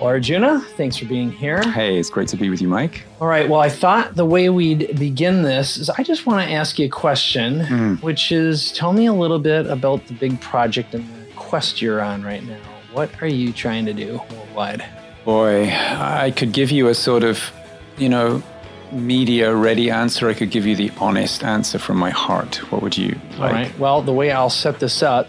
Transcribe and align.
Arjuna, 0.00 0.60
thanks 0.78 0.96
for 0.96 1.04
being 1.04 1.30
here. 1.30 1.60
Hey, 1.62 1.98
it's 1.98 2.08
great 2.08 2.26
to 2.28 2.36
be 2.38 2.48
with 2.48 2.62
you, 2.62 2.68
Mike. 2.68 3.02
All 3.20 3.28
right. 3.28 3.46
Well, 3.48 3.60
I 3.60 3.68
thought 3.68 4.14
the 4.16 4.24
way 4.24 4.48
we'd 4.48 4.98
begin 4.98 5.42
this 5.42 5.76
is 5.76 5.90
I 5.90 6.02
just 6.02 6.24
want 6.24 6.48
to 6.48 6.54
ask 6.54 6.78
you 6.78 6.86
a 6.86 6.88
question, 6.88 7.60
Mm. 7.60 8.02
which 8.02 8.32
is 8.32 8.72
tell 8.72 8.94
me 8.94 9.04
a 9.04 9.12
little 9.12 9.38
bit 9.38 9.66
about 9.66 10.06
the 10.06 10.14
big 10.14 10.40
project 10.40 10.94
and 10.94 11.04
the 11.04 11.32
quest 11.36 11.82
you're 11.82 12.00
on 12.00 12.22
right 12.22 12.42
now. 12.42 12.56
What 12.92 13.10
are 13.20 13.26
you 13.26 13.52
trying 13.52 13.84
to 13.86 13.92
do 13.92 14.22
worldwide? 14.30 14.82
Boy, 15.26 15.68
I 15.70 16.30
could 16.34 16.52
give 16.52 16.70
you 16.70 16.88
a 16.88 16.94
sort 16.94 17.22
of, 17.22 17.52
you 17.98 18.08
know, 18.08 18.42
media 18.92 19.54
ready 19.54 19.90
answer. 19.90 20.28
I 20.28 20.34
could 20.34 20.50
give 20.50 20.66
you 20.66 20.74
the 20.76 20.90
honest 20.98 21.42
answer 21.44 21.78
from 21.78 21.96
my 21.98 22.10
heart. 22.10 22.56
What 22.72 22.82
would 22.82 22.96
you 22.96 23.18
like? 23.32 23.40
All 23.40 23.52
right. 23.52 23.78
Well, 23.78 24.02
the 24.02 24.12
way 24.12 24.30
I'll 24.30 24.50
set 24.50 24.80
this 24.80 25.02
up 25.02 25.28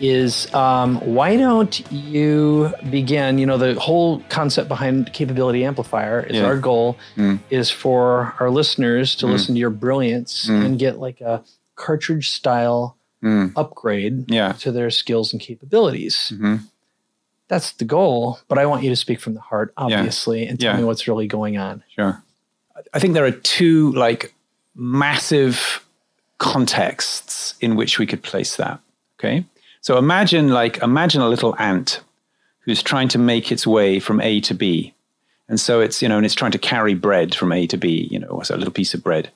is 0.00 0.52
um, 0.54 0.96
why 1.00 1.36
don't 1.36 1.80
you 1.92 2.72
begin? 2.90 3.38
You 3.38 3.46
know, 3.46 3.58
the 3.58 3.74
whole 3.78 4.20
concept 4.28 4.68
behind 4.68 5.12
Capability 5.12 5.64
Amplifier 5.64 6.20
is 6.20 6.36
Yeah. 6.36 6.44
our 6.46 6.56
goal 6.58 6.96
Mm. 7.16 7.38
is 7.50 7.70
for 7.70 8.34
our 8.40 8.50
listeners 8.50 9.14
to 9.16 9.26
listen 9.26 9.54
to 9.54 9.60
your 9.60 9.70
brilliance 9.70 10.46
Mm. 10.48 10.64
and 10.64 10.78
get 10.78 10.98
like 10.98 11.20
a 11.20 11.42
cartridge 11.76 12.30
style 12.30 12.96
Mm. 13.22 13.52
upgrade 13.54 14.30
Yeah. 14.30 14.52
to 14.60 14.72
their 14.72 14.90
skills 14.90 15.32
and 15.32 15.40
capabilities. 15.40 16.32
hmm 16.36 16.56
That's 17.48 17.72
the 17.72 17.84
goal, 17.84 18.38
but 18.48 18.56
I 18.58 18.64
want 18.64 18.82
you 18.82 18.88
to 18.88 18.96
speak 18.96 19.20
from 19.20 19.34
the 19.34 19.40
heart, 19.40 19.74
Yeah. 19.76 19.84
obviously, 19.98 20.46
and 20.46 20.58
tell 20.58 20.72
Yeah. 20.72 20.78
me 20.78 20.84
what's 20.84 21.06
really 21.06 21.26
going 21.26 21.58
on. 21.58 21.82
Sure. 21.94 22.22
I 22.92 22.98
think 22.98 23.14
there 23.14 23.24
are 23.24 23.30
two 23.30 23.92
like 23.92 24.34
massive 24.74 25.84
contexts 26.38 27.54
in 27.60 27.76
which 27.76 27.98
we 27.98 28.06
could 28.06 28.22
place 28.22 28.56
that. 28.56 28.80
Okay. 29.18 29.44
So 29.80 29.98
imagine 29.98 30.48
like 30.48 30.82
imagine 30.82 31.20
a 31.20 31.28
little 31.28 31.56
ant 31.58 32.00
who's 32.60 32.82
trying 32.82 33.08
to 33.08 33.18
make 33.18 33.50
its 33.50 33.66
way 33.66 33.98
from 34.00 34.20
A 34.20 34.40
to 34.42 34.54
B. 34.54 34.94
And 35.48 35.60
so 35.60 35.80
it's, 35.80 36.00
you 36.00 36.08
know, 36.08 36.16
and 36.16 36.24
it's 36.24 36.34
trying 36.34 36.52
to 36.52 36.58
carry 36.58 36.94
bread 36.94 37.34
from 37.34 37.52
A 37.52 37.66
to 37.66 37.76
B, 37.76 38.08
you 38.10 38.18
know, 38.18 38.40
so 38.42 38.54
a 38.54 38.56
little 38.56 38.72
piece 38.72 38.94
of 38.94 39.02
bread. 39.02 39.30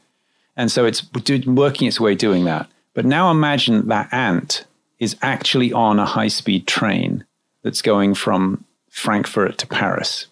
And 0.56 0.70
so 0.70 0.86
it's 0.86 1.02
working 1.46 1.88
its 1.88 2.00
way 2.00 2.14
doing 2.14 2.44
that. 2.44 2.68
But 2.94 3.04
now 3.04 3.30
imagine 3.30 3.88
that 3.88 4.12
ant 4.12 4.64
is 4.98 5.16
actually 5.20 5.72
on 5.72 5.98
a 5.98 6.06
high 6.06 6.28
speed 6.28 6.66
train 6.66 7.24
that's 7.62 7.82
going 7.82 8.14
from 8.14 8.64
Frankfurt 8.88 9.58
to 9.58 9.66
Paris 9.66 10.28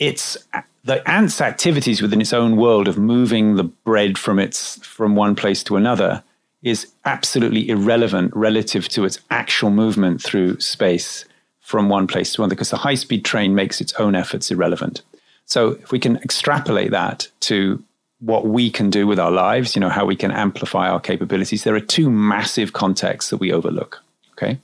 it's 0.00 0.38
the 0.84 1.08
ant's 1.08 1.40
activities 1.40 2.00
within 2.00 2.20
its 2.20 2.32
own 2.32 2.56
world 2.56 2.88
of 2.88 2.98
moving 2.98 3.56
the 3.56 3.64
bread 3.64 4.16
from 4.16 4.38
its 4.38 4.84
from 4.84 5.14
one 5.14 5.34
place 5.34 5.62
to 5.64 5.76
another 5.76 6.22
is 6.62 6.92
absolutely 7.04 7.68
irrelevant 7.68 8.34
relative 8.34 8.88
to 8.88 9.04
its 9.04 9.18
actual 9.30 9.70
movement 9.70 10.22
through 10.22 10.60
space 10.60 11.24
from 11.60 11.88
one 11.88 12.06
place 12.06 12.32
to 12.32 12.42
another 12.42 12.54
because 12.54 12.70
the 12.70 12.76
high 12.76 12.94
speed 12.94 13.24
train 13.24 13.54
makes 13.54 13.80
its 13.80 13.92
own 13.94 14.14
efforts 14.14 14.50
irrelevant. 14.50 15.02
So 15.46 15.70
if 15.82 15.90
we 15.90 15.98
can 15.98 16.16
extrapolate 16.16 16.90
that 16.90 17.28
to 17.40 17.82
what 18.20 18.46
we 18.46 18.70
can 18.70 18.90
do 18.90 19.06
with 19.06 19.18
our 19.18 19.30
lives 19.30 19.74
you 19.74 19.80
know 19.80 19.88
how 19.88 20.04
we 20.04 20.16
can 20.16 20.30
amplify 20.30 20.88
our 20.88 21.00
capabilities 21.00 21.64
there 21.64 21.74
are 21.74 21.80
two 21.80 22.10
massive 22.10 22.72
contexts 22.72 23.30
that 23.30 23.38
we 23.38 23.50
overlook 23.50 24.02
okay 24.32 24.58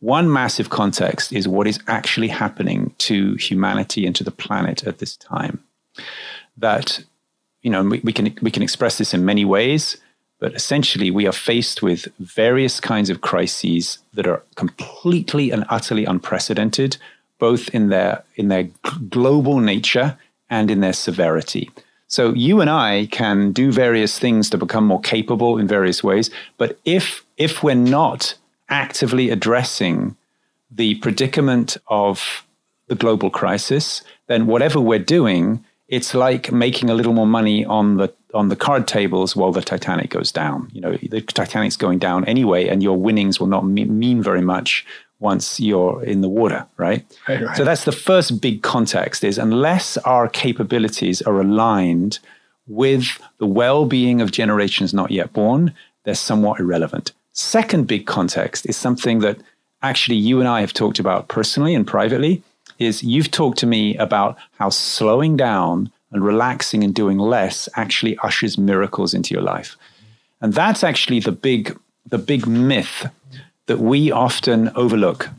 one 0.00 0.32
massive 0.32 0.70
context 0.70 1.32
is 1.32 1.46
what 1.46 1.66
is 1.66 1.78
actually 1.86 2.28
happening 2.28 2.94
to 2.98 3.34
humanity 3.34 4.06
and 4.06 4.16
to 4.16 4.24
the 4.24 4.30
planet 4.30 4.86
at 4.86 4.98
this 4.98 5.16
time. 5.16 5.62
That, 6.56 7.04
you 7.62 7.70
know, 7.70 7.82
we, 7.82 8.00
we 8.02 8.12
can 8.12 8.34
we 8.42 8.50
can 8.50 8.62
express 8.62 8.98
this 8.98 9.14
in 9.14 9.24
many 9.24 9.44
ways, 9.44 9.98
but 10.38 10.54
essentially 10.54 11.10
we 11.10 11.26
are 11.26 11.32
faced 11.32 11.82
with 11.82 12.08
various 12.18 12.80
kinds 12.80 13.10
of 13.10 13.20
crises 13.20 13.98
that 14.14 14.26
are 14.26 14.42
completely 14.56 15.50
and 15.50 15.64
utterly 15.68 16.06
unprecedented, 16.06 16.96
both 17.38 17.68
in 17.74 17.90
their 17.90 18.24
in 18.36 18.48
their 18.48 18.68
global 19.10 19.60
nature 19.60 20.18
and 20.48 20.70
in 20.70 20.80
their 20.80 20.94
severity. 20.94 21.70
So 22.08 22.34
you 22.34 22.60
and 22.60 22.68
I 22.70 23.06
can 23.12 23.52
do 23.52 23.70
various 23.70 24.18
things 24.18 24.50
to 24.50 24.58
become 24.58 24.84
more 24.84 25.00
capable 25.00 25.58
in 25.58 25.68
various 25.68 26.02
ways, 26.02 26.30
but 26.56 26.78
if 26.84 27.24
if 27.36 27.62
we're 27.62 27.74
not 27.74 28.34
actively 28.70 29.30
addressing 29.30 30.16
the 30.70 30.94
predicament 30.96 31.76
of 31.88 32.46
the 32.86 32.94
global 32.94 33.30
crisis, 33.30 34.02
then 34.26 34.46
whatever 34.46 34.80
we're 34.80 34.98
doing, 34.98 35.64
it's 35.88 36.14
like 36.14 36.52
making 36.52 36.88
a 36.88 36.94
little 36.94 37.12
more 37.12 37.26
money 37.26 37.64
on 37.64 37.96
the 37.96 38.12
on 38.32 38.48
the 38.48 38.56
card 38.56 38.86
tables 38.86 39.34
while 39.34 39.50
the 39.50 39.60
Titanic 39.60 40.10
goes 40.10 40.30
down. 40.30 40.70
You 40.72 40.80
know, 40.80 40.96
the 40.96 41.20
Titanic's 41.20 41.76
going 41.76 41.98
down 41.98 42.24
anyway, 42.26 42.68
and 42.68 42.82
your 42.82 42.96
winnings 42.96 43.40
will 43.40 43.48
not 43.48 43.66
mean, 43.66 43.98
mean 43.98 44.22
very 44.22 44.40
much 44.40 44.86
once 45.18 45.58
you're 45.58 46.02
in 46.04 46.20
the 46.20 46.28
water, 46.28 46.66
right? 46.76 47.04
Right, 47.28 47.42
right. 47.42 47.56
So 47.56 47.64
that's 47.64 47.84
the 47.84 47.92
first 47.92 48.40
big 48.40 48.62
context: 48.62 49.24
is 49.24 49.36
unless 49.36 49.96
our 49.98 50.28
capabilities 50.28 51.22
are 51.22 51.40
aligned 51.40 52.20
with 52.68 53.20
the 53.38 53.46
well-being 53.46 54.20
of 54.20 54.30
generations 54.30 54.94
not 54.94 55.10
yet 55.10 55.32
born, 55.32 55.74
they're 56.04 56.14
somewhat 56.14 56.60
irrelevant. 56.60 57.12
Second 57.40 57.86
big 57.86 58.04
context 58.04 58.66
is 58.66 58.76
something 58.76 59.20
that 59.20 59.38
actually 59.82 60.16
you 60.16 60.40
and 60.40 60.48
I 60.48 60.60
have 60.60 60.74
talked 60.74 60.98
about 60.98 61.28
personally 61.28 61.74
and 61.74 61.86
privately 61.86 62.42
is 62.78 63.02
you've 63.02 63.30
talked 63.30 63.56
to 63.60 63.66
me 63.66 63.96
about 63.96 64.36
how 64.58 64.68
slowing 64.68 65.38
down 65.38 65.90
and 66.12 66.22
relaxing 66.22 66.84
and 66.84 66.94
doing 66.94 67.16
less 67.16 67.66
actually 67.76 68.18
ushers 68.18 68.58
miracles 68.58 69.14
into 69.14 69.32
your 69.32 69.42
life. 69.42 69.78
And 70.42 70.52
that's 70.52 70.84
actually 70.84 71.20
the 71.20 71.32
big 71.32 71.78
the 72.04 72.18
big 72.18 72.46
myth 72.46 73.06
that 73.68 73.78
we 73.78 74.12
often 74.12 74.68
overlook 74.76 75.30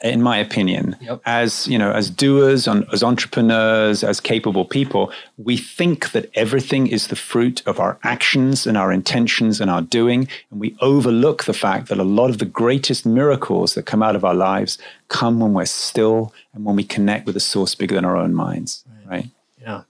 in 0.00 0.22
my 0.22 0.36
opinion, 0.38 0.96
Yep. 1.00 1.20
as 1.26 1.66
you 1.66 1.76
know, 1.76 1.90
as 1.90 2.08
doers, 2.08 2.68
and 2.68 2.86
as 2.92 3.02
entrepreneurs, 3.02 4.04
as 4.04 4.20
capable 4.20 4.64
people, 4.64 5.10
we 5.36 5.56
think 5.56 6.12
that 6.12 6.30
everything 6.34 6.86
is 6.86 7.08
the 7.08 7.16
fruit 7.16 7.62
of 7.66 7.80
our 7.80 7.98
actions 8.04 8.66
and 8.66 8.76
our 8.76 8.92
intentions 8.92 9.60
and 9.60 9.70
our 9.70 9.82
doing, 9.82 10.28
and 10.50 10.60
we 10.60 10.76
overlook 10.80 11.44
the 11.44 11.52
fact 11.52 11.88
that 11.88 11.98
a 11.98 12.04
lot 12.04 12.30
of 12.30 12.38
the 12.38 12.44
greatest 12.44 13.04
miracles 13.04 13.74
that 13.74 13.86
come 13.86 14.02
out 14.02 14.14
of 14.14 14.24
our 14.24 14.34
lives 14.34 14.78
come 15.08 15.40
when 15.40 15.52
we're 15.52 15.64
still 15.64 16.32
and 16.54 16.64
when 16.64 16.76
we 16.76 16.84
connect 16.84 17.26
with 17.26 17.36
a 17.36 17.40
source 17.40 17.74
bigger 17.74 17.96
than 17.96 18.04
our 18.04 18.16
own 18.16 18.34
minds. 18.34 18.84
Right? 19.04 19.26
Yeah. 19.60 19.82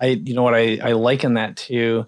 I 0.00 0.06
you 0.06 0.34
know 0.34 0.42
what 0.42 0.54
I, 0.54 0.78
I 0.82 0.92
liken 0.92 1.34
that 1.34 1.56
to, 1.68 2.06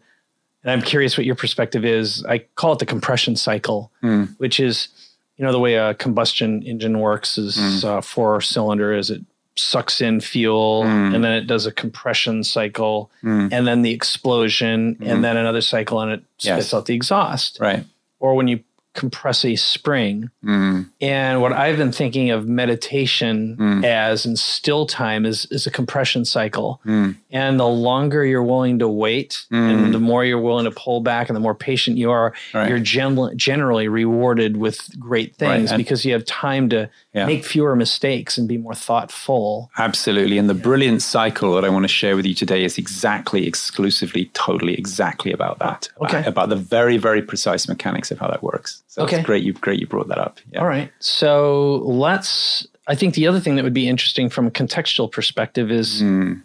and 0.65 0.72
I'm 0.72 0.82
curious 0.82 1.16
what 1.16 1.25
your 1.25 1.36
perspective 1.36 1.84
is. 1.84 2.25
I 2.25 2.38
call 2.56 2.72
it 2.72 2.81
the 2.81 2.86
compression 2.86 3.36
cycle, 3.36 3.92
hmm. 4.00 4.25
which 4.38 4.59
is, 4.59 4.88
you 5.37 5.45
know, 5.45 5.53
the 5.53 5.59
way 5.59 5.75
a 5.75 5.95
combustion 5.95 6.62
engine 6.62 7.00
works 7.00 7.39
is 7.39 7.56
mm. 7.56 7.84
uh, 7.84 8.00
four 8.00 8.41
cylinder 8.41 8.93
is 8.93 9.11
it 9.11 9.22
sucks 9.56 10.00
in 10.00 10.21
fuel 10.21 10.83
mm. 10.84 11.15
and 11.15 11.22
then 11.22 11.33
it 11.33 11.47
does 11.47 11.65
a 11.65 11.72
compression 11.72 12.43
cycle 12.43 13.11
mm. 13.22 13.49
and 13.53 13.67
then 13.67 13.83
the 13.83 13.93
explosion 13.93 14.97
and 15.00 15.22
then 15.22 15.37
another 15.37 15.61
cycle 15.61 16.00
and 16.00 16.11
it 16.11 16.22
spits 16.39 16.67
Yes. 16.67 16.75
out 16.75 16.87
the 16.87 16.95
exhaust. 16.95 17.59
Right. 17.61 17.84
Or 18.19 18.34
when 18.34 18.49
you 18.49 18.61
compress 18.94 19.44
a 19.44 19.56
spring. 19.56 20.31
Mm. 20.44 20.88
And 21.00 21.41
what 21.43 21.53
I've 21.53 21.77
been 21.77 21.93
thinking 21.93 22.31
of 22.31 22.47
meditation 22.49 23.56
Mm. 23.59 23.84
as 23.84 24.25
in 24.25 24.37
still 24.37 24.87
time 24.87 25.27
is 25.27 25.47
is 25.50 25.66
a 25.66 25.71
compression 25.71 26.25
cycle. 26.25 26.81
Mm. 26.87 27.16
And 27.31 27.59
the 27.59 27.66
longer 27.66 28.25
you're 28.25 28.43
willing 28.43 28.78
to 28.78 28.88
wait 28.88 29.44
and 29.50 29.93
the 29.93 29.99
more 29.99 30.25
you're 30.25 30.41
willing 30.41 30.65
to 30.65 30.71
pull 30.71 31.00
back 31.00 31.28
and 31.28 31.34
the 31.37 31.41
more 31.41 31.54
patient 31.54 31.97
you 31.99 32.10
are, 32.10 32.33
Right. 32.54 32.69
you're 32.69 32.78
gen- 32.78 33.37
generally 33.37 33.88
rewarded 33.88 34.56
with 34.56 34.78
great 34.99 35.34
things 35.37 35.71
and- 35.72 35.78
because 35.78 36.04
you 36.04 36.12
have 36.12 36.25
time 36.25 36.69
to 36.71 36.88
Yeah. 37.12 37.27
make 37.27 37.44
fewer 37.44 37.75
mistakes 37.77 38.38
and 38.38 38.47
be 38.49 38.59
more 38.59 38.75
thoughtful. 38.75 39.71
Absolutely. 39.78 40.38
And 40.38 40.49
the 40.49 40.54
brilliant 40.54 41.03
cycle 41.03 41.54
that 41.54 41.65
I 41.65 41.69
want 41.69 41.84
to 41.84 41.88
share 41.88 42.15
with 42.16 42.27
you 42.27 42.34
today 42.34 42.65
is 42.65 42.78
exactly, 42.78 43.47
exclusively, 43.47 44.31
totally, 44.34 44.75
exactly 44.75 45.33
about 45.33 45.59
that. 45.59 45.88
Okay. 46.03 46.21
About, 46.21 46.28
about 46.28 46.49
the 46.50 46.56
very, 46.56 46.97
very 46.97 47.22
precise 47.22 47.69
mechanics 47.69 48.10
of 48.10 48.19
how 48.19 48.28
that 48.28 48.42
works. 48.42 48.83
So 48.95 49.03
Okay. 49.03 49.17
it's 49.17 49.27
great 49.27 49.43
you 49.43 49.53
great 49.55 49.81
you 49.81 49.89
brought 49.89 50.07
that 50.07 50.19
up. 50.19 50.39
Yeah. 50.53 50.61
All 50.61 50.69
right. 50.69 50.89
So 51.01 51.83
let's 51.85 52.65
I 52.87 52.95
think 52.95 53.15
the 53.15 53.27
other 53.27 53.41
thing 53.41 53.57
that 53.57 53.65
would 53.65 53.75
be 53.75 53.89
interesting 53.89 54.31
from 54.31 54.47
a 54.47 54.51
contextual 54.53 55.11
perspective 55.11 55.73
is 55.73 56.01
Mm. 56.01 56.43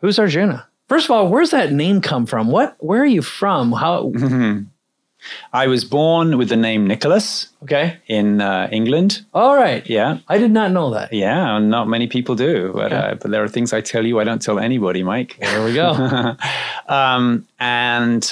who's 0.00 0.18
Arjuna? 0.18 0.66
First 0.88 1.04
of 1.06 1.10
all, 1.10 1.28
where's 1.28 1.50
that 1.50 1.70
name 1.70 2.00
come 2.00 2.24
from? 2.24 2.46
What 2.50 2.76
where 2.80 3.02
are 3.02 3.12
you 3.18 3.20
from? 3.20 3.72
How 3.72 4.10
I 5.52 5.66
was 5.66 5.84
born 5.84 6.38
with 6.38 6.48
the 6.48 6.56
name 6.56 6.86
Nicholas 6.86 7.48
okay. 7.64 7.98
in 8.06 8.40
uh, 8.40 8.68
England. 8.72 9.24
All 9.34 9.54
right. 9.54 9.86
Yeah. 9.88 10.18
I 10.28 10.38
did 10.38 10.50
not 10.50 10.72
know 10.72 10.90
that. 10.94 11.12
Yeah, 11.12 11.58
not 11.60 11.86
many 11.88 12.06
people 12.08 12.34
do, 12.34 12.72
but, 12.74 12.92
Okay. 12.92 12.96
uh, 12.96 13.14
but 13.20 13.30
there 13.30 13.44
are 13.44 13.48
things 13.48 13.72
I 13.72 13.82
tell 13.82 14.04
you 14.06 14.18
I 14.18 14.24
don't 14.24 14.42
tell 14.42 14.58
anybody, 14.58 15.02
Mike. 15.04 15.36
There 15.38 15.62
we 15.64 15.74
go. 15.74 15.88
um, 16.88 17.46
and 17.60 18.22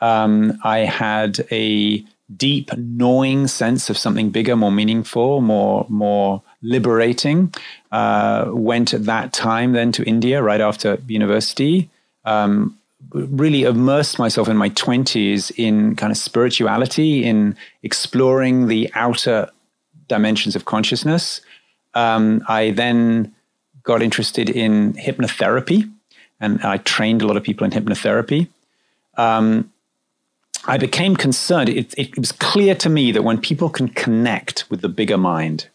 Um, 0.00 0.58
I 0.62 0.80
had 0.80 1.46
a 1.50 2.04
deep 2.36 2.70
gnawing 2.76 3.46
sense 3.46 3.88
of 3.88 3.96
something 3.96 4.30
bigger, 4.30 4.56
more 4.56 4.72
meaningful, 4.72 5.40
more 5.40 5.86
more 5.88 6.42
liberating. 6.62 7.52
Uh, 7.90 8.46
went 8.48 8.92
at 8.92 9.04
that 9.04 9.32
time 9.32 9.72
then 9.72 9.92
to 9.92 10.04
India 10.04 10.42
right 10.42 10.60
after 10.60 10.98
university. 11.06 11.90
Um, 12.24 12.77
really 13.10 13.62
immersed 13.62 14.18
myself 14.18 14.48
in 14.48 14.56
my 14.56 14.68
twenties 14.70 15.50
in 15.52 15.96
kind 15.96 16.10
of 16.10 16.18
spirituality, 16.18 17.24
in 17.24 17.56
exploring 17.82 18.66
the 18.68 18.90
outer 18.94 19.50
dimensions 20.08 20.56
of 20.56 20.64
consciousness. 20.64 21.40
Um, 21.94 22.42
I 22.48 22.70
then 22.72 23.34
got 23.82 24.02
interested 24.02 24.50
in 24.50 24.92
hypnotherapy, 24.94 25.90
and 26.40 26.60
I 26.62 26.78
trained 26.78 27.22
a 27.22 27.26
lot 27.26 27.36
of 27.36 27.42
people 27.42 27.64
in 27.64 27.70
hypnotherapy. 27.70 28.48
Um, 29.16 29.72
I 30.66 30.76
became 30.76 31.16
concerned. 31.16 31.68
It, 31.70 31.94
it 31.96 32.18
was 32.18 32.32
clear 32.32 32.74
to 32.74 32.88
me 32.88 33.12
that 33.12 33.22
when 33.22 33.40
people 33.40 33.70
can 33.70 33.88
connect 33.88 34.68
with 34.70 34.82
the 34.82 34.88
bigger 34.88 35.16
mind, 35.16 35.68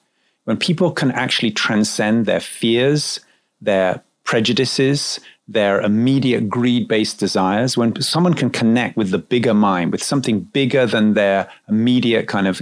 when 0.44 0.58
people 0.58 0.92
can 0.92 1.10
actually 1.12 1.52
transcend 1.52 2.26
their 2.26 2.40
fears, 2.40 3.19
their 3.62 4.04
prejudices, 4.24 5.19
their 5.48 5.81
immediate 5.81 6.50
greed 6.50 6.88
based 6.88 7.19
desires, 7.19 7.75
when 7.75 8.01
someone 8.01 8.34
can 8.34 8.50
connect 8.50 8.95
with 8.95 9.12
the 9.12 9.18
bigger 9.18 9.54
mind, 9.54 9.92
with 9.92 10.04
something 10.04 10.40
bigger 10.40 10.86
than 10.86 11.13
their 11.13 11.50
immediate 11.68 12.28
kind 12.28 12.48
of 12.48 12.62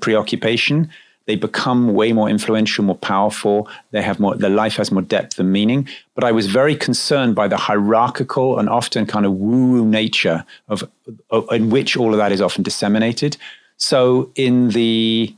preoccupation, 0.00 0.90
they 1.26 1.36
become 1.36 1.94
way 1.94 2.12
more 2.12 2.28
influential, 2.28 2.84
more 2.84 2.96
powerful. 2.96 3.68
They 3.92 4.02
have 4.02 4.18
more, 4.18 4.34
their 4.34 4.50
life 4.50 4.76
has 4.76 4.90
more 4.90 5.02
depth 5.02 5.38
and 5.38 5.52
meaning. 5.52 5.88
But 6.14 6.24
I 6.24 6.32
was 6.32 6.46
very 6.46 6.74
concerned 6.74 7.34
by 7.34 7.48
the 7.48 7.56
hierarchical 7.56 8.58
and 8.58 8.68
often 8.68 9.06
kind 9.06 9.24
of 9.24 9.32
woo-woo 9.32 9.84
nature 9.84 10.44
of, 10.68 10.84
of 11.30 11.46
in 11.52 11.70
which 11.70 11.96
all 11.96 12.12
of 12.12 12.18
that 12.18 12.32
is 12.32 12.40
often 12.40 12.62
disseminated. 12.62 13.36
So 13.76 14.30
in 14.34 14.70
the 14.70 15.34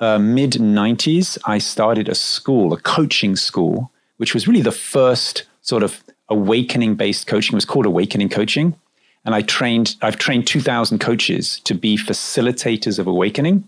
uh, 0.00 0.18
mid 0.18 0.52
90s, 0.52 1.38
I 1.44 1.58
started 1.58 2.08
a 2.08 2.14
school, 2.14 2.72
a 2.72 2.80
coaching 2.80 3.36
school, 3.36 3.90
which 4.16 4.32
was 4.32 4.48
really 4.48 4.62
the 4.62 4.72
first 4.72 5.44
sort 5.60 5.82
of 5.82 6.02
awakening 6.28 6.94
based 6.94 7.26
coaching. 7.26 7.54
It 7.54 7.56
was 7.56 7.64
called 7.64 7.86
Awakening 7.86 8.28
Coaching. 8.28 8.74
And 9.24 9.34
I 9.34 9.42
trained, 9.42 9.96
I've 10.00 10.16
trained 10.16 10.46
2,000 10.46 11.00
coaches 11.00 11.60
to 11.64 11.74
be 11.74 11.96
facilitators 11.96 12.98
of 12.98 13.06
awakening. 13.06 13.64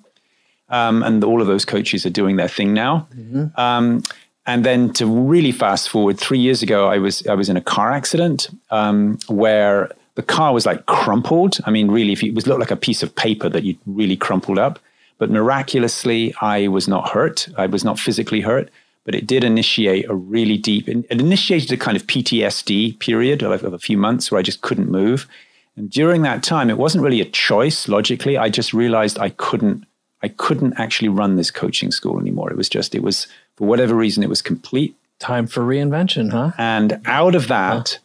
Um, 0.69 1.03
and 1.03 1.23
all 1.25 1.41
of 1.41 1.49
those 1.49 1.65
coaches 1.65 2.07
are 2.07 2.11
doing 2.11 2.37
their 2.37 2.49
thing 2.49 2.73
now. 2.73 3.09
Um, 3.57 4.03
and 4.47 4.65
then 4.65 4.93
to 4.95 5.07
really 5.07 5.53
fast 5.53 5.89
forward, 5.89 6.19
three 6.19 6.39
years 6.39 6.63
ago, 6.63 6.89
I 6.89 6.99
was 6.99 7.27
I 7.27 7.35
was 7.35 7.49
in 7.49 7.57
a 7.57 7.61
car 7.61 7.93
accident 7.93 8.49
um, 8.71 9.19
where 9.29 9.91
the 10.15 10.23
car 10.23 10.53
was 10.53 10.67
like 10.67 10.87
crumpled. 10.87 11.59
I 11.67 11.71
mean, 11.71 11.91
really, 11.91 12.13
if 12.13 12.23
it 12.23 12.35
was 12.35 12.47
looked 12.47 12.61
like 12.61 12.71
a 12.71 12.77
piece 12.77 13.03
of 13.03 13.15
paper 13.15 13.49
that 13.49 13.65
you 13.65 13.77
really 13.87 14.17
crumpled 14.17 14.59
up. 14.59 14.79
But 15.19 15.31
miraculously, 15.31 16.35
I 16.41 16.69
was 16.69 16.89
not 16.89 17.11
hurt. 17.11 17.49
I 17.57 17.67
was 17.67 17.85
not 17.85 17.99
physically 17.99 18.41
hurt, 18.41 18.71
but 19.11 19.19
it 19.19 19.27
did 19.27 19.43
initiate 19.43 20.09
a 20.09 20.15
really 20.15 20.57
deep. 20.57 20.89
It 20.89 21.05
initiated 21.11 21.73
a 21.73 21.77
kind 21.77 21.97
of 21.97 22.07
PTSD 22.07 23.01
period 23.01 23.43
of, 23.43 23.65
of 23.65 23.73
a 23.73 23.79
few 23.81 23.99
months 23.99 24.31
where 24.31 24.39
I 24.39 24.43
just 24.43 24.61
couldn't 24.61 24.89
move. 24.89 25.27
And 25.75 25.91
during 25.91 26.23
that 26.23 26.45
time, 26.45 26.71
it 26.71 26.79
wasn't 26.79 27.03
really 27.03 27.21
a 27.21 27.25
choice 27.25 27.89
logically. 27.89 28.39
I 28.39 28.51
just 28.51 28.73
realized 28.73 29.19
I 29.19 29.31
couldn't 29.31 29.85
I 30.23 30.29
couldn't 30.29 30.75
actually 30.79 31.09
run 31.09 31.35
this 31.35 31.51
coaching 31.51 31.91
school 31.91 32.21
anymore. 32.21 32.53
It 32.53 32.57
was 32.57 32.69
just, 32.69 32.95
it 32.95 33.03
was, 33.03 33.27
for 33.57 33.67
whatever 33.67 33.97
reason, 33.97 34.23
it 34.23 34.29
was 34.29 34.43
complete. 34.43 34.95
Time 35.19 35.49
for 35.49 35.63
reinvention, 35.65 36.31
huh? 36.31 36.53
And 36.57 37.01
out 37.05 37.35
of 37.35 37.49
that 37.49 37.99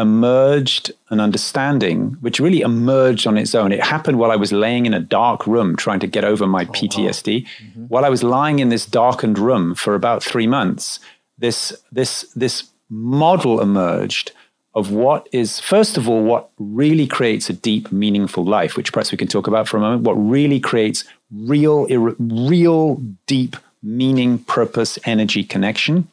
emerged 0.00 0.92
an 1.10 1.20
understanding, 1.20 2.16
which 2.20 2.40
really 2.40 2.60
emerged 2.62 3.26
on 3.26 3.36
its 3.36 3.54
own. 3.54 3.70
It 3.70 3.82
happened 3.82 4.18
while 4.18 4.30
I 4.30 4.36
was 4.36 4.52
laying 4.52 4.86
in 4.86 4.94
a 4.94 5.00
dark 5.00 5.46
room 5.46 5.76
trying 5.76 6.00
to 6.00 6.06
get 6.06 6.24
over 6.24 6.46
my 6.46 6.62
oh, 6.62 6.72
PTSD. 6.72 7.46
Mm-hmm. 7.46 7.84
While 7.84 8.04
I 8.04 8.08
was 8.08 8.22
lying 8.22 8.58
in 8.58 8.70
this 8.70 8.86
darkened 8.86 9.38
room 9.38 9.74
for 9.74 9.94
about 9.94 10.22
three 10.24 10.46
months, 10.46 10.98
this, 11.38 11.72
this, 11.92 12.22
this 12.34 12.70
model 12.88 13.60
emerged 13.60 14.32
of 14.74 14.90
what 14.90 15.28
is, 15.32 15.60
first 15.60 15.96
of 15.96 16.08
all, 16.08 16.22
what 16.22 16.50
really 16.58 17.06
creates 17.06 17.50
a 17.50 17.52
deep, 17.52 17.90
meaningful 17.92 18.44
life, 18.44 18.76
which 18.76 18.92
perhaps 18.92 19.12
we 19.12 19.18
can 19.18 19.28
talk 19.28 19.46
about 19.46 19.68
for 19.68 19.76
a 19.76 19.80
moment, 19.80 20.02
what 20.02 20.14
really 20.14 20.60
creates 20.60 21.04
real, 21.32 21.86
ir- 21.86 22.16
real, 22.18 23.02
deep 23.26 23.56
meaning, 23.82 24.38
purpose, 24.38 24.98
energy 25.04 25.42
connection. 25.42 26.08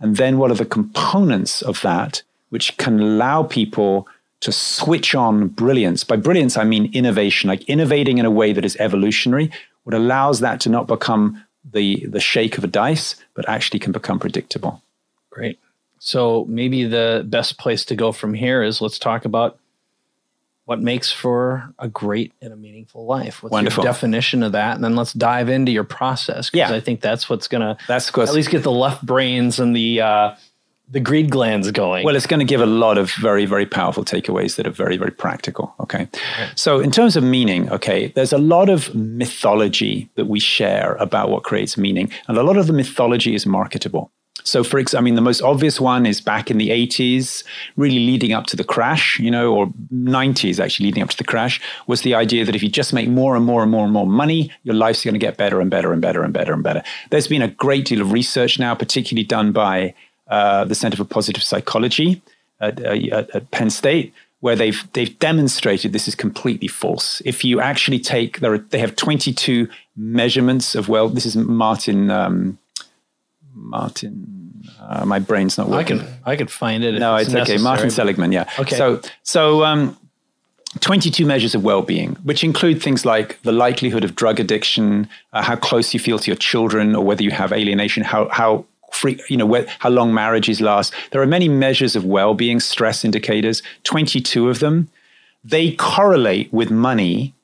And 0.00 0.16
then 0.16 0.38
what 0.38 0.50
are 0.50 0.54
the 0.54 0.64
components 0.64 1.62
of 1.62 1.80
that 1.82 2.22
which 2.52 2.76
can 2.76 3.00
allow 3.00 3.42
people 3.42 4.06
to 4.40 4.52
switch 4.52 5.14
on 5.14 5.48
brilliance? 5.48 6.04
By 6.04 6.16
brilliance, 6.16 6.58
I 6.58 6.64
mean 6.64 6.90
innovation, 6.92 7.48
like 7.48 7.64
innovating 7.64 8.18
in 8.18 8.26
a 8.26 8.30
way 8.30 8.52
that 8.52 8.62
is 8.62 8.76
evolutionary, 8.76 9.50
what 9.84 9.94
allows 9.94 10.40
that 10.40 10.60
to 10.60 10.68
not 10.68 10.86
become 10.86 11.42
the, 11.64 12.04
the 12.04 12.20
shake 12.20 12.58
of 12.58 12.64
a 12.64 12.66
dice, 12.66 13.16
but 13.32 13.48
actually 13.48 13.78
can 13.78 13.90
become 13.90 14.18
predictable. 14.18 14.82
Great. 15.30 15.58
So 15.98 16.44
maybe 16.46 16.84
the 16.84 17.24
best 17.26 17.56
place 17.56 17.86
to 17.86 17.96
go 17.96 18.12
from 18.12 18.34
here 18.34 18.62
is 18.62 18.82
let's 18.82 18.98
talk 18.98 19.24
about 19.24 19.58
what 20.66 20.82
makes 20.82 21.10
for 21.10 21.72
a 21.78 21.88
great 21.88 22.32
and 22.42 22.52
a 22.52 22.56
meaningful 22.56 23.06
life. 23.06 23.42
What's 23.42 23.50
Wonderful. 23.52 23.82
your 23.82 23.92
definition 23.92 24.42
of 24.42 24.52
that? 24.52 24.74
And 24.74 24.84
then 24.84 24.94
let's 24.94 25.14
dive 25.14 25.48
into 25.48 25.72
your 25.72 25.84
process. 25.84 26.50
Because 26.50 26.70
Yeah. 26.70 26.76
I 26.76 26.80
think 26.80 27.00
that's 27.00 27.30
what's 27.30 27.48
gonna 27.48 27.78
That's 27.88 28.08
of 28.08 28.12
course 28.12 28.28
at 28.28 28.34
least 28.34 28.50
get 28.50 28.62
the 28.62 28.70
left 28.70 29.06
brains 29.06 29.58
and 29.58 29.74
the 29.74 30.02
uh, 30.02 30.34
the 30.92 31.00
greed 31.00 31.30
glands 31.30 31.70
going. 31.70 32.04
Well, 32.04 32.14
it's 32.14 32.26
going 32.26 32.40
to 32.40 32.46
give 32.46 32.60
a 32.60 32.66
lot 32.66 32.98
of 32.98 33.10
very, 33.12 33.46
very 33.46 33.66
powerful 33.66 34.04
takeaways 34.04 34.56
that 34.56 34.66
are 34.66 34.70
very, 34.70 34.96
very 34.98 35.10
practical. 35.10 35.74
Okay. 35.80 36.06
So, 36.54 36.80
in 36.80 36.90
terms 36.90 37.16
of 37.16 37.24
meaning, 37.24 37.70
okay, 37.72 38.08
there's 38.08 38.32
a 38.32 38.38
lot 38.38 38.68
of 38.68 38.94
mythology 38.94 40.10
that 40.16 40.26
we 40.26 40.38
share 40.38 40.94
about 40.96 41.30
what 41.30 41.44
creates 41.44 41.76
meaning, 41.78 42.10
and 42.28 42.36
a 42.36 42.42
lot 42.42 42.58
of 42.58 42.66
the 42.66 42.72
mythology 42.74 43.34
is 43.34 43.46
marketable. 43.46 44.12
So, 44.44 44.64
for 44.64 44.78
example, 44.78 45.02
I 45.02 45.04
mean, 45.04 45.14
the 45.14 45.22
most 45.22 45.40
obvious 45.40 45.80
one 45.80 46.04
is 46.04 46.20
back 46.20 46.50
in 46.50 46.58
the 46.58 46.70
80s, 46.70 47.44
really 47.76 47.98
leading 47.98 48.32
up 48.32 48.46
to 48.46 48.56
the 48.56 48.64
crash, 48.64 49.18
you 49.20 49.30
know, 49.30 49.54
or 49.54 49.68
90s 49.92 50.58
actually 50.58 50.86
leading 50.86 51.02
up 51.02 51.10
to 51.10 51.16
the 51.16 51.24
crash, 51.24 51.60
was 51.86 52.02
the 52.02 52.14
idea 52.14 52.44
that 52.44 52.54
if 52.54 52.62
you 52.62 52.68
just 52.68 52.92
make 52.92 53.08
more 53.08 53.36
and 53.36 53.44
more 53.44 53.62
and 53.62 53.70
more 53.70 53.84
and 53.84 53.92
more 53.92 54.06
money, 54.06 54.50
your 54.64 54.74
life's 54.74 55.04
going 55.04 55.14
to 55.14 55.20
get 55.20 55.36
better 55.36 55.60
and 55.60 55.70
better 55.70 55.92
and 55.92 56.02
better 56.02 56.22
and 56.24 56.32
better 56.32 56.52
and 56.52 56.62
better. 56.62 56.82
There's 57.10 57.28
been 57.28 57.42
a 57.42 57.48
great 57.48 57.84
deal 57.84 58.00
of 58.00 58.12
research 58.12 58.58
now, 58.58 58.74
particularly 58.74 59.24
done 59.24 59.52
by 59.52 59.94
uh, 60.32 60.64
the 60.64 60.74
Center 60.74 60.96
for 60.96 61.04
Positive 61.04 61.42
Psychology 61.42 62.22
at, 62.58 62.82
uh, 62.82 62.94
at, 63.18 63.28
at 63.36 63.50
Penn 63.50 63.68
State, 63.68 64.14
where 64.40 64.56
they've 64.56 64.82
they've 64.94 65.18
demonstrated 65.18 65.92
this 65.92 66.08
is 66.08 66.14
completely 66.14 66.68
false. 66.68 67.20
If 67.26 67.44
you 67.44 67.60
actually 67.60 67.98
take 67.98 68.40
there, 68.40 68.54
are, 68.54 68.58
they 68.58 68.78
have 68.78 68.96
22 68.96 69.68
measurements 69.94 70.74
of 70.74 70.88
well, 70.88 71.10
this 71.10 71.26
is 71.26 71.36
Martin 71.36 72.10
um, 72.10 72.58
Martin. 73.54 74.64
Uh, 74.80 75.04
my 75.04 75.18
brain's 75.18 75.58
not 75.58 75.68
working. 75.68 76.00
I 76.00 76.04
can 76.04 76.18
I 76.24 76.36
could 76.36 76.50
find 76.50 76.82
it. 76.82 76.98
No, 76.98 77.16
it's, 77.16 77.34
okay. 77.34 77.58
Martin. 77.58 77.90
Seligman, 77.90 78.32
yeah. 78.32 78.48
Okay. 78.58 78.76
So, 78.76 79.02
so 79.22 79.64
um, 79.64 79.98
22 80.80 81.26
measures 81.26 81.54
of 81.54 81.62
well-being, 81.62 82.14
which 82.22 82.42
include 82.42 82.82
things 82.82 83.04
like 83.04 83.42
the 83.42 83.52
likelihood 83.52 84.02
of 84.02 84.14
drug 84.14 84.40
addiction, 84.40 85.10
uh, 85.34 85.42
how 85.42 85.56
close 85.56 85.92
you 85.92 86.00
feel 86.00 86.18
to 86.18 86.30
your 86.30 86.36
children, 86.38 86.96
or 86.96 87.04
whether 87.04 87.22
you 87.22 87.32
have 87.32 87.52
alienation, 87.52 88.02
how 88.02 88.28
how 88.30 88.64
free, 88.92 89.20
you 89.28 89.36
know, 89.36 89.46
where, 89.46 89.66
how 89.78 89.90
long 89.90 90.14
marriages 90.14 90.60
last. 90.60 90.94
There 91.10 91.22
are 91.22 91.26
many 91.26 91.48
measures 91.48 91.96
of 91.96 92.04
well-being, 92.04 92.60
stress 92.60 93.04
indicators. 93.04 93.62
22 93.84 94.48
of 94.48 94.60
them. 94.60 94.88
They 95.44 95.72
correlate 95.72 96.52
with 96.52 96.70
money 96.70 97.34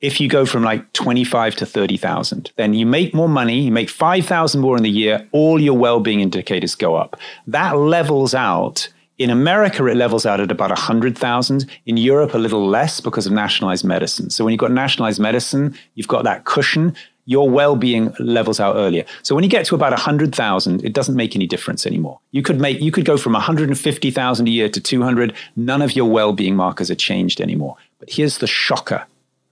if 0.00 0.20
you 0.20 0.28
go 0.28 0.44
from 0.44 0.62
like 0.62 0.92
25 0.92 1.56
to 1.56 1.66
30,000, 1.66 2.52
then 2.56 2.74
you 2.74 2.84
make 2.84 3.14
more 3.14 3.28
money, 3.28 3.60
you 3.60 3.72
make 3.72 3.88
5,000 3.88 4.60
more 4.60 4.76
in 4.76 4.82
the 4.82 4.90
year, 4.90 5.26
all 5.32 5.60
your 5.60 5.76
well-being 5.76 6.20
indicators 6.20 6.74
go 6.74 6.94
up. 6.94 7.18
That 7.46 7.76
levels 7.78 8.34
out. 8.34 8.88
In 9.18 9.30
America, 9.30 9.86
it 9.86 9.96
levels 9.96 10.26
out 10.26 10.40
at 10.40 10.50
about 10.50 10.68
100,000. 10.68 11.70
In 11.86 11.96
Europe, 11.96 12.34
a 12.34 12.38
little 12.38 12.68
less 12.68 13.00
because 13.00 13.26
of 13.26 13.32
nationalized 13.32 13.84
medicine. 13.84 14.28
So 14.28 14.44
when 14.44 14.52
you've 14.52 14.60
got 14.60 14.72
nationalized 14.72 15.18
medicine, 15.18 15.74
you've 15.94 16.08
got 16.08 16.24
that 16.24 16.44
cushion. 16.44 16.94
Your 17.26 17.50
well-being 17.50 18.14
levels 18.18 18.60
out 18.60 18.76
earlier. 18.76 19.04
So 19.22 19.34
when 19.34 19.44
you 19.44 19.50
get 19.50 19.66
to 19.66 19.74
about 19.74 19.90
100,000, 19.90 20.84
it 20.84 20.92
doesn't 20.92 21.16
make 21.16 21.36
any 21.36 21.46
difference 21.46 21.84
anymore. 21.86 22.20
You 22.30 22.42
could 22.42 22.60
make, 22.60 22.80
you 22.80 22.92
could 22.92 23.04
go 23.04 23.16
from 23.16 23.32
150,000 23.34 24.46
a 24.46 24.50
year 24.50 24.68
to 24.68 24.80
200. 24.80 25.34
None 25.56 25.82
of 25.82 25.96
your 25.96 26.08
well-being 26.08 26.56
markers 26.56 26.90
are 26.90 26.94
changed 26.94 27.40
anymore. 27.40 27.76
But 27.98 28.10
here's 28.10 28.38
the 28.38 28.46
shocker 28.46 29.06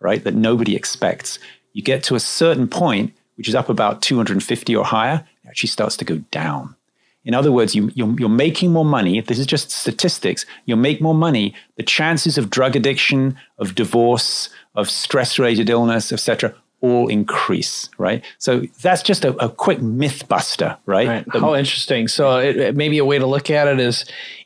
right? 0.05 0.23
That 0.23 0.35
nobody 0.35 0.77
expects. 0.77 1.39
You 1.73 1.83
get 1.83 2.05
to 2.05 2.15
a 2.15 2.21
certain 2.21 2.69
point, 2.69 3.15
which 3.37 3.49
is 3.49 3.55
up 3.55 3.71
about 3.71 4.03
250 4.03 4.77
or 4.77 4.85
higher, 4.85 5.27
it 5.43 5.49
actually 5.49 5.71
starts 5.71 5.97
to 5.97 6.05
go 6.05 6.19
down. 6.31 6.77
In 7.25 7.33
other 7.33 7.51
words, 7.51 7.75
you, 7.75 7.91
you're, 7.95 8.15
you're 8.19 8.29
making 8.29 8.71
more 8.71 8.85
money. 8.85 9.17
If 9.17 9.27
this 9.27 9.39
is 9.39 9.47
just 9.47 9.71
statistics, 9.71 10.45
you'll 10.67 10.77
make 10.77 11.01
more 11.01 11.15
money. 11.15 11.55
The 11.77 11.83
chances 11.83 12.37
of 12.37 12.51
drug 12.51 12.77
addiction, 12.77 13.39
of 13.59 13.75
divorce, 13.75 14.51
of 14.75 14.91
stress-related 14.91 15.71
illness, 15.71 16.13
etc., 16.13 16.55
all 16.85 17.09
increase, 17.09 17.89
right? 17.97 18.23
So 18.37 18.61
that's 18.83 19.03
just 19.03 19.25
a, 19.25 19.35
a 19.43 19.49
quick 19.49 19.81
myth 19.81 20.29
buster, 20.29 20.77
right? 20.85 21.09
right. 21.09 21.25
How 21.33 21.55
interesting. 21.55 22.09
So 22.09 22.37
it, 22.37 22.57
it, 22.57 22.77
maybe 22.77 22.99
a 22.99 23.05
way 23.07 23.19
to 23.19 23.27
look 23.27 23.51
at 23.51 23.67
it 23.67 23.81
is 23.81 24.05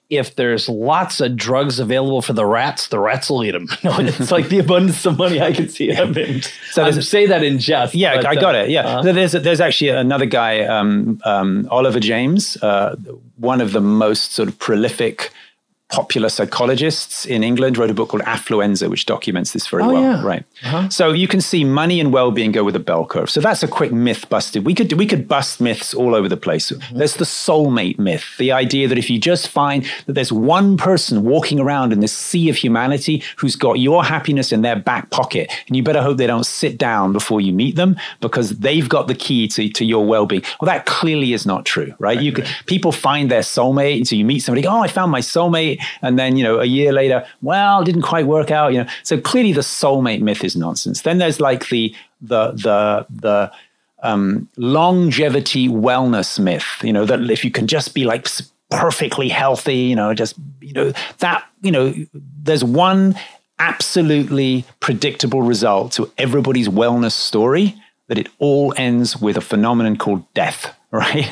if 0.08 0.36
there's 0.36 0.68
lots 0.68 1.20
of 1.20 1.34
drugs 1.34 1.80
available 1.80 2.22
for 2.22 2.32
the 2.32 2.46
rats, 2.46 2.88
the 2.88 2.98
rats 3.00 3.28
will 3.28 3.44
eat 3.44 3.50
them. 3.50 3.66
No, 3.84 3.98
it's 3.98 4.30
like 4.30 4.48
the 4.48 4.60
abundance 4.60 5.04
of 5.04 5.18
money 5.18 5.40
I 5.40 5.52
can 5.52 5.68
see 5.68 5.88
happening. 5.88 6.42
So 6.70 6.84
I 6.84 6.90
say 6.92 7.26
that 7.26 7.42
in 7.42 7.58
jest. 7.58 7.94
Yeah, 7.94 8.16
but, 8.16 8.26
I 8.26 8.34
got 8.34 8.54
uh, 8.54 8.58
it. 8.58 8.70
Yeah, 8.70 8.86
uh, 8.86 9.02
there's 9.02 9.32
there's 9.32 9.60
actually 9.60 9.90
another 9.90 10.26
guy, 10.26 10.60
um, 10.60 11.20
um, 11.24 11.66
Oliver 11.70 11.98
James, 11.98 12.56
uh, 12.62 12.94
one 13.36 13.60
of 13.60 13.72
the 13.72 13.80
most 13.80 14.32
sort 14.32 14.48
of 14.48 14.58
prolific 14.58 15.32
popular 15.90 16.28
psychologists 16.28 17.24
in 17.24 17.42
England 17.42 17.78
wrote 17.78 17.90
a 17.90 17.94
book 17.94 18.10
called 18.10 18.22
Affluenza, 18.24 18.90
which 18.90 19.06
documents 19.06 19.52
this 19.52 19.66
very 19.66 19.82
oh, 19.82 19.92
well. 19.92 20.02
Yeah. 20.02 20.22
Right. 20.22 20.44
Uh-huh. 20.64 20.88
So 20.90 21.12
you 21.12 21.26
can 21.26 21.40
see 21.40 21.64
money 21.64 21.98
and 21.98 22.12
well-being 22.12 22.52
go 22.52 22.62
with 22.62 22.76
a 22.76 22.80
bell 22.80 23.06
curve. 23.06 23.30
So 23.30 23.40
that's 23.40 23.62
a 23.62 23.68
quick 23.68 23.90
myth 23.90 24.28
busted. 24.28 24.66
We 24.66 24.74
could 24.74 24.92
we 24.92 25.06
could 25.06 25.26
bust 25.26 25.60
myths 25.60 25.94
all 25.94 26.14
over 26.14 26.28
the 26.28 26.36
place. 26.36 26.70
Mm-hmm. 26.70 26.98
There's 26.98 27.14
the 27.14 27.24
soulmate 27.24 27.98
myth, 27.98 28.36
the 28.38 28.52
idea 28.52 28.86
that 28.88 28.98
if 28.98 29.08
you 29.08 29.18
just 29.18 29.48
find 29.48 29.86
that 30.06 30.12
there's 30.12 30.32
one 30.32 30.76
person 30.76 31.24
walking 31.24 31.58
around 31.58 31.92
in 31.92 32.00
this 32.00 32.12
sea 32.12 32.50
of 32.50 32.56
humanity 32.56 33.22
who's 33.36 33.56
got 33.56 33.78
your 33.78 34.04
happiness 34.04 34.52
in 34.52 34.62
their 34.62 34.76
back 34.76 35.10
pocket, 35.10 35.50
and 35.66 35.76
you 35.76 35.82
better 35.82 36.02
hope 36.02 36.18
they 36.18 36.26
don't 36.26 36.46
sit 36.46 36.76
down 36.76 37.12
before 37.12 37.40
you 37.40 37.52
meet 37.52 37.76
them 37.76 37.96
because 38.20 38.58
they've 38.58 38.88
got 38.88 39.06
the 39.06 39.14
key 39.14 39.48
to, 39.48 39.68
to 39.70 39.84
your 39.84 40.04
well-being. 40.04 40.42
Well, 40.60 40.66
that 40.66 40.84
clearly 40.84 41.32
is 41.32 41.46
not 41.46 41.64
true, 41.64 41.94
right? 41.98 42.16
right 42.16 42.22
you 42.22 42.32
right. 42.32 42.44
Could, 42.44 42.66
people 42.66 42.92
find 42.92 43.30
their 43.30 43.40
soulmate, 43.40 43.96
and 43.96 44.08
so 44.08 44.16
you 44.16 44.24
meet 44.24 44.40
somebody, 44.40 44.66
oh, 44.66 44.80
I 44.80 44.88
found 44.88 45.10
my 45.10 45.20
soulmate 45.20 45.77
and 46.02 46.18
then 46.18 46.36
you 46.36 46.44
know 46.44 46.60
a 46.60 46.64
year 46.64 46.92
later 46.92 47.26
well 47.42 47.84
didn't 47.84 48.02
quite 48.02 48.26
work 48.26 48.50
out 48.50 48.72
you 48.72 48.82
know. 48.82 48.90
So 49.02 49.20
clearly 49.20 49.52
the 49.52 49.60
soulmate 49.60 50.20
myth 50.20 50.44
is 50.44 50.56
nonsense. 50.56 51.02
Then 51.02 51.18
there's 51.18 51.40
like 51.40 51.68
the 51.68 51.94
the 52.20 52.52
the 52.52 53.06
the 53.10 53.52
um, 54.02 54.48
longevity 54.56 55.68
wellness 55.68 56.38
myth 56.38 56.66
you 56.82 56.92
know 56.92 57.04
that 57.04 57.20
if 57.30 57.44
you 57.44 57.50
can 57.50 57.66
just 57.66 57.94
be 57.94 58.04
like 58.04 58.28
perfectly 58.70 59.28
healthy 59.28 59.74
you 59.76 59.96
know 59.96 60.14
just 60.14 60.36
you 60.60 60.72
know 60.72 60.92
that 61.18 61.44
you 61.62 61.72
know 61.72 61.92
there's 62.14 62.62
one 62.62 63.16
absolutely 63.58 64.64
predictable 64.78 65.42
result 65.42 65.92
to 65.92 66.10
everybody's 66.16 66.68
wellness 66.68 67.12
story 67.12 67.74
that 68.06 68.18
it 68.18 68.28
all 68.38 68.72
ends 68.76 69.16
with 69.16 69.36
a 69.36 69.40
phenomenon 69.40 69.96
called 69.96 70.22
death 70.32 70.77
right? 70.90 71.28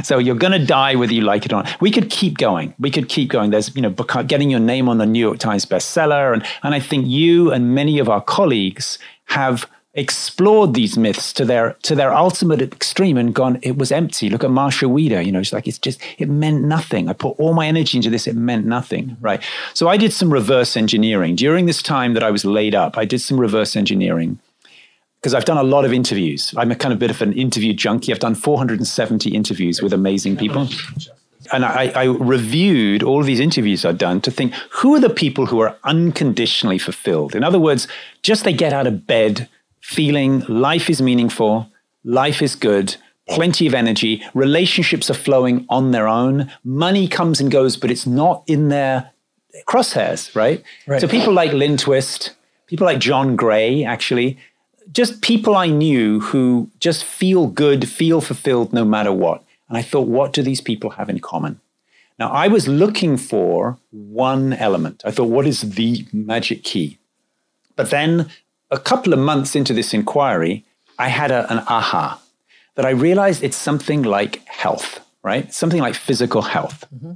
so 0.04 0.18
you're 0.18 0.34
going 0.34 0.58
to 0.58 0.64
die 0.64 0.94
whether 0.94 1.12
you 1.12 1.22
like 1.22 1.46
it 1.46 1.52
or 1.52 1.62
not. 1.62 1.80
We 1.80 1.90
could 1.90 2.10
keep 2.10 2.38
going. 2.38 2.74
We 2.78 2.90
could 2.90 3.08
keep 3.08 3.30
going. 3.30 3.50
There's, 3.50 3.74
you 3.74 3.82
know, 3.82 3.90
getting 3.90 4.50
your 4.50 4.60
name 4.60 4.88
on 4.88 4.98
the 4.98 5.06
New 5.06 5.20
York 5.20 5.38
Times 5.38 5.64
bestseller. 5.64 6.32
And, 6.32 6.44
and 6.62 6.74
I 6.74 6.80
think 6.80 7.06
you 7.06 7.50
and 7.52 7.74
many 7.74 7.98
of 7.98 8.08
our 8.08 8.20
colleagues 8.20 8.98
have 9.26 9.68
explored 9.94 10.74
these 10.74 10.96
myths 10.96 11.32
to 11.32 11.44
their 11.44 11.72
to 11.82 11.94
their 11.94 12.14
ultimate 12.14 12.62
extreme 12.62 13.16
and 13.16 13.34
gone 13.34 13.58
it 13.62 13.76
was 13.78 13.90
empty 13.90 14.30
look 14.30 14.44
at 14.44 14.50
Marcia 14.50 14.86
Wieder 14.86 15.20
you 15.20 15.32
know 15.32 15.40
it's 15.40 15.52
like 15.52 15.66
it's 15.66 15.78
just 15.78 16.00
it 16.18 16.28
meant 16.28 16.62
nothing 16.62 17.08
i 17.08 17.12
put 17.12 17.30
all 17.40 17.52
my 17.52 17.66
energy 17.66 17.96
into 17.96 18.08
this 18.08 18.28
it 18.28 18.36
meant 18.36 18.64
nothing 18.64 19.16
right 19.20 19.42
so 19.74 19.88
i 19.88 19.96
did 19.96 20.12
some 20.12 20.32
reverse 20.32 20.76
engineering 20.76 21.34
during 21.34 21.66
this 21.66 21.82
time 21.82 22.14
that 22.14 22.22
i 22.22 22.30
was 22.30 22.44
laid 22.44 22.76
up 22.76 22.96
i 22.96 23.04
did 23.04 23.20
some 23.20 23.40
reverse 23.40 23.74
engineering 23.74 24.38
because 25.20 25.34
I've 25.34 25.44
done 25.44 25.58
a 25.58 25.62
lot 25.62 25.84
of 25.84 25.92
interviews. 25.92 26.54
I'm 26.56 26.70
a 26.70 26.76
kind 26.76 26.92
of 26.92 26.98
bit 26.98 27.10
of 27.10 27.20
an 27.22 27.32
interview 27.32 27.72
junkie. 27.72 28.12
I've 28.12 28.20
done 28.20 28.34
470 28.34 29.30
interviews 29.34 29.82
with 29.82 29.92
amazing 29.92 30.36
people. 30.36 30.68
And 31.52 31.64
I, 31.64 31.92
I, 31.94 32.04
reviewed 32.04 33.02
all 33.02 33.20
of 33.20 33.26
these 33.26 33.40
interviews 33.40 33.84
I'd 33.84 33.96
done 33.96 34.20
to 34.22 34.30
think 34.30 34.52
who 34.70 34.94
are 34.94 35.00
the 35.00 35.08
people 35.08 35.46
who 35.46 35.60
are 35.60 35.76
unconditionally 35.84 36.78
fulfilled? 36.78 37.34
In 37.34 37.42
other 37.42 37.58
words, 37.58 37.88
just 38.22 38.44
they 38.44 38.52
get 38.52 38.72
out 38.72 38.86
of 38.86 39.06
bed 39.06 39.48
feeling 39.80 40.40
life 40.40 40.90
is 40.90 41.00
meaningful, 41.00 41.70
life 42.04 42.42
is 42.42 42.54
good, 42.54 42.96
plenty 43.28 43.66
of 43.66 43.72
energy, 43.72 44.22
relationships 44.34 45.10
are 45.10 45.14
flowing 45.14 45.64
on 45.70 45.92
their 45.92 46.06
own, 46.06 46.50
money 46.64 47.08
comes 47.08 47.40
and 47.40 47.50
goes, 47.50 47.76
but 47.76 47.90
it's 47.90 48.06
not 48.06 48.42
in 48.46 48.68
their 48.68 49.10
crosshairs, 49.66 50.34
right? 50.34 50.62
right. 50.86 51.00
So 51.00 51.08
people 51.08 51.32
like 51.32 51.52
Lynn 51.52 51.76
Twist, 51.76 52.34
people 52.66 52.84
like 52.84 52.98
John 52.98 53.36
Gray, 53.36 53.84
actually, 53.84 54.38
just 54.92 55.22
people 55.22 55.56
I 55.56 55.68
knew 55.68 56.20
who 56.20 56.70
just 56.80 57.04
feel 57.04 57.46
good, 57.46 57.88
feel 57.88 58.20
fulfilled 58.20 58.72
no 58.72 58.84
matter 58.84 59.12
what. 59.12 59.44
And 59.68 59.76
I 59.76 59.82
thought, 59.82 60.08
what 60.08 60.32
do 60.32 60.42
these 60.42 60.60
people 60.60 60.90
have 60.90 61.10
in 61.10 61.20
common? 61.20 61.60
Now, 62.18 62.30
I 62.30 62.48
was 62.48 62.66
looking 62.66 63.16
for 63.16 63.78
one 63.90 64.52
element. 64.52 65.02
I 65.04 65.10
thought, 65.10 65.28
what 65.28 65.46
is 65.46 65.60
the 65.60 66.06
magic 66.12 66.64
key? 66.64 66.98
But 67.76 67.90
then, 67.90 68.28
a 68.70 68.78
couple 68.78 69.12
of 69.12 69.18
months 69.18 69.54
into 69.54 69.72
this 69.72 69.94
inquiry, 69.94 70.64
I 70.98 71.08
had 71.08 71.30
a, 71.30 71.50
an 71.52 71.60
aha 71.68 72.20
that 72.74 72.84
I 72.84 72.90
realized 72.90 73.42
it's 73.42 73.56
something 73.56 74.02
like 74.02 74.44
health, 74.46 75.00
right? 75.22 75.52
Something 75.52 75.80
like 75.80 75.94
physical 75.94 76.42
health. 76.42 76.84
Mm-hmm. 76.94 77.12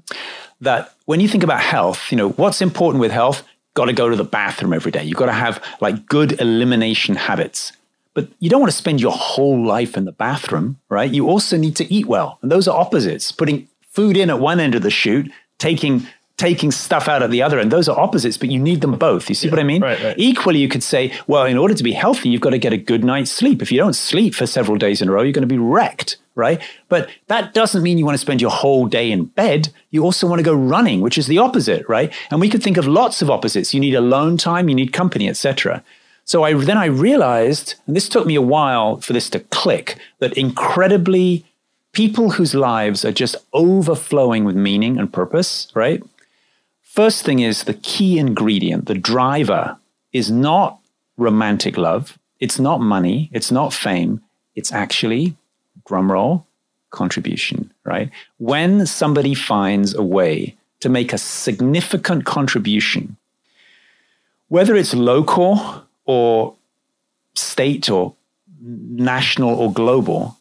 That 0.60 0.94
when 1.06 1.18
you 1.20 1.28
think 1.28 1.42
about 1.42 1.60
health, 1.60 2.12
you 2.12 2.16
know, 2.16 2.30
what's 2.30 2.62
important 2.62 3.00
with 3.00 3.10
health? 3.10 3.42
Got 3.74 3.86
to 3.86 3.92
go 3.92 4.08
to 4.08 4.16
the 4.16 4.24
bathroom 4.24 4.72
every 4.72 4.92
day. 4.92 5.04
You've 5.04 5.18
got 5.18 5.26
to 5.26 5.32
have 5.32 5.62
like 5.80 6.06
good 6.06 6.40
elimination 6.40 7.14
habits. 7.14 7.72
But 8.14 8.28
you 8.40 8.50
don't 8.50 8.60
want 8.60 8.70
to 8.70 8.76
spend 8.76 9.00
your 9.00 9.12
whole 9.12 9.64
life 9.64 9.96
in 9.96 10.04
the 10.04 10.12
bathroom, 10.12 10.78
right? 10.90 11.10
You 11.10 11.28
also 11.28 11.56
need 11.56 11.76
to 11.76 11.92
eat 11.92 12.06
well. 12.06 12.38
And 12.42 12.50
those 12.50 12.68
are 12.68 12.78
opposites. 12.78 13.32
Putting 13.32 13.68
food 13.88 14.16
in 14.16 14.28
at 14.28 14.38
one 14.38 14.60
end 14.60 14.74
of 14.74 14.82
the 14.82 14.90
chute, 14.90 15.30
taking 15.58 16.06
taking 16.38 16.72
stuff 16.72 17.08
out 17.08 17.22
at 17.22 17.30
the 17.30 17.42
other 17.42 17.60
end. 17.60 17.70
Those 17.70 17.88
are 17.88 17.98
opposites, 17.98 18.36
but 18.36 18.50
you 18.50 18.58
need 18.58 18.80
them 18.80 18.96
both. 18.96 19.28
You 19.28 19.34
see 19.34 19.46
yeah, 19.46 19.52
what 19.52 19.60
I 19.60 19.64
mean? 19.64 19.82
Right, 19.82 20.02
right. 20.02 20.14
Equally, 20.18 20.58
you 20.58 20.68
could 20.68 20.82
say, 20.82 21.12
well, 21.26 21.44
in 21.44 21.56
order 21.56 21.74
to 21.74 21.84
be 21.84 21.92
healthy, 21.92 22.30
you've 22.30 22.40
got 22.40 22.50
to 22.50 22.58
get 22.58 22.72
a 22.72 22.76
good 22.76 23.04
night's 23.04 23.30
sleep. 23.30 23.62
If 23.62 23.70
you 23.70 23.78
don't 23.78 23.92
sleep 23.94 24.34
for 24.34 24.46
several 24.46 24.76
days 24.76 25.00
in 25.00 25.08
a 25.08 25.12
row, 25.12 25.22
you're 25.22 25.32
going 25.32 25.46
to 25.48 25.54
be 25.54 25.58
wrecked, 25.58 26.16
right? 26.34 26.60
But 26.88 27.08
that 27.26 27.54
doesn't 27.54 27.82
mean 27.82 27.98
you 27.98 28.04
want 28.04 28.14
to 28.14 28.26
spend 28.26 28.40
your 28.40 28.50
whole 28.50 28.86
day 28.86 29.10
in 29.10 29.26
bed. 29.26 29.72
You 29.90 30.02
also 30.02 30.26
want 30.26 30.38
to 30.38 30.44
go 30.44 30.54
running, 30.54 31.00
which 31.00 31.18
is 31.18 31.26
the 31.26 31.38
opposite, 31.38 31.88
right? 31.88 32.12
And 32.30 32.40
we 32.40 32.48
could 32.48 32.62
think 32.62 32.76
of 32.76 32.86
lots 32.86 33.22
of 33.22 33.30
opposites. 33.30 33.74
You 33.74 33.80
need 33.80 33.94
alone 33.94 34.36
time, 34.36 34.68
you 34.68 34.74
need 34.74 34.92
company, 34.92 35.28
etc. 35.28 35.82
So 36.24 36.44
I 36.44 36.54
then 36.54 36.78
I 36.78 36.86
realized, 36.86 37.74
and 37.86 37.96
this 37.96 38.08
took 38.08 38.26
me 38.26 38.34
a 38.34 38.42
while 38.42 39.00
for 39.00 39.12
this 39.12 39.28
to 39.30 39.40
click, 39.40 39.98
that 40.18 40.36
incredibly 40.38 41.44
people 41.92 42.30
whose 42.30 42.54
lives 42.54 43.04
are 43.04 43.12
just 43.12 43.36
overflowing 43.52 44.44
with 44.44 44.56
meaning 44.56 44.98
and 44.98 45.12
purpose, 45.12 45.68
right? 45.74 46.02
First 46.80 47.24
thing 47.24 47.40
is 47.40 47.64
the 47.64 47.74
key 47.74 48.18
ingredient, 48.18 48.86
the 48.86 48.94
driver, 48.94 49.78
is 50.12 50.30
not 50.30 50.78
romantic 51.16 51.76
love. 51.76 52.18
It's 52.38 52.58
not 52.58 52.80
money. 52.80 53.30
It's 53.32 53.50
not 53.50 53.72
fame. 53.72 54.20
It's 54.54 54.72
actually, 54.72 55.36
drumroll, 55.88 56.44
contribution, 56.90 57.72
right? 57.84 58.10
When 58.38 58.86
somebody 58.86 59.34
finds 59.34 59.94
a 59.94 60.02
way 60.02 60.56
to 60.80 60.88
make 60.88 61.12
a 61.12 61.18
significant 61.18 62.24
contribution, 62.24 63.16
whether 64.48 64.76
it's 64.76 64.94
local 64.94 65.84
or 66.04 66.54
state 67.34 67.88
or 67.88 68.14
national 68.60 69.54
or 69.54 69.72
global, 69.72 70.36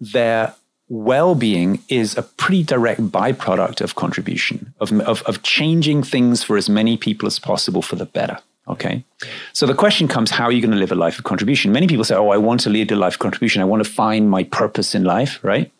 their 0.00 0.54
well-being 0.88 1.82
is 1.88 2.18
a 2.18 2.22
pretty 2.22 2.62
direct 2.62 3.00
byproduct 3.10 3.80
of 3.80 3.94
contribution 3.94 4.74
of, 4.78 4.92
of, 5.00 5.22
of 5.22 5.42
changing 5.42 6.02
things 6.02 6.42
for 6.42 6.58
as 6.58 6.68
many 6.68 6.98
people 6.98 7.26
as 7.26 7.38
possible 7.38 7.80
for 7.80 7.96
the 7.96 8.04
better 8.04 8.38
okay. 8.68 9.04
So 9.52 9.66
the 9.66 9.74
question 9.74 10.08
comes 10.08 10.30
how 10.30 10.44
are 10.44 10.52
you 10.52 10.60
going 10.60 10.72
to 10.72 10.78
live 10.78 10.92
a 10.92 10.96
life 10.96 11.18
of 11.18 11.24
contribution? 11.24 11.72
Many 11.72 11.86
people 11.86 12.04
say 12.04 12.14
oh 12.14 12.30
i 12.30 12.36
want 12.36 12.60
to 12.60 12.70
lead 12.70 12.90
a 12.92 12.96
life 12.96 13.14
of 13.14 13.18
contribution. 13.18 13.62
I 13.62 13.66
want 13.66 13.84
to 13.84 13.90
find 13.90 14.30
my 14.30 14.44
purpose 14.44 14.94
in 14.94 15.04
life 15.04 15.38
right? 15.42 15.70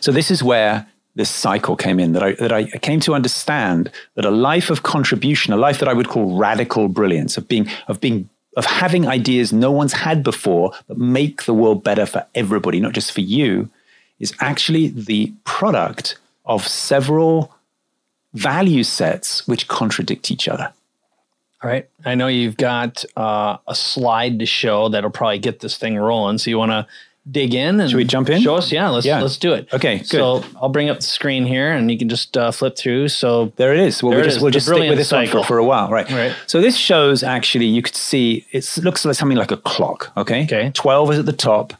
So 0.00 0.12
this 0.12 0.30
is 0.30 0.42
where 0.42 0.86
this 1.14 1.30
cycle 1.30 1.76
came 1.76 2.00
in 2.00 2.12
that 2.12 2.22
I, 2.22 2.32
that 2.32 2.52
I 2.52 2.64
came 2.64 3.00
to 3.00 3.14
understand 3.14 3.90
that 4.14 4.24
a 4.24 4.30
life 4.30 4.68
of 4.70 4.82
contribution, 4.82 5.52
a 5.52 5.56
life 5.56 5.78
that 5.78 5.88
I 5.88 5.92
would 5.92 6.08
call 6.08 6.36
radical 6.36 6.88
brilliance, 6.88 7.36
of 7.36 7.46
being, 7.46 7.68
of 7.86 8.00
being 8.00 8.28
of 8.56 8.66
having 8.66 9.06
ideas 9.06 9.52
no 9.52 9.72
one's 9.72 9.92
had 9.92 10.22
before 10.22 10.72
that 10.86 10.98
make 10.98 11.44
the 11.44 11.54
world 11.54 11.82
better 11.82 12.06
for 12.06 12.24
everybody, 12.34 12.80
not 12.80 12.92
just 12.92 13.12
for 13.12 13.20
you, 13.20 13.68
is 14.20 14.32
actually 14.40 14.88
the 14.88 15.32
product 15.44 16.18
of 16.44 16.66
several 16.66 17.52
value 18.32 18.84
sets 18.84 19.46
which 19.48 19.68
contradict 19.68 20.30
each 20.30 20.48
other. 20.48 20.72
All 21.64 21.70
right. 21.70 21.88
I 22.04 22.14
know 22.14 22.26
you've 22.26 22.58
got 22.58 23.04
uh, 23.16 23.56
a 23.66 23.74
slide 23.74 24.38
to 24.40 24.46
show 24.46 24.90
that'll 24.90 25.10
probably 25.10 25.38
get 25.38 25.60
this 25.60 25.78
thing 25.78 25.96
rolling. 25.96 26.36
So 26.36 26.50
you 26.50 26.58
want 26.58 26.72
to 26.72 26.86
dig 27.30 27.54
in 27.54 27.80
and 27.80 27.88
Should 27.88 27.96
we 27.96 28.04
jump 28.04 28.28
in? 28.28 28.42
Show 28.42 28.56
us, 28.56 28.70
yeah. 28.70 28.90
Let's 28.90 29.06
Yeah. 29.06 29.22
let's 29.22 29.38
do 29.38 29.54
it. 29.54 29.72
Okay, 29.72 29.98
good. 29.98 30.06
So 30.06 30.44
I'll 30.60 30.68
bring 30.68 30.90
up 30.90 30.98
the 30.98 31.06
screen 31.06 31.46
here, 31.46 31.72
and 31.72 31.90
you 31.90 31.96
can 31.98 32.10
just 32.10 32.36
uh, 32.36 32.50
flip 32.50 32.76
through. 32.76 33.08
So 33.08 33.50
There 33.56 33.72
it 33.72 33.80
is. 33.80 34.02
Well, 34.02 34.12
we'll 34.12 34.24
just, 34.24 34.36
is, 34.36 34.42
we'll 34.42 34.50
the 34.50 34.58
just 34.58 34.66
stick 34.66 34.78
with 34.90 34.98
this 34.98 35.10
one 35.10 35.24
cycle. 35.26 35.42
for, 35.42 35.48
for 35.48 35.58
a 35.58 35.64
while, 35.64 35.88
right? 35.90 36.08
Right. 36.10 36.34
So 36.46 36.60
this 36.60 36.76
shows 36.76 37.22
actually, 37.22 37.64
you 37.64 37.80
could 37.80 37.96
see 37.96 38.46
it 38.52 38.68
looks 38.82 39.06
like 39.06 39.14
something 39.14 39.38
like 39.38 39.52
a 39.52 39.56
clock. 39.56 40.12
Okay. 40.18 40.44
Okay. 40.44 40.70
Twelve 40.74 41.10
is 41.12 41.18
at 41.18 41.24
the 41.24 41.32
top, 41.32 41.72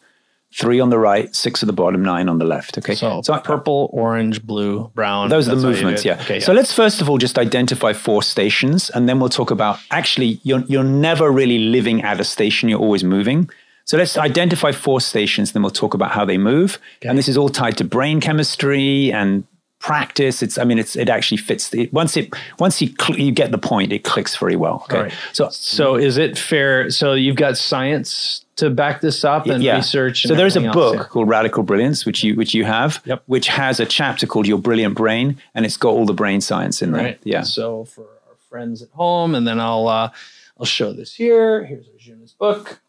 three 0.55 0.79
on 0.79 0.91
the 0.91 0.99
right, 0.99 1.35
six 1.35 1.63
at 1.63 1.67
the 1.67 1.73
bottom, 1.73 2.03
nine 2.03 2.29
on 2.29 2.39
the 2.39 2.45
left. 2.45 2.79
Okay. 2.79 2.95
so, 2.95 3.21
so 3.23 3.39
purple, 3.41 3.91
orange, 3.93 4.47
blue, 4.47 4.91
brown. 4.95 5.29
those 5.29 5.49
are 5.49 5.57
the 5.57 5.57
That's 5.57 5.65
how 5.65 5.69
you 5.71 5.75
do 5.75 5.83
movements, 5.83 6.05
yeah. 6.05 6.21
Okay. 6.23 6.41
So 6.41 6.53
yeah. 6.53 6.57
let's 6.57 6.73
first 6.73 7.01
of 7.01 7.11
all 7.11 7.19
just 7.19 7.39
identify 7.39 7.93
four 7.93 8.23
stations, 8.23 8.91
and 8.91 9.09
then 9.09 9.19
we'll 9.19 9.29
talk 9.29 9.51
about 9.51 9.79
actually 9.91 10.41
you're 10.45 10.61
you're 10.61 10.85
never 10.85 11.31
really 11.31 11.59
living 11.59 12.03
at 12.03 12.21
a 12.21 12.25
station; 12.25 12.69
you're 12.69 12.81
always 12.81 13.05
moving. 13.05 13.51
So 13.87 13.99
let's 13.99 14.17
identify 14.17 14.73
four 14.73 15.01
stations, 15.01 15.53
then 15.53 15.63
we'll 15.63 15.71
talk 15.71 15.93
about 15.93 16.11
how 16.13 16.25
they 16.25 16.39
move. 16.39 16.79
And 17.03 17.19
this 17.19 17.29
is 17.29 17.37
all 17.37 17.51
tied 17.51 17.77
to 17.79 17.85
brain 17.85 18.19
chemistry 18.19 19.13
and 19.13 19.45
practice. 19.85 20.43
It's 20.43 20.57
I 20.57 20.65
mean, 20.65 20.79
it's 20.79 20.97
it 20.97 21.11
actually 21.11 21.37
fits. 21.37 21.73
It, 21.75 21.93
once 21.93 22.17
it 22.17 22.33
once 22.59 22.81
you 22.81 22.95
cl- 22.99 23.19
you 23.19 23.33
get 23.33 23.51
the 23.51 23.59
point, 23.59 23.93
it 23.93 24.03
clicks 24.03 24.35
very 24.35 24.57
well. 24.57 24.83
Okay. 24.85 25.03
Right. 25.03 25.15
So 25.33 25.51
So 25.51 25.97
is 25.97 26.17
it 26.17 26.39
fair? 26.39 26.89
So 26.91 27.13
you've 27.13 27.37
got 27.37 27.59
science 27.59 28.47
to 28.57 28.71
back 28.71 29.03
this 29.03 29.25
up 29.25 29.47
and 29.47 29.63
research. 29.63 30.25
And 30.25 30.31
so 30.31 30.35
there's 30.35 30.57
a 30.57 30.63
book 30.73 30.97
else, 30.97 31.09
called 31.09 31.29
Radical 31.29 31.65
Brilliance, 31.65 32.07
which 32.07 32.25
you 32.25 32.35
which 32.35 32.55
you 32.55 32.65
have, 32.65 33.03
Yep. 33.05 33.25
which 33.27 33.49
has 33.49 33.79
a 33.79 33.85
chapter 33.85 34.27
called 34.27 34.47
Your 34.47 34.59
Brilliant 34.59 34.95
Brain, 34.95 35.37
and 35.55 35.67
it's 35.67 35.77
got 35.77 35.91
all 35.91 36.07
the 36.07 36.15
brain 36.15 36.41
science 36.41 36.81
in 36.81 36.95
yeah. 36.95 37.03
there. 37.03 37.19
Yeah. 37.25 37.43
So 37.43 37.85
for 37.85 38.07
our 38.29 38.37
friends 38.49 38.81
at 38.81 38.89
home, 38.91 39.35
and 39.35 39.47
then 39.47 39.61
I'll 39.61 39.87
uh, 39.87 40.11
I'll 40.59 40.67
show 40.67 40.95
this 40.95 41.15
here. 41.15 41.65
Here's 41.65 41.89
Arjuna's 41.89 42.33
book. 42.33 42.81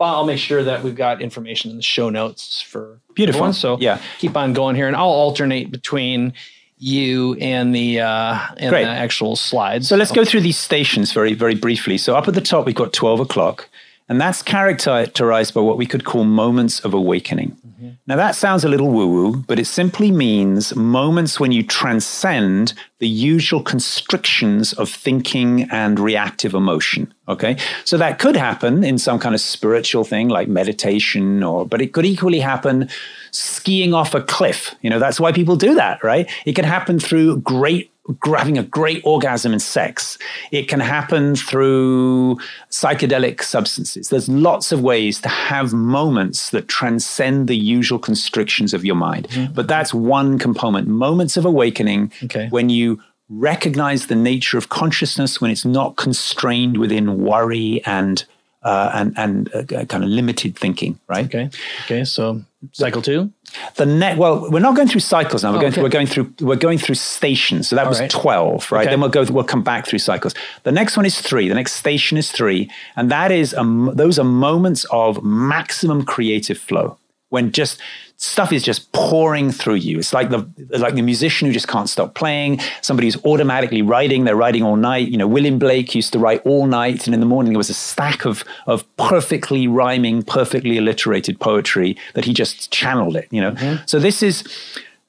I'll 0.00 0.26
make 0.26 0.38
sure 0.38 0.62
that 0.64 0.82
we've 0.82 0.94
got 0.94 1.22
information 1.22 1.70
in 1.70 1.76
the 1.76 1.82
show 1.82 2.10
notes 2.10 2.60
for 2.60 2.98
Beautiful. 3.14 3.38
everyone. 3.40 3.52
So 3.54 3.78
Yeah. 3.80 3.98
keep 4.18 4.36
on 4.36 4.52
going 4.52 4.76
here, 4.76 4.86
and 4.86 4.96
I'll 4.96 5.04
alternate 5.08 5.70
between 5.70 6.32
you 6.78 7.36
and 7.40 7.74
the 7.74 8.00
uh, 8.00 8.38
and 8.56 8.70
Great. 8.70 8.84
the 8.84 8.90
actual 8.90 9.36
slides. 9.36 9.88
So 9.88 9.96
let's 9.96 10.10
go 10.12 10.24
through 10.24 10.40
these 10.40 10.58
stations 10.58 11.12
very, 11.12 11.32
very 11.32 11.54
briefly. 11.54 11.96
So 11.96 12.16
up 12.16 12.26
at 12.28 12.34
the 12.34 12.40
top, 12.40 12.66
we've 12.66 12.74
got 12.74 12.92
12 12.92 13.20
o'clock, 13.20 13.68
and 14.12 14.20
that's 14.20 14.42
characterized 14.42 15.54
by 15.54 15.62
what 15.62 15.78
we 15.78 15.86
could 15.86 16.04
call 16.04 16.24
moments 16.24 16.80
of 16.80 16.92
awakening. 16.92 17.56
Mm-hmm. 17.66 17.88
Now, 18.06 18.16
that 18.16 18.34
sounds 18.34 18.62
a 18.62 18.68
little 18.68 18.90
woo 18.90 19.08
woo, 19.08 19.36
but 19.36 19.58
it 19.58 19.64
simply 19.64 20.10
means 20.10 20.76
moments 20.76 21.40
when 21.40 21.50
you 21.50 21.62
transcend 21.62 22.74
the 22.98 23.08
usual 23.08 23.62
constrictions 23.62 24.74
of 24.74 24.90
thinking 24.90 25.62
and 25.70 25.98
reactive 25.98 26.52
emotion. 26.52 27.14
Okay. 27.26 27.56
So 27.86 27.96
that 27.96 28.18
could 28.18 28.36
happen 28.36 28.84
in 28.84 28.98
some 28.98 29.18
kind 29.18 29.34
of 29.34 29.40
spiritual 29.40 30.04
thing 30.04 30.28
like 30.28 30.46
meditation, 30.46 31.42
or, 31.42 31.64
but 31.64 31.80
it 31.80 31.94
could 31.94 32.04
equally 32.04 32.40
happen 32.40 32.90
skiing 33.30 33.94
off 33.94 34.14
a 34.14 34.20
cliff. 34.20 34.74
You 34.82 34.90
know, 34.90 34.98
that's 34.98 35.18
why 35.18 35.32
people 35.32 35.56
do 35.56 35.74
that, 35.76 36.04
right? 36.04 36.30
It 36.44 36.52
can 36.52 36.66
happen 36.66 37.00
through 37.00 37.38
great 37.38 37.91
having 38.36 38.58
a 38.58 38.62
great 38.64 39.00
orgasm 39.04 39.52
in 39.52 39.60
sex. 39.60 40.18
It 40.50 40.68
can 40.68 40.80
happen 40.80 41.36
through 41.36 42.38
psychedelic 42.70 43.42
substances. 43.42 44.08
There's 44.08 44.28
lots 44.28 44.72
of 44.72 44.80
ways 44.82 45.20
to 45.20 45.28
have 45.28 45.72
moments 45.72 46.50
that 46.50 46.68
transcend 46.68 47.48
the 47.48 47.56
usual 47.56 47.98
constrictions 47.98 48.74
of 48.74 48.84
your 48.84 48.96
mind. 48.96 49.28
Mm-hmm. 49.28 49.52
But 49.54 49.68
that's 49.68 49.94
one 49.94 50.38
component. 50.38 50.88
Moments 50.88 51.36
of 51.36 51.44
awakening 51.44 52.12
Okay. 52.24 52.48
when 52.50 52.68
you 52.68 53.00
recognize 53.28 54.06
the 54.06 54.14
nature 54.14 54.58
of 54.58 54.68
consciousness 54.68 55.40
when 55.40 55.50
it's 55.50 55.64
not 55.64 55.96
constrained 55.96 56.76
within 56.76 57.22
worry 57.22 57.82
and 57.86 58.24
uh, 58.62 58.90
and 58.94 59.14
and 59.16 59.54
uh, 59.54 59.84
kind 59.86 60.04
of 60.04 60.10
limited 60.10 60.56
thinking, 60.56 60.98
right? 61.08 61.26
okay. 61.26 61.50
Okay. 61.84 62.04
So 62.04 62.42
cycle 62.72 63.02
two. 63.02 63.30
The 63.76 63.84
net. 63.84 64.16
Well, 64.16 64.50
we're 64.50 64.60
not 64.60 64.76
going 64.76 64.88
through 64.88 65.00
cycles 65.00 65.42
now. 65.42 65.50
We're 65.52 65.58
Oh, 65.58 65.60
going. 65.60 65.72
okay. 65.72 65.82
We're 65.82 65.88
going 65.90 66.06
through. 66.06 66.32
We're 66.40 66.56
going 66.56 66.78
through 66.78 66.94
stations. 66.94 67.68
So 67.68 67.76
that 67.76 67.86
was 67.88 68.00
right. 68.00 68.10
twelve, 68.10 68.70
right? 68.72 68.82
Okay. 68.82 68.90
Then 68.90 69.00
we'll 69.00 69.10
go. 69.10 69.24
We'll 69.30 69.44
come 69.44 69.62
back 69.62 69.86
through 69.86 69.98
cycles. 69.98 70.34
The 70.62 70.72
next 70.72 70.96
one 70.96 71.04
is 71.06 71.20
three. 71.20 71.48
The 71.48 71.54
next 71.54 71.72
station 71.74 72.16
is 72.16 72.30
three, 72.32 72.70
and 72.96 73.10
that 73.10 73.30
is 73.30 73.52
um, 73.54 73.90
those 73.94 74.18
are 74.18 74.24
moments 74.24 74.84
of 74.90 75.22
maximum 75.22 76.04
creative 76.04 76.56
flow 76.58 76.96
when 77.30 77.50
just 77.52 77.80
stuff 78.22 78.52
is 78.52 78.62
just 78.62 78.92
pouring 78.92 79.50
through 79.50 79.74
you. 79.74 79.98
It's 79.98 80.12
like 80.12 80.30
the 80.30 80.48
like 80.78 80.94
the 80.94 81.02
musician 81.02 81.48
who 81.48 81.52
just 81.52 81.66
can't 81.66 81.88
stop 81.88 82.14
playing. 82.14 82.60
Somebody 82.80 83.08
who's 83.08 83.22
automatically 83.24 83.82
writing. 83.82 84.24
They're 84.24 84.36
writing 84.36 84.62
all 84.62 84.76
night. 84.76 85.08
You 85.08 85.18
know, 85.18 85.26
William 85.26 85.58
Blake 85.58 85.94
used 85.94 86.12
to 86.12 86.20
write 86.20 86.40
all 86.44 86.66
night, 86.66 87.06
and 87.06 87.14
in 87.14 87.20
the 87.20 87.26
morning 87.26 87.52
there 87.52 87.58
was 87.58 87.70
a 87.70 87.74
stack 87.74 88.24
of 88.24 88.44
of 88.66 88.84
perfectly 88.96 89.66
rhyming, 89.66 90.22
perfectly 90.22 90.78
alliterated 90.78 91.40
poetry 91.40 91.96
that 92.14 92.24
he 92.24 92.32
just 92.32 92.70
channeled 92.70 93.16
it. 93.16 93.26
You 93.30 93.40
know, 93.40 93.52
mm-hmm. 93.52 93.82
so 93.86 93.98
this 93.98 94.22
is. 94.22 94.44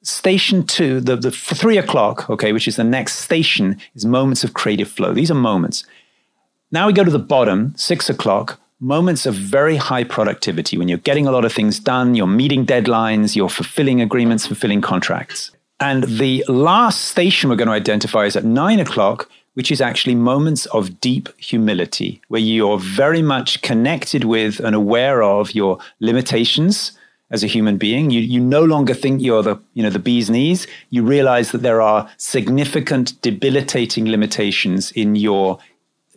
Station 0.06 0.66
two, 0.66 1.00
the, 1.00 1.16
the 1.16 1.32
three 1.32 1.78
o'clock, 1.78 2.30
okay, 2.30 2.52
which 2.52 2.68
is 2.68 2.76
the 2.76 2.84
next 2.84 3.20
station, 3.20 3.78
is 3.96 4.04
moments 4.04 4.44
of 4.44 4.54
creative 4.54 4.90
flow. 4.90 5.14
These 5.14 5.32
are 5.32 5.34
moments. 5.34 5.86
Now 6.74 6.88
we 6.88 6.92
go 6.92 7.06
to 7.06 7.10
the 7.10 7.20
bottom, 7.20 7.74
six 7.78 8.10
o'clock, 8.10 8.60
moments 8.84 9.26
of 9.26 9.34
very 9.34 9.78
high 9.78 10.04
productivity 10.04 10.78
when 10.78 10.90
you're 10.90 10.98
getting 11.00 11.26
a 11.26 11.32
lot 11.32 11.46
of 11.46 11.54
things 11.54 11.80
done, 11.80 12.16
you're 12.16 12.28
meeting 12.28 12.66
deadlines, 12.66 13.36
you're 13.36 13.50
fulfilling 13.50 14.02
agreements, 14.02 14.46
fulfilling 14.46 14.82
contracts. 14.82 15.52
And 15.80 16.04
the 16.04 16.44
last 16.50 17.06
station 17.06 17.50
we're 17.50 17.56
going 17.56 17.68
to 17.68 17.74
identify 17.74 18.26
is 18.26 18.36
at 18.36 18.44
nine 18.44 18.80
o'clock, 18.80 19.30
which 19.54 19.72
is 19.72 19.80
actually 19.80 20.16
moments 20.16 20.66
of 20.68 21.00
deep 21.00 21.30
humility, 21.40 22.22
where 22.28 22.42
you're 22.42 22.78
very 22.78 23.22
much 23.22 23.62
connected 23.62 24.26
with 24.26 24.60
and 24.60 24.76
aware 24.76 25.24
of 25.24 25.56
your 25.56 25.80
limitations 26.02 26.92
as 27.32 27.44
a 27.44 27.48
human 27.48 27.78
being. 27.78 28.12
You, 28.12 28.20
you 28.20 28.40
no 28.40 28.64
longer 28.64 28.94
think 28.94 29.22
you're 29.22 29.44
the, 29.44 29.60
you 29.74 29.82
know, 29.82 29.90
the 29.90 30.00
bee's 30.00 30.30
knees. 30.30 30.68
You 30.90 31.04
realize 31.04 31.52
that 31.52 31.62
there 31.62 31.82
are 31.82 32.10
significant 32.18 33.20
debilitating 33.22 34.10
limitations 34.10 34.92
in 34.92 35.16
your 35.16 35.58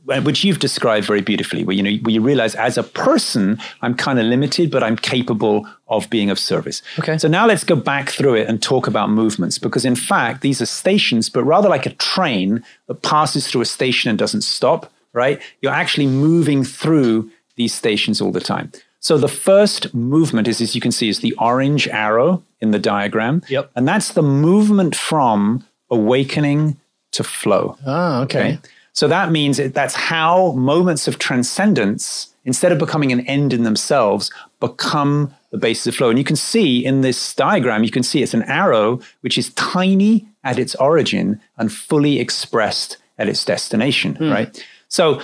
which 0.07 0.45
you've 0.45 0.59
described 0.59 1.07
very 1.07 1.21
beautifully, 1.21 1.65
where 1.65 1.77
you 1.77 1.83
know 1.83 1.95
where 2.03 2.15
you 2.15 2.21
realize 2.21 2.55
as 2.55 2.79
a 2.79 2.83
person 2.83 3.59
I'm 3.83 3.95
kind 3.95 4.19
of 4.19 4.27
limited, 4.27 4.71
but 4.71 4.83
I'm 4.83 4.97
capable 4.97 5.67
of 5.89 6.09
being 6.09 6.31
of 6.31 6.39
service. 6.39 6.83
Okay. 6.99 7.19
So 7.19 7.29
now 7.29 7.47
let's 7.47 7.65
go 7.65 7.77
back 7.77 8.11
through 8.11 8.35
it 8.35 8.49
and 8.49 8.63
talk 8.63 8.87
about 8.87 9.11
movements, 9.11 9.59
because 9.59 9.85
in 9.85 9.97
fact 9.97 10.41
these 10.41 10.63
are 10.63 10.67
stations, 10.67 11.29
but 11.29 11.45
rather 11.45 11.69
like 11.69 11.87
a 11.87 11.95
train 11.95 12.65
that 12.87 13.03
passes 13.03 13.49
through 13.49 13.63
a 13.63 13.67
station 13.67 14.09
and 14.09 14.19
doesn't 14.19 14.43
stop. 14.43 14.93
Right? 15.13 15.41
You're 15.63 15.73
actually 15.73 16.09
moving 16.09 16.63
through 16.63 17.31
these 17.55 17.73
stations 17.73 18.21
all 18.21 18.33
the 18.33 18.41
time. 18.41 18.71
So 19.01 19.17
the 19.17 19.29
first 19.29 19.95
movement 19.95 20.47
is, 20.47 20.61
as 20.61 20.75
you 20.75 20.81
can 20.83 20.93
see, 20.93 21.09
is 21.09 21.21
the 21.21 21.33
orange 21.39 21.89
arrow 21.89 22.43
in 22.61 22.73
the 22.73 22.79
diagram. 22.79 23.41
Yep. 23.49 23.71
And 23.75 23.89
that's 23.89 24.13
the 24.13 24.23
movement 24.23 24.95
from 24.95 25.65
awakening 25.89 26.77
to 27.13 27.25
flow. 27.25 27.79
Oh, 27.87 28.23
okay. 28.25 28.59
Okay. 28.59 28.59
So 28.97 29.07
that 29.09 29.31
means 29.31 29.59
that 29.59 29.75
that's 29.75 29.95
how 29.95 30.53
moments 30.53 31.07
of 31.07 31.19
transcendence, 31.19 32.35
instead 32.47 32.73
of 32.73 32.79
becoming 32.79 33.13
an 33.13 33.21
end 33.27 33.53
in 33.53 33.63
themselves, 33.63 34.31
become 34.59 35.35
the 35.51 35.59
basis 35.59 35.89
of 35.89 35.95
flow. 35.97 36.09
And 36.09 36.19
you 36.19 36.25
can 36.25 36.35
see 36.35 36.83
in 36.83 37.03
this 37.03 37.35
diagram, 37.35 37.85
you 37.85 37.91
can 37.91 38.03
see 38.03 38.23
it's 38.23 38.33
an 38.33 38.45
arrow 38.45 39.01
which 39.21 39.37
is 39.37 39.53
tiny 39.53 40.27
at 40.45 40.59
its 40.59 40.75
origin 40.77 41.39
and 41.59 41.71
fully 41.71 42.19
expressed 42.19 42.97
at 43.19 43.29
its 43.29 43.45
destination, 43.45 44.15
hmm. 44.15 44.31
right? 44.31 44.67
So 44.89 45.21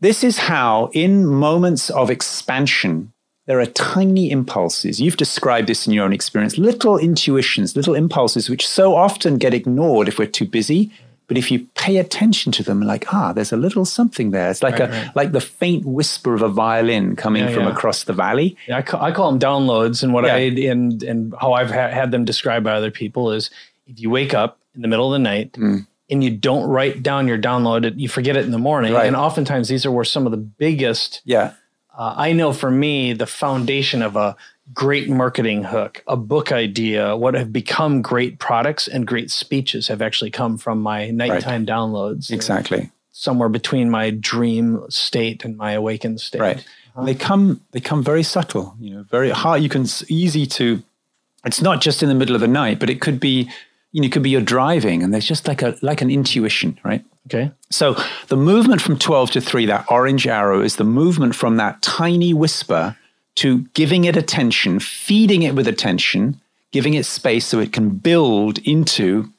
this 0.00 0.24
is 0.24 0.38
how, 0.38 0.90
in 0.92 1.26
moments 1.26 1.90
of 1.90 2.10
expansion, 2.10 3.12
there 3.46 3.60
are 3.60 3.66
tiny 3.66 4.32
impulses. 4.32 5.00
You've 5.00 5.16
described 5.16 5.68
this 5.68 5.86
in 5.86 5.92
your 5.92 6.04
own 6.04 6.12
experience 6.12 6.58
little 6.58 6.98
intuitions, 6.98 7.76
little 7.76 7.94
impulses, 7.94 8.50
which 8.50 8.66
so 8.66 8.96
often 8.96 9.38
get 9.38 9.54
ignored 9.54 10.08
if 10.08 10.18
we're 10.18 10.26
too 10.26 10.46
busy. 10.46 10.90
But 11.28 11.36
if 11.36 11.50
you 11.50 11.66
pay 11.74 11.96
attention 11.96 12.52
to 12.52 12.62
them, 12.62 12.80
like, 12.80 13.12
ah, 13.12 13.32
there's 13.32 13.50
a 13.52 13.56
little 13.56 13.84
something 13.84 14.30
there. 14.30 14.48
It's 14.50 14.62
like 14.62 14.78
a 14.78 15.10
like 15.16 15.32
the 15.32 15.40
faint 15.40 15.84
whisper 15.84 16.34
of 16.34 16.42
a 16.42 16.48
violin 16.48 17.16
coming 17.16 17.42
Yeah, 17.44 17.52
from 17.54 17.64
yeah. 17.64 17.72
across 17.72 18.04
the 18.04 18.12
valley. 18.12 18.56
Yeah, 18.68 18.76
I 18.78 18.82
call, 18.82 19.02
I 19.02 19.10
call 19.12 19.30
them 19.32 19.40
downloads, 19.40 20.02
and 20.04 20.12
what. 20.14 20.24
I 20.24 20.38
and 20.38 21.02
and 21.02 21.34
how 21.40 21.52
I've 21.54 21.70
ha- 21.70 21.88
had 21.90 22.10
them 22.12 22.24
described 22.24 22.64
by 22.64 22.72
other 22.72 22.90
people 22.92 23.32
is 23.32 23.50
if 23.88 24.00
you 24.00 24.08
wake 24.10 24.34
up 24.34 24.58
in 24.76 24.82
the 24.82 24.88
middle 24.88 25.06
of 25.06 25.12
the 25.12 25.18
night 25.18 25.52
Mm. 25.54 25.86
and 26.10 26.22
you 26.22 26.30
don't 26.30 26.68
write 26.68 27.02
down 27.02 27.26
your 27.26 27.38
download, 27.38 27.92
you 27.98 28.08
forget 28.08 28.36
it 28.36 28.44
in 28.44 28.52
the 28.52 28.58
morning, 28.58 28.92
Right. 28.92 29.06
and 29.06 29.16
oftentimes 29.16 29.68
these 29.68 29.84
are 29.84 29.90
where 29.90 30.04
some 30.04 30.26
of 30.26 30.30
the 30.32 30.36
biggest. 30.38 31.22
Yeah. 31.24 31.52
Uh, 31.98 32.14
I 32.16 32.32
know 32.34 32.52
for 32.52 32.70
me, 32.70 33.14
the 33.14 33.26
foundation 33.26 34.02
of 34.02 34.14
a 34.16 34.36
great 34.72 35.08
marketing 35.08 35.64
hook, 35.64 36.02
a 36.06 36.16
book 36.16 36.52
idea, 36.52 37.16
what 37.16 37.34
have 37.34 37.52
become 37.52 38.02
great 38.02 38.38
products 38.38 38.88
and 38.88 39.06
great 39.06 39.30
speeches 39.30 39.88
have 39.88 40.02
actually 40.02 40.30
come 40.30 40.58
from 40.58 40.80
my 40.80 41.10
nighttime 41.10 41.64
downloads. 41.64 42.30
Exactly. 42.30 42.90
Somewhere 43.12 43.48
between 43.48 43.90
my 43.90 44.10
dream 44.10 44.84
state 44.88 45.44
and 45.44 45.56
my 45.56 45.72
awakened 45.72 46.20
state. 46.20 46.40
Right. 46.40 46.58
Uh-huh. 46.58 47.04
They 47.04 47.14
come 47.14 47.60
they 47.72 47.80
come 47.80 48.02
very 48.02 48.22
subtle, 48.22 48.74
you 48.78 48.94
know, 48.94 49.02
very 49.04 49.30
hard. 49.30 49.62
You 49.62 49.68
can 49.68 49.86
easy 50.08 50.46
to 50.46 50.82
it's 51.44 51.62
not 51.62 51.80
just 51.80 52.02
in 52.02 52.08
the 52.08 52.14
middle 52.14 52.34
of 52.34 52.40
the 52.40 52.48
night, 52.48 52.80
but 52.80 52.90
it 52.90 53.00
could 53.00 53.20
be, 53.20 53.48
you 53.92 54.00
know, 54.00 54.06
it 54.06 54.12
could 54.12 54.22
be 54.22 54.30
you're 54.30 54.40
driving 54.40 55.02
and 55.02 55.14
there's 55.14 55.26
just 55.26 55.46
like 55.46 55.62
a 55.62 55.76
like 55.80 56.02
an 56.02 56.10
intuition, 56.10 56.78
right? 56.84 57.04
Okay. 57.26 57.50
So 57.70 57.96
the 58.28 58.36
movement 58.36 58.80
from 58.80 58.98
12 58.98 59.32
to 59.32 59.40
3, 59.40 59.66
that 59.66 59.84
orange 59.90 60.28
arrow, 60.28 60.60
is 60.60 60.76
the 60.76 60.84
movement 60.84 61.34
from 61.34 61.56
that 61.56 61.82
tiny 61.82 62.32
whisper 62.32 62.96
to 63.36 63.60
giving 63.74 64.04
it 64.04 64.16
attention, 64.16 64.80
feeding 64.80 65.42
it 65.42 65.54
with 65.54 65.68
attention, 65.68 66.40
giving 66.72 66.94
it 66.94 67.06
space 67.06 67.46
so 67.46 67.58
it 67.58 67.72
can 67.72 67.90
build 67.90 68.58
into 68.58 69.30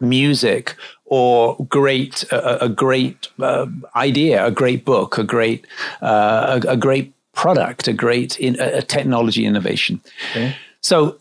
music 0.00 0.76
or 1.06 1.56
great 1.68 2.24
a, 2.24 2.64
a 2.64 2.68
great 2.68 3.28
uh, 3.40 3.66
idea, 3.94 4.44
a 4.44 4.50
great 4.50 4.84
book, 4.84 5.18
a 5.18 5.24
great 5.24 5.66
uh, 6.02 6.60
a, 6.64 6.72
a, 6.72 6.76
great 6.76 7.12
product, 7.32 7.88
a 7.88 7.92
great 7.92 8.38
in, 8.38 8.58
a 8.60 8.82
technology 8.82 9.46
innovation. 9.46 10.00
Okay. 10.30 10.56
So 10.80 11.18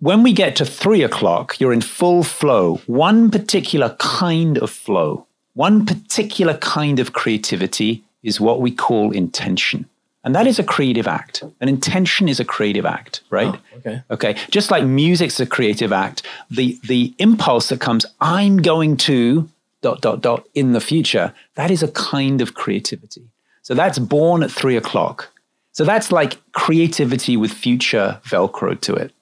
when 0.00 0.22
we 0.22 0.32
get 0.32 0.56
to 0.56 0.64
three 0.64 1.02
o'clock, 1.02 1.60
you're 1.60 1.72
in 1.72 1.80
full 1.80 2.22
flow. 2.22 2.80
One 2.86 3.30
particular 3.30 3.96
kind 3.98 4.58
of 4.58 4.70
flow, 4.70 5.26
one 5.54 5.86
particular 5.86 6.56
kind 6.58 6.98
of 6.98 7.12
creativity 7.12 8.04
is 8.22 8.40
what 8.40 8.60
we 8.60 8.70
call 8.70 9.12
intention. 9.12 9.88
And 10.24 10.34
that 10.34 10.46
is 10.46 10.58
a 10.58 10.64
creative 10.64 11.06
act. 11.06 11.42
An 11.60 11.68
intention 11.68 12.28
is 12.28 12.40
a 12.40 12.44
creative 12.44 12.84
act, 12.84 13.22
right? 13.30 13.54
Oh, 13.54 13.76
okay. 13.78 14.02
Okay. 14.10 14.36
Just 14.50 14.70
like 14.70 14.84
music's 14.84 15.38
a 15.40 15.46
creative 15.46 15.92
act, 15.92 16.22
the 16.50 16.78
the 16.84 17.14
impulse 17.18 17.68
that 17.68 17.80
comes, 17.80 18.04
I'm 18.20 18.58
going 18.58 18.96
to 18.98 19.48
dot 19.80 20.00
dot 20.00 20.20
dot 20.20 20.46
in 20.54 20.72
the 20.72 20.80
future, 20.80 21.32
that 21.54 21.70
is 21.70 21.82
a 21.82 21.88
kind 21.88 22.40
of 22.40 22.54
creativity. 22.54 23.28
So 23.62 23.74
that's 23.74 23.98
born 23.98 24.42
at 24.42 24.50
three 24.50 24.76
o'clock. 24.76 25.30
So 25.72 25.84
that's 25.84 26.10
like 26.10 26.38
creativity 26.52 27.36
with 27.36 27.52
future 27.52 28.20
Velcro 28.24 28.80
to 28.80 28.94
it. 28.94 29.12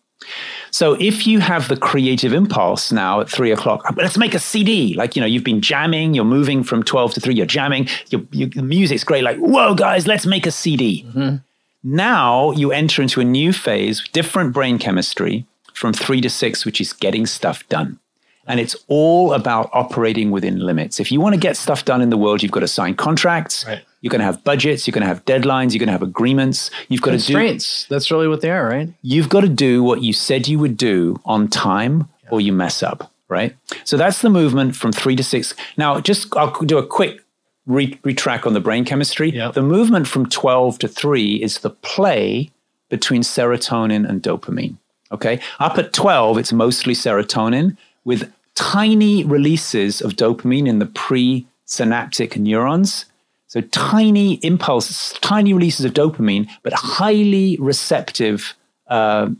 So 0.77 0.93
if 1.01 1.27
you 1.27 1.41
have 1.41 1.69
the 1.69 1.77
creative 1.79 2.35
impulse 2.35 2.93
now 2.93 3.21
at 3.21 3.31
three 3.31 3.51
o'clock, 3.51 3.83
let's 3.97 4.19
make 4.19 4.35
a 4.35 4.39
CD. 4.39 4.93
Like, 4.93 5.17
you 5.17 5.21
know, 5.21 5.27
you've 5.27 5.43
been 5.43 5.63
jamming, 5.63 6.13
you're 6.13 6.27
moving 6.27 6.63
from 6.63 6.83
12 6.83 7.15
to 7.15 7.21
three, 7.21 7.35
you're 7.35 7.47
jamming, 7.47 7.89
your, 8.11 8.21
your 8.31 8.51
the 8.51 8.61
music's 8.61 9.03
great. 9.03 9.25
Like, 9.25 9.39
whoa, 9.39 9.75
guys, 9.75 10.07
let's 10.07 10.27
make 10.27 10.45
a 10.45 10.51
CD. 10.51 11.07
Mm-hmm. 11.09 11.37
Now 11.83 12.51
you 12.51 12.73
enter 12.73 13.01
into 13.01 13.23
a 13.23 13.25
new 13.25 13.55
phase, 13.55 14.07
different 14.13 14.53
brain 14.53 14.79
chemistry 14.79 15.47
from 15.73 15.95
three 15.95 16.21
to 16.21 16.29
six, 16.29 16.67
which 16.67 16.79
is 16.79 16.93
getting 16.93 17.25
stuff 17.25 17.67
done. 17.71 17.99
And 18.47 18.61
it's 18.61 18.77
all 18.87 19.33
about 19.33 19.71
operating 19.73 20.31
within 20.31 20.59
limits. 20.59 21.01
If 21.01 21.11
you 21.11 21.23
want 21.23 21.35
to 21.35 21.41
get 21.41 21.57
stuff 21.57 21.87
done 21.87 22.03
in 22.03 22.11
the 22.11 22.19
world, 22.19 22.43
you've 22.43 22.53
got 22.53 22.61
to 22.61 22.69
sign 22.69 22.97
contracts. 22.97 23.65
Right. 23.67 23.83
You're 24.01 24.11
going 24.11 24.21
to 24.21 24.27
have 24.27 24.45
budgets. 24.45 24.87
You're 24.87 24.93
going 24.93 25.03
to 25.03 25.09
have 25.09 25.25
deadlines. 25.25 25.73
You're 25.73 25.81
going 25.81 25.89
to 25.89 25.93
have 25.93 26.03
agreements. 26.03 26.71
You've 26.89 27.03
got 27.03 27.13
Constraints. 27.13 27.83
to 27.83 27.89
do. 27.89 27.95
That's 27.95 28.11
really 28.11 28.29
what 28.29 28.41
they 28.41 28.51
are, 28.51 28.69
right? 28.69 28.89
You've 29.03 29.29
got 29.29 29.41
to 29.41 29.49
do 29.49 29.83
what 29.83 30.03
you 30.03 30.13
said 30.13 30.49
you 30.49 30.59
would 30.59 30.77
do 30.77 31.21
on 31.25 31.49
time, 31.49 32.09
yeah. 32.23 32.31
or 32.31 32.41
you 32.41 32.53
mess 32.53 32.83
up, 32.83 33.11
right? 33.29 33.57
So 33.85 33.97
that's 33.97 34.23
the 34.23 34.31
movement 34.31 34.77
from 34.77 34.93
three 34.93 35.17
to 35.17 35.25
six. 35.25 35.55
Now, 35.77 36.01
just 36.01 36.35
I'll 36.37 36.53
do 36.63 36.79
a 36.79 36.87
quick 36.87 37.21
re- 37.67 37.99
retrack 38.05 38.47
on 38.47 38.55
the 38.55 38.61
brain 38.61 38.85
chemistry. 38.85 39.31
Yep. 39.31 39.55
The 39.55 39.63
movement 39.63 40.09
from 40.09 40.29
12 40.29 40.79
to 40.81 40.89
three 40.89 41.43
is 41.43 41.59
the 41.59 41.71
play 41.71 42.51
between 42.89 43.23
serotonin 43.23 44.09
and 44.09 44.23
dopamine. 44.23 44.77
Okay. 45.13 45.41
Up 45.59 45.79
at 45.79 45.93
12, 45.93 46.39
it's 46.39 46.53
mostly 46.53 46.95
serotonin 46.95 47.77
with 48.05 48.33
tiny 48.55 49.25
releases 49.25 50.01
of 50.01 50.13
dopamine 50.13 50.67
in 50.67 50.79
the 50.79 50.87
presynaptic 50.87 52.37
neurons. 52.37 53.07
So 53.57 53.63
tiny 53.71 54.35
impulses, 54.45 55.19
tiny 55.23 55.55
releases 55.55 55.87
of 55.87 55.95
dopamine, 55.95 56.47
but 56.63 56.75
highly 56.75 57.57
receptive 57.59 58.53
uh, 58.89 59.31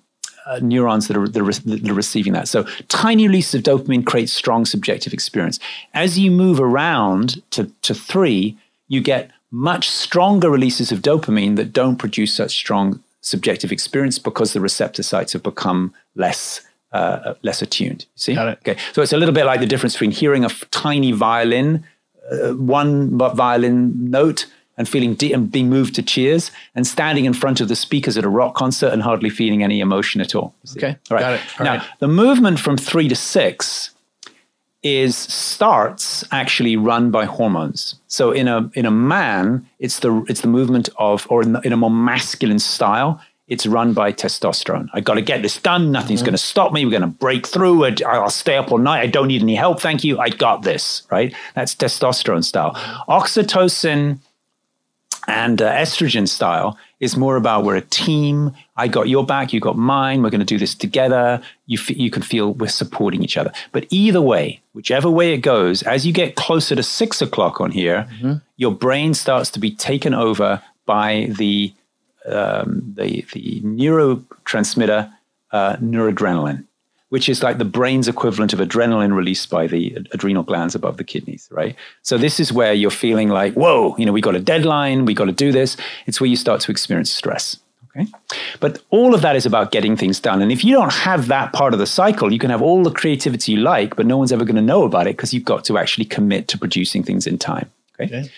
uh, 0.47 0.59
neurons 0.63 1.07
that 1.09 1.19
are, 1.19 1.29
that, 1.29 1.43
are, 1.43 1.53
that 1.53 1.91
are 1.91 1.93
receiving 1.93 2.33
that. 2.33 2.49
So 2.49 2.63
tiny 2.89 3.29
releases 3.29 3.57
of 3.57 3.63
dopamine 3.65 4.07
create 4.07 4.31
strong 4.31 4.65
subjective 4.65 5.13
experience. 5.13 5.59
As 5.93 6.19
you 6.19 6.31
move 6.31 6.61
around 6.61 7.43
to, 7.51 7.71
to 7.83 7.93
three, 7.93 8.57
you 8.89 9.03
get 9.03 9.31
much 9.51 9.91
stronger 9.91 10.49
releases 10.49 10.91
of 10.91 11.01
dopamine 11.01 11.57
that 11.57 11.75
don't 11.75 11.97
produce 11.97 12.33
such 12.33 12.57
strong 12.57 13.03
subjective 13.21 13.71
experience 13.71 14.19
because 14.19 14.55
the 14.55 14.61
receptor 14.61 15.03
sites 15.03 15.35
have 15.35 15.43
become 15.43 15.93
less 16.15 16.63
uh, 16.93 17.35
less 17.43 17.61
attuned. 17.61 18.07
See? 18.15 18.39
Okay. 18.39 18.77
So 18.95 19.03
it's 19.03 19.13
a 19.13 19.19
little 19.19 19.35
bit 19.35 19.45
like 19.45 19.61
the 19.61 19.67
difference 19.67 19.95
between 19.95 20.13
hearing 20.13 20.45
a 20.45 20.49
f- 20.49 20.65
tiny 20.71 21.13
violin, 21.13 21.85
uh, 22.31 22.55
one 22.55 23.17
violin 23.19 24.11
note, 24.11 24.47
and 24.79 24.89
feeling 24.89 25.15
de- 25.15 25.33
and 25.33 25.51
being 25.51 25.71
moved 25.71 25.95
to 25.95 26.03
cheers, 26.03 26.51
and 26.75 26.87
standing 26.87 27.25
in 27.25 27.33
front 27.33 27.61
of 27.61 27.69
the 27.69 27.77
speakers 27.77 28.17
at 28.17 28.25
a 28.25 28.29
rock 28.29 28.55
concert 28.55 28.93
and 28.93 29.03
hardly 29.03 29.31
feeling 29.31 29.63
any 29.63 29.81
emotion 29.81 30.21
at 30.21 30.35
all. 30.35 30.55
Okay. 30.77 30.97
All 31.11 31.17
right. 31.17 31.21
Got 31.21 31.33
it. 31.35 31.41
All 31.59 31.65
now, 31.65 31.77
right. 31.77 31.87
the 32.01 32.09
movement 32.09 32.59
from 32.59 32.77
three 32.77 33.09
to 33.09 33.17
six 33.17 33.91
is 34.83 35.17
starts 35.17 36.25
actually 36.31 36.77
run 36.77 37.11
by 37.11 37.25
hormones. 37.25 37.97
So 38.07 38.31
in 38.31 38.47
a 38.49 38.71
in 38.75 38.87
a 38.87 38.91
man, 38.91 39.67
it's 39.79 40.01
the 40.01 40.25
it's 40.29 40.43
the 40.43 40.49
movement 40.49 40.89
of, 40.97 41.27
or 41.31 41.43
in, 41.43 41.57
in 41.65 41.73
a 41.73 41.77
more 41.77 41.91
masculine 41.91 42.61
style, 42.61 43.21
it's 43.49 43.67
run 43.67 43.93
by 43.93 44.13
testosterone. 44.13 44.89
I 44.93 45.01
got 45.01 45.15
to 45.15 45.23
get 45.23 45.43
this 45.43 45.59
done. 45.59 45.93
Nothing's 45.93 46.21
mm-hmm. 46.21 46.27
going 46.27 46.35
to 46.35 46.39
stop 46.39 46.73
me. 46.73 46.85
We're 46.85 46.91
going 46.91 47.03
to 47.03 47.07
break 47.07 47.47
through. 47.47 47.85
I'll 48.05 48.31
stay 48.31 48.57
up 48.57 48.73
all 48.73 48.79
night. 48.79 49.01
I 49.01 49.07
don't 49.07 49.29
need 49.29 49.43
any 49.43 49.55
help. 49.55 49.81
Thank 49.81 50.03
you. 50.03 50.19
I 50.19 50.31
got 50.31 50.63
this. 50.63 51.03
Right. 51.11 51.35
That's 51.55 51.75
testosterone 51.75 52.45
style. 52.45 52.75
Oxytocin 53.09 54.19
and 55.29 55.63
uh, 55.63 55.73
estrogen 55.73 56.29
style 56.29 56.79
is 56.99 57.17
more 57.17 57.37
about 57.37 57.65
we're 57.65 57.77
a 57.77 57.81
team. 57.83 58.53
I 58.77 58.89
got 58.89 59.09
your 59.09 59.25
back. 59.25 59.53
You 59.53 59.61
got 59.61 59.77
mine. 59.77 60.23
We're 60.23 60.31
going 60.31 60.41
to 60.41 60.47
do 60.47 60.59
this 60.59 60.75
together. 60.75 61.43
You, 61.67 61.79
f- 61.79 61.91
you 61.97 62.11
can 62.11 62.23
feel 62.23 62.55
we're 62.55 62.69
supporting 62.69 63.23
each 63.23 63.37
other. 63.37 63.53
But 63.73 63.87
either 63.91 64.23
way, 64.23 64.61
whichever 64.73 65.11
way 65.11 65.35
it 65.35 65.39
goes, 65.39 65.83
as 65.83 66.07
you 66.07 66.13
get 66.13 66.37
closer 66.37 66.75
to 66.75 66.83
six 66.83 67.21
o'clock 67.21 67.61
on 67.61 67.71
here, 67.71 68.09
mm-hmm. 68.15 68.35
your 68.57 68.73
brain 68.73 69.15
starts 69.15 69.51
to 69.51 69.61
be 69.61 69.71
taken 69.71 70.15
over 70.15 70.63
by 70.87 71.29
the 71.37 71.73
um, 72.27 72.95
the, 72.97 73.25
the 73.33 73.61
neurotransmitter 73.63 75.13
uh, 75.53 75.77
noradrenaline, 75.77 76.65
which 77.11 77.29
is 77.29 77.43
like 77.43 77.59
the 77.59 77.65
brain's 77.65 78.09
equivalent 78.09 78.53
of 78.53 78.59
adrenaline 78.59 79.15
released 79.15 79.49
by 79.51 79.67
the 79.67 79.95
adrenal 80.13 80.43
glands 80.43 80.75
above 80.75 80.97
the 80.97 81.05
kidneys, 81.05 81.49
right? 81.51 81.77
So 82.03 82.19
this 82.19 82.41
is 82.41 82.53
where 82.53 82.75
you're 82.75 82.91
feeling 82.91 83.29
like, 83.29 83.55
whoa, 83.55 83.95
you 83.97 84.07
know, 84.07 84.13
we 84.13 84.21
got 84.21 84.35
a 84.35 84.41
deadline, 84.41 85.05
we 85.05 85.15
got 85.15 85.27
to 85.27 85.33
do 85.33 85.53
this. 85.53 85.77
It's 86.07 86.21
where 86.21 86.29
you 86.29 86.37
start 86.37 86.61
to 86.63 86.71
experience 86.71 87.13
stress. 87.13 87.59
Okay. 87.97 88.11
But 88.61 88.83
all 88.91 89.15
of 89.15 89.23
that 89.23 89.37
is 89.37 89.47
about 89.47 89.71
getting 89.71 89.97
things 89.97 90.21
done. 90.21 90.43
And 90.43 90.53
if 90.53 90.65
you 90.65 90.75
don't 90.75 90.93
have 90.93 91.29
that 91.29 91.53
part 91.53 91.73
of 91.73 91.79
the 91.79 91.87
cycle, 91.87 92.33
you 92.33 92.39
can 92.39 92.51
have 92.51 92.61
all 92.61 92.83
the 92.83 92.91
creativity 92.91 93.53
you 93.53 93.59
like, 93.59 93.97
but 93.97 94.05
no 94.05 94.19
one's 94.19 94.33
ever 94.33 94.45
going 94.45 94.57
to 94.57 94.63
know 94.63 94.85
about 94.85 95.07
it 95.07 95.17
because 95.17 95.33
you've 95.33 95.45
got 95.45 95.65
to 95.65 95.79
actually 95.79 96.05
commit 96.05 96.49
to 96.49 96.59
producing 96.59 97.03
things 97.03 97.27
in 97.27 97.39
time. 97.39 97.71
Okay? 97.95 98.05
okay. 98.05 98.31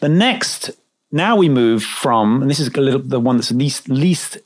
The 0.00 0.08
next 0.08 0.70
now 1.12 1.36
we 1.36 1.48
move 1.48 1.84
from, 1.84 2.42
and 2.42 2.50
this 2.50 2.58
is 2.58 2.68
a 2.68 2.80
little 2.80 3.00
the 3.00 3.20
one 3.20 3.36
that's 3.36 3.52
least 3.52 3.88
least 3.88 4.38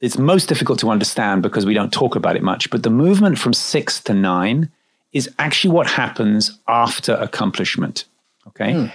it's 0.00 0.16
most 0.16 0.48
difficult 0.48 0.78
to 0.78 0.90
understand 0.90 1.42
because 1.42 1.66
we 1.66 1.74
don't 1.74 1.92
talk 1.92 2.16
about 2.16 2.36
it 2.36 2.42
much, 2.42 2.70
but 2.70 2.82
the 2.82 2.90
movement 2.90 3.38
from 3.38 3.52
six 3.52 4.00
to 4.04 4.14
nine 4.14 4.70
is 5.12 5.28
actually 5.38 5.72
what 5.72 5.86
happens 5.86 6.58
after 6.68 7.14
accomplishment. 7.14 8.04
Okay. 8.48 8.72
Hmm. 8.72 8.86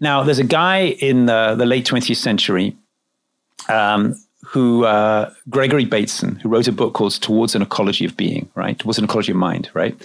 Now, 0.00 0.22
there's 0.22 0.38
a 0.38 0.44
guy 0.44 0.96
in 1.00 1.26
the, 1.26 1.54
the 1.56 1.66
late 1.66 1.86
20th 1.86 2.16
century 2.16 2.76
um, 3.68 4.14
who, 4.44 4.84
uh, 4.84 5.32
Gregory 5.48 5.86
Bateson, 5.86 6.36
who 6.36 6.48
wrote 6.48 6.68
a 6.68 6.72
book 6.72 6.94
called 6.94 7.12
Towards 7.14 7.54
an 7.54 7.62
Ecology 7.62 8.04
of 8.04 8.16
Being, 8.16 8.48
right? 8.54 8.78
Towards 8.78 8.98
an 8.98 9.04
Ecology 9.04 9.32
of 9.32 9.38
Mind, 9.38 9.70
right? 9.72 9.96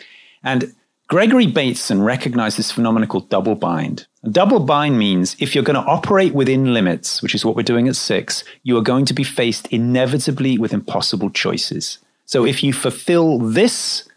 And 0.44 0.74
Gregory 1.10 1.48
Bateson 1.48 2.04
recognized 2.04 2.56
this 2.56 2.72
phenomenon 2.72 3.10
called 3.10 3.30
double 3.30 3.56
bind. 3.56 4.06
Double 4.32 4.60
bind 4.60 5.00
means 5.00 5.36
if 5.40 5.56
you're 5.56 5.64
going 5.64 5.82
to 5.82 5.90
operate 5.90 6.36
within 6.36 6.72
limits, 6.72 7.24
which 7.24 7.34
is 7.34 7.44
what 7.44 7.56
we're 7.56 7.64
doing 7.64 7.88
at 7.88 7.96
six, 7.96 8.44
you 8.62 8.78
are 8.78 8.84
going 8.84 9.06
to 9.06 9.14
be 9.16 9.24
faced 9.24 9.66
inevitably 9.72 10.60
with 10.60 10.72
impossible 10.72 11.32
choices. 11.32 11.98
So 12.26 12.46
if 12.46 12.64
you 12.64 12.74
fulfill 12.74 13.40
this 13.40 14.08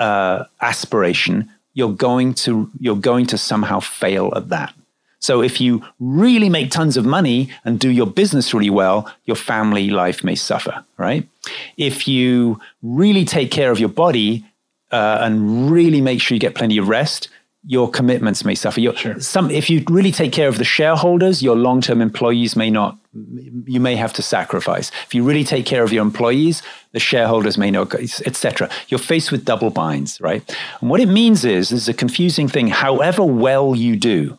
uh, 0.00 0.46
aspiration, 0.60 1.48
you're 1.74 1.92
going 1.92 2.34
to 2.34 2.68
you're 2.80 2.96
going 2.96 3.26
to 3.26 3.38
somehow 3.38 3.78
fail 3.78 4.32
at 4.34 4.48
that. 4.48 4.74
So 5.20 5.42
if 5.42 5.60
you 5.60 5.84
really 6.00 6.48
make 6.48 6.72
tons 6.72 6.96
of 6.96 7.04
money 7.04 7.50
and 7.64 7.78
do 7.78 7.88
your 7.88 8.06
business 8.06 8.52
really 8.52 8.70
well, 8.70 9.08
your 9.26 9.36
family 9.36 9.90
life 9.90 10.24
may 10.24 10.34
suffer, 10.34 10.84
right? 10.96 11.28
If 11.76 12.08
you 12.08 12.58
really 12.82 13.24
take 13.24 13.52
care 13.52 13.70
of 13.70 13.78
your 13.78 13.90
body 13.90 14.44
uh, 14.90 15.18
and 15.20 15.70
really 15.70 16.00
make 16.00 16.20
sure 16.20 16.34
you 16.34 16.40
get 16.40 16.54
plenty 16.54 16.78
of 16.78 16.88
rest, 16.88 17.28
your 17.64 17.90
commitments 17.90 18.44
may 18.44 18.54
suffer. 18.54 18.80
Your, 18.80 18.96
sure. 18.96 19.20
Some, 19.20 19.50
if 19.50 19.68
you 19.68 19.84
really 19.88 20.12
take 20.12 20.32
care 20.32 20.48
of 20.48 20.58
the 20.58 20.64
shareholders, 20.64 21.42
your 21.42 21.56
long-term 21.56 22.00
employees 22.00 22.56
may 22.56 22.70
not. 22.70 22.96
You 23.12 23.80
may 23.80 23.96
have 23.96 24.12
to 24.14 24.22
sacrifice. 24.22 24.90
If 25.06 25.14
you 25.14 25.24
really 25.24 25.44
take 25.44 25.66
care 25.66 25.82
of 25.82 25.92
your 25.92 26.02
employees, 26.02 26.62
the 26.92 27.00
shareholders 27.00 27.58
may 27.58 27.70
not, 27.70 27.92
etc. 27.94 28.70
You're 28.88 28.98
faced 28.98 29.30
with 29.32 29.44
double 29.44 29.70
binds, 29.70 30.20
right? 30.20 30.42
And 30.80 30.88
what 30.88 31.00
it 31.00 31.08
means 31.08 31.44
is, 31.44 31.70
this 31.70 31.82
is 31.82 31.88
a 31.88 31.94
confusing 31.94 32.48
thing. 32.48 32.68
However 32.68 33.24
well 33.24 33.74
you 33.74 33.96
do, 33.96 34.38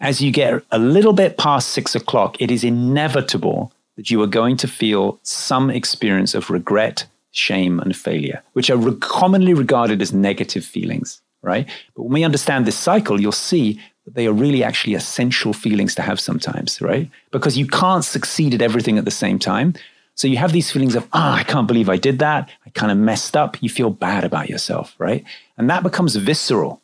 as 0.00 0.20
you 0.20 0.30
get 0.30 0.62
a 0.70 0.78
little 0.78 1.12
bit 1.12 1.36
past 1.36 1.70
six 1.70 1.94
o'clock, 1.94 2.40
it 2.40 2.50
is 2.50 2.64
inevitable 2.64 3.72
that 3.96 4.10
you 4.10 4.22
are 4.22 4.28
going 4.28 4.56
to 4.58 4.68
feel 4.68 5.18
some 5.22 5.68
experience 5.70 6.34
of 6.34 6.50
regret, 6.50 7.06
shame, 7.34 7.80
and 7.80 7.94
failure, 7.94 8.42
which 8.54 8.70
are 8.70 8.92
commonly 9.00 9.54
regarded 9.54 10.00
as 10.00 10.12
negative 10.12 10.64
feelings 10.64 11.20
right? 11.44 11.68
But 11.94 12.04
when 12.04 12.12
we 12.12 12.24
understand 12.24 12.66
this 12.66 12.76
cycle, 12.76 13.20
you'll 13.20 13.32
see 13.32 13.78
that 14.04 14.14
they 14.14 14.26
are 14.26 14.32
really 14.32 14.64
actually 14.64 14.94
essential 14.94 15.52
feelings 15.52 15.94
to 15.94 16.02
have 16.02 16.18
sometimes, 16.18 16.80
right? 16.80 17.10
Because 17.30 17.56
you 17.56 17.66
can't 17.66 18.04
succeed 18.04 18.54
at 18.54 18.62
everything 18.62 18.98
at 18.98 19.04
the 19.04 19.10
same 19.10 19.38
time. 19.38 19.74
So 20.16 20.28
you 20.28 20.36
have 20.38 20.52
these 20.52 20.70
feelings 20.70 20.94
of, 20.94 21.08
ah, 21.12 21.32
oh, 21.32 21.40
I 21.40 21.44
can't 21.44 21.68
believe 21.68 21.88
I 21.88 21.96
did 21.96 22.18
that. 22.20 22.48
I 22.66 22.70
kind 22.70 22.90
of 22.90 22.98
messed 22.98 23.36
up. 23.36 23.62
You 23.62 23.68
feel 23.68 23.90
bad 23.90 24.24
about 24.24 24.48
yourself, 24.48 24.94
right? 24.98 25.24
And 25.58 25.68
that 25.70 25.82
becomes 25.82 26.16
visceral. 26.16 26.80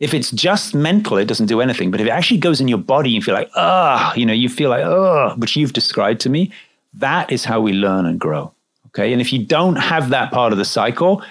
If 0.00 0.12
it's 0.12 0.30
just 0.30 0.74
mental, 0.74 1.16
it 1.16 1.26
doesn't 1.26 1.46
do 1.46 1.60
anything. 1.60 1.90
But 1.90 2.00
if 2.00 2.06
it 2.06 2.10
actually 2.10 2.38
goes 2.38 2.60
in 2.60 2.68
your 2.68 2.78
body, 2.78 3.10
you 3.10 3.22
feel 3.22 3.34
like, 3.34 3.50
ah, 3.54 4.14
you 4.14 4.26
know, 4.26 4.32
you 4.32 4.48
feel 4.48 4.70
like, 4.70 4.84
oh, 4.84 5.34
which 5.38 5.56
you've 5.56 5.72
described 5.72 6.20
to 6.22 6.30
me, 6.30 6.52
that 6.94 7.32
is 7.32 7.44
how 7.44 7.60
we 7.60 7.72
learn 7.72 8.06
and 8.06 8.20
grow. 8.20 8.52
Okay. 8.94 9.12
And 9.12 9.20
if 9.20 9.32
you 9.32 9.44
don't 9.44 9.76
have 9.76 10.10
that 10.10 10.30
part 10.30 10.52
of 10.52 10.58
the 10.58 10.64
cycle, 10.64 11.22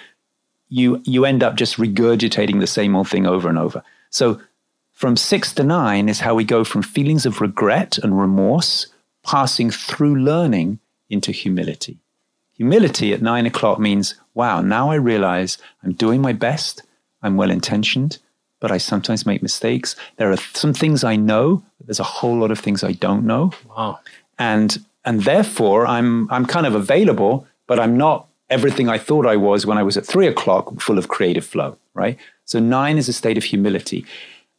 you 0.69 1.02
you 1.06 1.26
end 1.26 1.43
up 1.43 1.56
just 1.56 1.78
regurgitating 1.78 2.60
the 2.60 2.67
same 2.67 2.95
old 2.95 3.08
thing 3.08 3.26
over 3.26 3.47
and 3.47 3.58
over. 3.58 3.84
So 4.10 4.41
from 4.91 5.15
six 5.17 5.54
to 5.56 5.63
nine 5.63 6.10
is 6.10 6.19
how 6.19 6.36
we 6.36 6.43
go 6.43 6.63
from 6.63 6.82
feelings 6.82 7.26
of 7.26 7.41
regret 7.41 7.97
and 7.97 8.19
remorse, 8.19 8.88
passing 9.23 9.69
through 9.69 10.15
learning 10.15 10.80
into 11.10 11.32
humility. 11.32 11.97
Humility 12.56 13.13
at 13.13 13.21
nine 13.21 13.45
o'clock 13.45 13.80
means, 13.80 14.15
wow, 14.34 14.62
now 14.62 14.91
I 14.91 14.95
realize 14.95 15.58
I'm 15.84 15.93
doing 15.93 16.21
my 16.21 16.34
best, 16.34 16.84
I'm 17.21 17.36
well 17.36 17.49
intentioned, 17.49 18.19
but 18.60 18.71
I 18.71 18.78
sometimes 18.78 19.26
make 19.26 19.41
mistakes. 19.41 19.95
There 20.17 20.32
are 20.32 20.38
some 20.54 20.73
things 20.73 21.04
I 21.04 21.15
know, 21.15 21.63
there's 21.84 21.99
a 21.99 22.04
whole 22.04 22.38
lot 22.38 22.52
of 22.52 22.60
things 22.60 22.84
I 22.84 22.93
don't 22.93 23.26
know. 23.26 23.52
Wow. 23.76 23.99
And 24.38 24.84
and 25.04 25.23
therefore 25.23 25.86
I'm 25.86 26.32
I'm 26.32 26.45
kind 26.45 26.65
of 26.65 26.76
available, 26.76 27.47
but 27.67 27.80
I'm 27.80 27.97
not 27.97 28.28
everything 28.49 28.89
I 28.89 28.97
thought 28.97 29.26
I 29.26 29.36
was 29.36 29.65
when 29.65 29.78
I 29.78 29.84
was 29.84 29.97
at 29.97 30.06
three 30.06 30.28
o'clock, 30.28 30.80
full 30.80 30.97
of 30.97 31.08
creative 31.08 31.45
flow, 31.45 31.78
right? 31.93 32.17
So 32.45 32.60
nine 32.60 32.97
is 32.97 33.10
a 33.10 33.13
state 33.13 33.38
of 33.38 33.43
humility. 33.43 34.06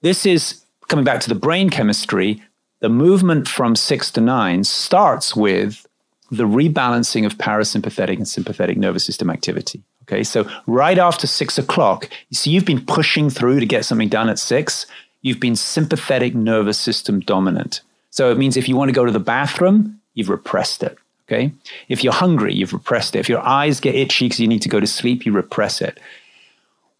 This 0.02 0.26
is 0.26 0.64
coming 0.88 1.04
back 1.04 1.20
to 1.20 1.28
the 1.28 1.34
brain 1.34 1.70
chemistry. 1.70 2.42
The 2.80 2.88
movement 2.88 3.48
from 3.48 3.76
six 3.76 4.10
to 4.12 4.20
nine 4.20 4.64
starts 4.64 5.36
with 5.36 5.86
the 6.30 6.44
rebalancing 6.44 7.24
of 7.24 7.38
parasympathetic 7.38 8.16
and 8.16 8.26
sympathetic 8.26 8.76
nervous 8.76 9.04
system 9.04 9.30
activity. 9.30 9.82
Okay, 10.02 10.22
so 10.22 10.46
right 10.66 10.98
after 10.98 11.26
six 11.26 11.56
o'clock, 11.56 12.10
you 12.28 12.34
see, 12.34 12.50
you've 12.50 12.66
been 12.66 12.84
pushing 12.84 13.30
through 13.30 13.60
to 13.60 13.66
get 13.66 13.84
something 13.86 14.08
done 14.08 14.28
at 14.28 14.38
six. 14.38 14.86
You've 15.22 15.40
been 15.40 15.56
sympathetic 15.56 16.34
nervous 16.34 16.78
system 16.78 17.20
dominant. 17.20 17.80
So 18.10 18.30
it 18.30 18.36
means 18.36 18.56
if 18.56 18.68
you 18.68 18.76
want 18.76 18.90
to 18.90 18.94
go 18.94 19.06
to 19.06 19.12
the 19.12 19.20
bathroom, 19.20 20.00
you've 20.12 20.28
repressed 20.28 20.82
it. 20.82 20.98
Okay. 21.26 21.52
If 21.88 22.04
you're 22.04 22.12
hungry, 22.12 22.54
you've 22.54 22.74
repressed 22.74 23.16
it. 23.16 23.20
If 23.20 23.28
your 23.28 23.40
eyes 23.40 23.80
get 23.80 23.94
itchy 23.94 24.26
because 24.26 24.40
you 24.40 24.48
need 24.48 24.62
to 24.62 24.68
go 24.68 24.80
to 24.80 24.86
sleep, 24.86 25.24
you 25.24 25.32
repress 25.32 25.80
it. 25.80 25.98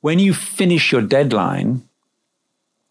When 0.00 0.18
you 0.18 0.32
finish 0.32 0.92
your 0.92 1.02
deadline, 1.02 1.86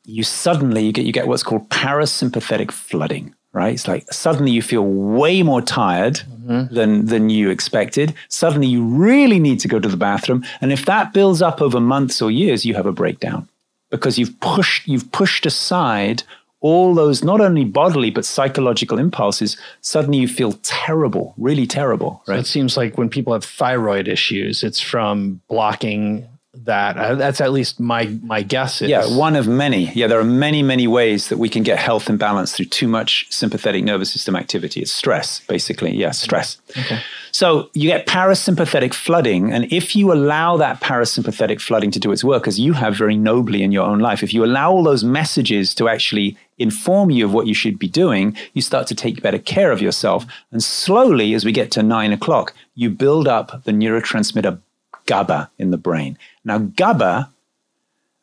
you 0.05 0.23
suddenly 0.23 0.85
you 0.85 0.91
get 0.91 1.05
you 1.05 1.11
get 1.11 1.27
what's 1.27 1.43
called 1.43 1.69
parasympathetic 1.69 2.71
flooding 2.71 3.33
right 3.53 3.73
it's 3.73 3.87
like 3.87 4.11
suddenly 4.11 4.51
you 4.51 4.61
feel 4.61 4.83
way 4.83 5.43
more 5.43 5.61
tired 5.61 6.15
mm-hmm. 6.15 6.73
than 6.73 7.05
than 7.05 7.29
you 7.29 7.49
expected 7.49 8.13
suddenly 8.27 8.67
you 8.67 8.83
really 8.83 9.39
need 9.39 9.59
to 9.59 9.67
go 9.67 9.79
to 9.79 9.87
the 9.87 9.97
bathroom 9.97 10.43
and 10.61 10.71
if 10.71 10.85
that 10.85 11.13
builds 11.13 11.41
up 11.41 11.61
over 11.61 11.79
months 11.79 12.21
or 12.21 12.31
years 12.31 12.65
you 12.65 12.73
have 12.73 12.85
a 12.85 12.91
breakdown 12.91 13.47
because 13.89 14.17
you've 14.17 14.37
pushed 14.39 14.87
you've 14.87 15.11
pushed 15.11 15.45
aside 15.45 16.23
all 16.63 16.95
those 16.95 17.23
not 17.23 17.39
only 17.39 17.63
bodily 17.63 18.09
but 18.09 18.25
psychological 18.25 18.97
impulses 18.97 19.57
suddenly 19.81 20.17
you 20.17 20.27
feel 20.27 20.53
terrible 20.63 21.35
really 21.37 21.67
terrible 21.67 22.23
right 22.27 22.37
so 22.37 22.39
it 22.39 22.47
seems 22.47 22.75
like 22.75 22.97
when 22.97 23.09
people 23.09 23.33
have 23.33 23.43
thyroid 23.43 24.07
issues 24.07 24.63
it's 24.63 24.79
from 24.79 25.39
blocking 25.47 26.27
that. 26.53 26.97
Uh, 26.97 27.15
that's 27.15 27.41
at 27.41 27.51
least 27.51 27.79
my 27.79 28.05
my 28.21 28.41
guess. 28.41 28.81
Is. 28.81 28.89
Yeah, 28.89 29.05
one 29.17 29.35
of 29.35 29.47
many. 29.47 29.91
Yeah, 29.93 30.07
there 30.07 30.19
are 30.19 30.23
many 30.23 30.61
many 30.61 30.87
ways 30.87 31.29
that 31.29 31.37
we 31.37 31.49
can 31.49 31.63
get 31.63 31.79
health 31.79 32.09
and 32.09 32.19
balance 32.19 32.53
through 32.53 32.65
too 32.65 32.87
much 32.87 33.25
sympathetic 33.29 33.83
nervous 33.83 34.11
system 34.11 34.35
activity. 34.35 34.81
It's 34.81 34.91
stress, 34.91 35.39
basically. 35.41 35.95
Yeah, 35.95 36.11
stress. 36.11 36.57
Okay. 36.77 36.99
So 37.33 37.71
you 37.73 37.89
get 37.89 38.05
parasympathetic 38.05 38.93
flooding, 38.93 39.51
and 39.51 39.65
if 39.73 39.95
you 39.95 40.13
allow 40.13 40.55
that 40.57 40.81
parasympathetic 40.81 41.59
flooding 41.59 41.89
to 41.89 41.99
do 41.99 42.11
its 42.11 42.23
work, 42.23 42.47
as 42.47 42.59
you 42.59 42.73
have 42.73 42.95
very 42.95 43.17
nobly 43.17 43.63
in 43.63 43.71
your 43.71 43.87
own 43.87 43.97
life, 43.97 44.21
if 44.21 44.35
you 44.35 44.45
allow 44.45 44.71
all 44.71 44.83
those 44.83 45.03
messages 45.03 45.73
to 45.75 45.89
actually 45.89 46.37
inform 46.59 47.09
you 47.09 47.25
of 47.25 47.33
what 47.33 47.47
you 47.47 47.55
should 47.55 47.79
be 47.79 47.87
doing, 47.87 48.37
you 48.53 48.61
start 48.61 48.85
to 48.85 48.93
take 48.93 49.23
better 49.23 49.39
care 49.39 49.71
of 49.71 49.81
yourself. 49.81 50.27
And 50.51 50.63
slowly, 50.63 51.33
as 51.33 51.43
we 51.43 51.51
get 51.51 51.71
to 51.71 51.81
nine 51.81 52.13
o'clock, 52.13 52.53
you 52.75 52.91
build 52.91 53.27
up 53.27 53.63
the 53.63 53.71
neurotransmitter 53.71 54.59
GABA 55.07 55.49
in 55.57 55.71
the 55.71 55.77
brain. 55.77 56.19
Now, 56.45 56.59
GABA, 56.59 57.31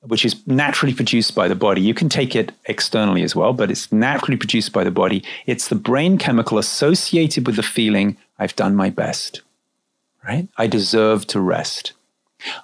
which 0.03 0.25
is 0.25 0.37
naturally 0.46 0.94
produced 0.94 1.35
by 1.35 1.49
the 1.49 1.57
body, 1.57 1.81
you 1.81 1.94
can 1.94 2.09
take 2.09 2.37
it 2.37 2.53
externally 2.66 3.25
as 3.25 3.35
well, 3.35 3.53
but 3.53 3.73
it's 3.73 3.90
naturally 3.90 4.37
produced 4.37 4.73
by 4.73 4.85
the 4.85 4.92
body. 4.92 5.25
It's 5.46 5.66
the 5.66 5.75
brain 5.75 6.16
chemical 6.16 6.59
associated 6.59 7.44
with 7.44 7.57
the 7.57 7.64
feeling, 7.64 8.16
I've 8.40 8.57
done 8.57 8.74
my 8.74 8.90
best, 8.90 9.42
right? 10.26 10.48
I 10.57 10.66
deserve 10.66 11.26
to 11.29 11.40
rest. 11.40 11.92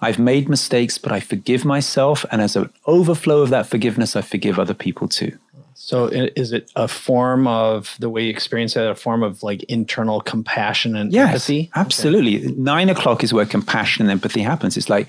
I've 0.00 0.18
made 0.18 0.48
mistakes, 0.48 0.96
but 0.96 1.12
I 1.12 1.20
forgive 1.20 1.64
myself. 1.66 2.24
And 2.32 2.40
as 2.40 2.56
an 2.56 2.70
overflow 2.86 3.42
of 3.42 3.50
that 3.50 3.66
forgiveness, 3.66 4.16
I 4.16 4.22
forgive 4.22 4.58
other 4.58 4.74
people 4.74 5.06
too. 5.06 5.38
So 5.74 6.06
is 6.06 6.52
it 6.52 6.72
a 6.74 6.88
form 6.88 7.46
of 7.46 7.94
the 7.98 8.08
way 8.08 8.24
you 8.24 8.30
experience 8.30 8.74
it, 8.74 8.90
a 8.90 8.94
form 8.94 9.22
of 9.22 9.42
like 9.42 9.62
internal 9.64 10.22
compassion 10.22 10.96
and 10.96 11.12
yes, 11.12 11.28
empathy? 11.28 11.70
Absolutely. 11.74 12.38
Okay. 12.38 12.54
Nine 12.56 12.88
o'clock 12.88 13.22
is 13.22 13.34
where 13.34 13.44
compassion 13.44 14.02
and 14.02 14.10
empathy 14.10 14.40
happens. 14.40 14.78
It's 14.78 14.88
like, 14.88 15.08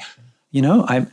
you 0.52 0.62
know, 0.62 0.86
I'm 0.90 1.10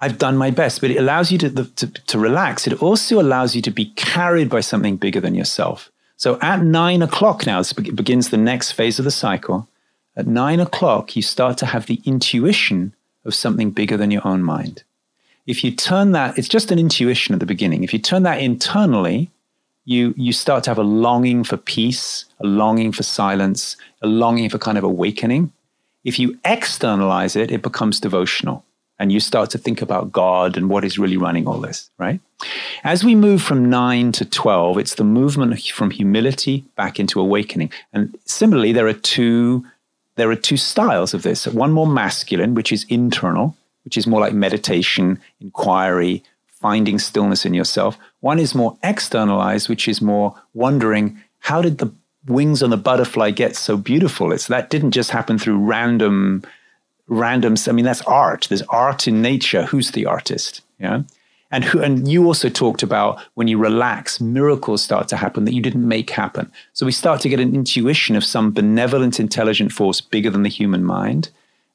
I've 0.00 0.18
done 0.18 0.36
my 0.36 0.50
best, 0.50 0.80
but 0.80 0.90
it 0.90 0.96
allows 0.96 1.30
you 1.30 1.38
to, 1.38 1.50
to, 1.64 1.86
to 1.86 2.18
relax. 2.18 2.66
It 2.66 2.82
also 2.82 3.20
allows 3.20 3.54
you 3.54 3.62
to 3.62 3.70
be 3.70 3.86
carried 3.96 4.48
by 4.48 4.60
something 4.60 4.96
bigger 4.96 5.20
than 5.20 5.36
yourself. 5.36 5.92
So 6.20 6.38
at 6.40 6.60
nine 6.62 7.02
o'clock 7.02 7.46
now, 7.46 7.58
this 7.58 7.72
begins 7.72 8.28
the 8.28 8.36
next 8.50 8.72
phase 8.72 8.98
of 8.98 9.06
the 9.06 9.10
cycle. 9.10 9.68
At 10.16 10.26
nine 10.26 10.60
o'clock, 10.60 11.16
you 11.16 11.22
start 11.22 11.56
to 11.58 11.66
have 11.66 11.86
the 11.86 12.00
intuition 12.04 12.94
of 13.24 13.34
something 13.34 13.70
bigger 13.70 13.96
than 13.96 14.10
your 14.10 14.26
own 14.26 14.42
mind 14.42 14.84
if 15.50 15.64
you 15.64 15.72
turn 15.72 16.12
that, 16.12 16.38
it's 16.38 16.48
just 16.48 16.70
an 16.70 16.78
intuition 16.78 17.34
at 17.34 17.40
the 17.40 17.46
beginning. 17.46 17.82
If 17.82 17.92
you 17.92 17.98
turn 17.98 18.22
that 18.22 18.40
internally, 18.40 19.30
you 19.84 20.14
you 20.16 20.32
start 20.32 20.64
to 20.64 20.70
have 20.70 20.78
a 20.78 20.84
longing 20.84 21.42
for 21.42 21.56
peace, 21.56 22.26
a 22.38 22.46
longing 22.46 22.92
for 22.92 23.02
silence, 23.02 23.76
a 24.00 24.06
longing 24.06 24.48
for 24.48 24.58
kind 24.58 24.78
of 24.78 24.84
awakening. 24.84 25.52
If 26.04 26.18
you 26.18 26.38
externalize 26.44 27.34
it, 27.34 27.50
it 27.50 27.62
becomes 27.62 27.98
devotional. 27.98 28.64
And 29.00 29.10
you 29.10 29.18
start 29.18 29.48
to 29.50 29.58
think 29.58 29.80
about 29.80 30.12
God 30.12 30.58
and 30.58 30.68
what 30.68 30.84
is 30.84 30.98
really 30.98 31.16
running 31.16 31.48
all 31.48 31.58
this, 31.58 31.90
right? 31.98 32.20
As 32.84 33.02
we 33.02 33.14
move 33.14 33.42
from 33.42 33.70
nine 33.70 34.12
to 34.12 34.26
12, 34.26 34.76
it's 34.78 34.94
the 34.94 35.04
movement 35.04 35.58
from 35.62 35.90
humility 35.90 36.64
back 36.76 37.00
into 37.00 37.18
awakening. 37.18 37.72
And 37.94 38.16
similarly, 38.26 38.72
there 38.72 38.86
are 38.86 38.92
two, 38.92 39.64
there 40.16 40.30
are 40.30 40.36
two 40.36 40.58
styles 40.58 41.14
of 41.14 41.22
this. 41.22 41.46
One 41.46 41.72
more 41.72 41.86
masculine, 41.86 42.54
which 42.54 42.72
is 42.72 42.84
internal, 42.90 43.56
which 43.84 43.96
is 43.96 44.06
more 44.06 44.20
like 44.20 44.34
meditation, 44.34 45.18
inquiry, 45.40 46.22
finding 46.60 46.98
stillness 46.98 47.46
in 47.46 47.54
yourself. 47.54 47.96
One 48.20 48.38
is 48.38 48.54
more 48.54 48.76
externalized, 48.82 49.70
which 49.70 49.88
is 49.88 50.02
more 50.02 50.34
wondering 50.52 51.18
how 51.38 51.62
did 51.62 51.78
the 51.78 51.90
wings 52.26 52.62
on 52.62 52.68
the 52.68 52.76
butterfly 52.76 53.30
get 53.30 53.56
so 53.56 53.78
beautiful? 53.78 54.30
It's 54.30 54.48
that 54.48 54.68
didn't 54.68 54.90
just 54.90 55.10
happen 55.10 55.38
through 55.38 55.56
random, 55.56 56.44
random. 57.10 57.56
I 57.68 57.72
mean, 57.72 57.84
that's 57.84 58.00
art. 58.02 58.46
There's 58.48 58.62
art 58.62 59.06
in 59.06 59.20
nature. 59.20 59.64
Who's 59.64 59.90
the 59.90 60.06
artist? 60.06 60.62
Yeah. 60.78 61.02
And 61.50 61.64
who, 61.64 61.82
and 61.82 62.06
you 62.06 62.24
also 62.26 62.48
talked 62.48 62.82
about 62.82 63.20
when 63.34 63.48
you 63.48 63.58
relax, 63.58 64.20
miracles 64.20 64.84
start 64.84 65.08
to 65.08 65.16
happen 65.16 65.44
that 65.44 65.52
you 65.52 65.60
didn't 65.60 65.86
make 65.86 66.10
happen. 66.10 66.50
So 66.72 66.86
we 66.86 66.92
start 66.92 67.20
to 67.22 67.28
get 67.28 67.40
an 67.40 67.54
intuition 67.54 68.14
of 68.14 68.24
some 68.24 68.52
benevolent, 68.52 69.18
intelligent 69.18 69.72
force 69.72 70.00
bigger 70.00 70.30
than 70.30 70.44
the 70.44 70.48
human 70.48 70.84
mind. 70.84 71.30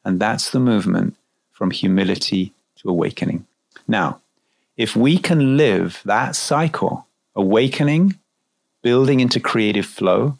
And 0.06 0.19
that's 0.19 0.52
the 0.52 0.62
movement 0.62 1.15
from 1.52 1.71
humility 1.71 2.54
to 2.78 2.89
awakening. 2.89 3.45
Now, 3.88 4.21
if 4.78 4.95
we 4.95 5.17
can 5.17 5.58
live 5.58 6.02
that 6.06 6.38
cycle, 6.38 7.06
awakening, 7.36 8.15
building 8.82 9.19
into 9.19 9.39
creative 9.41 9.86
flow, 9.86 10.38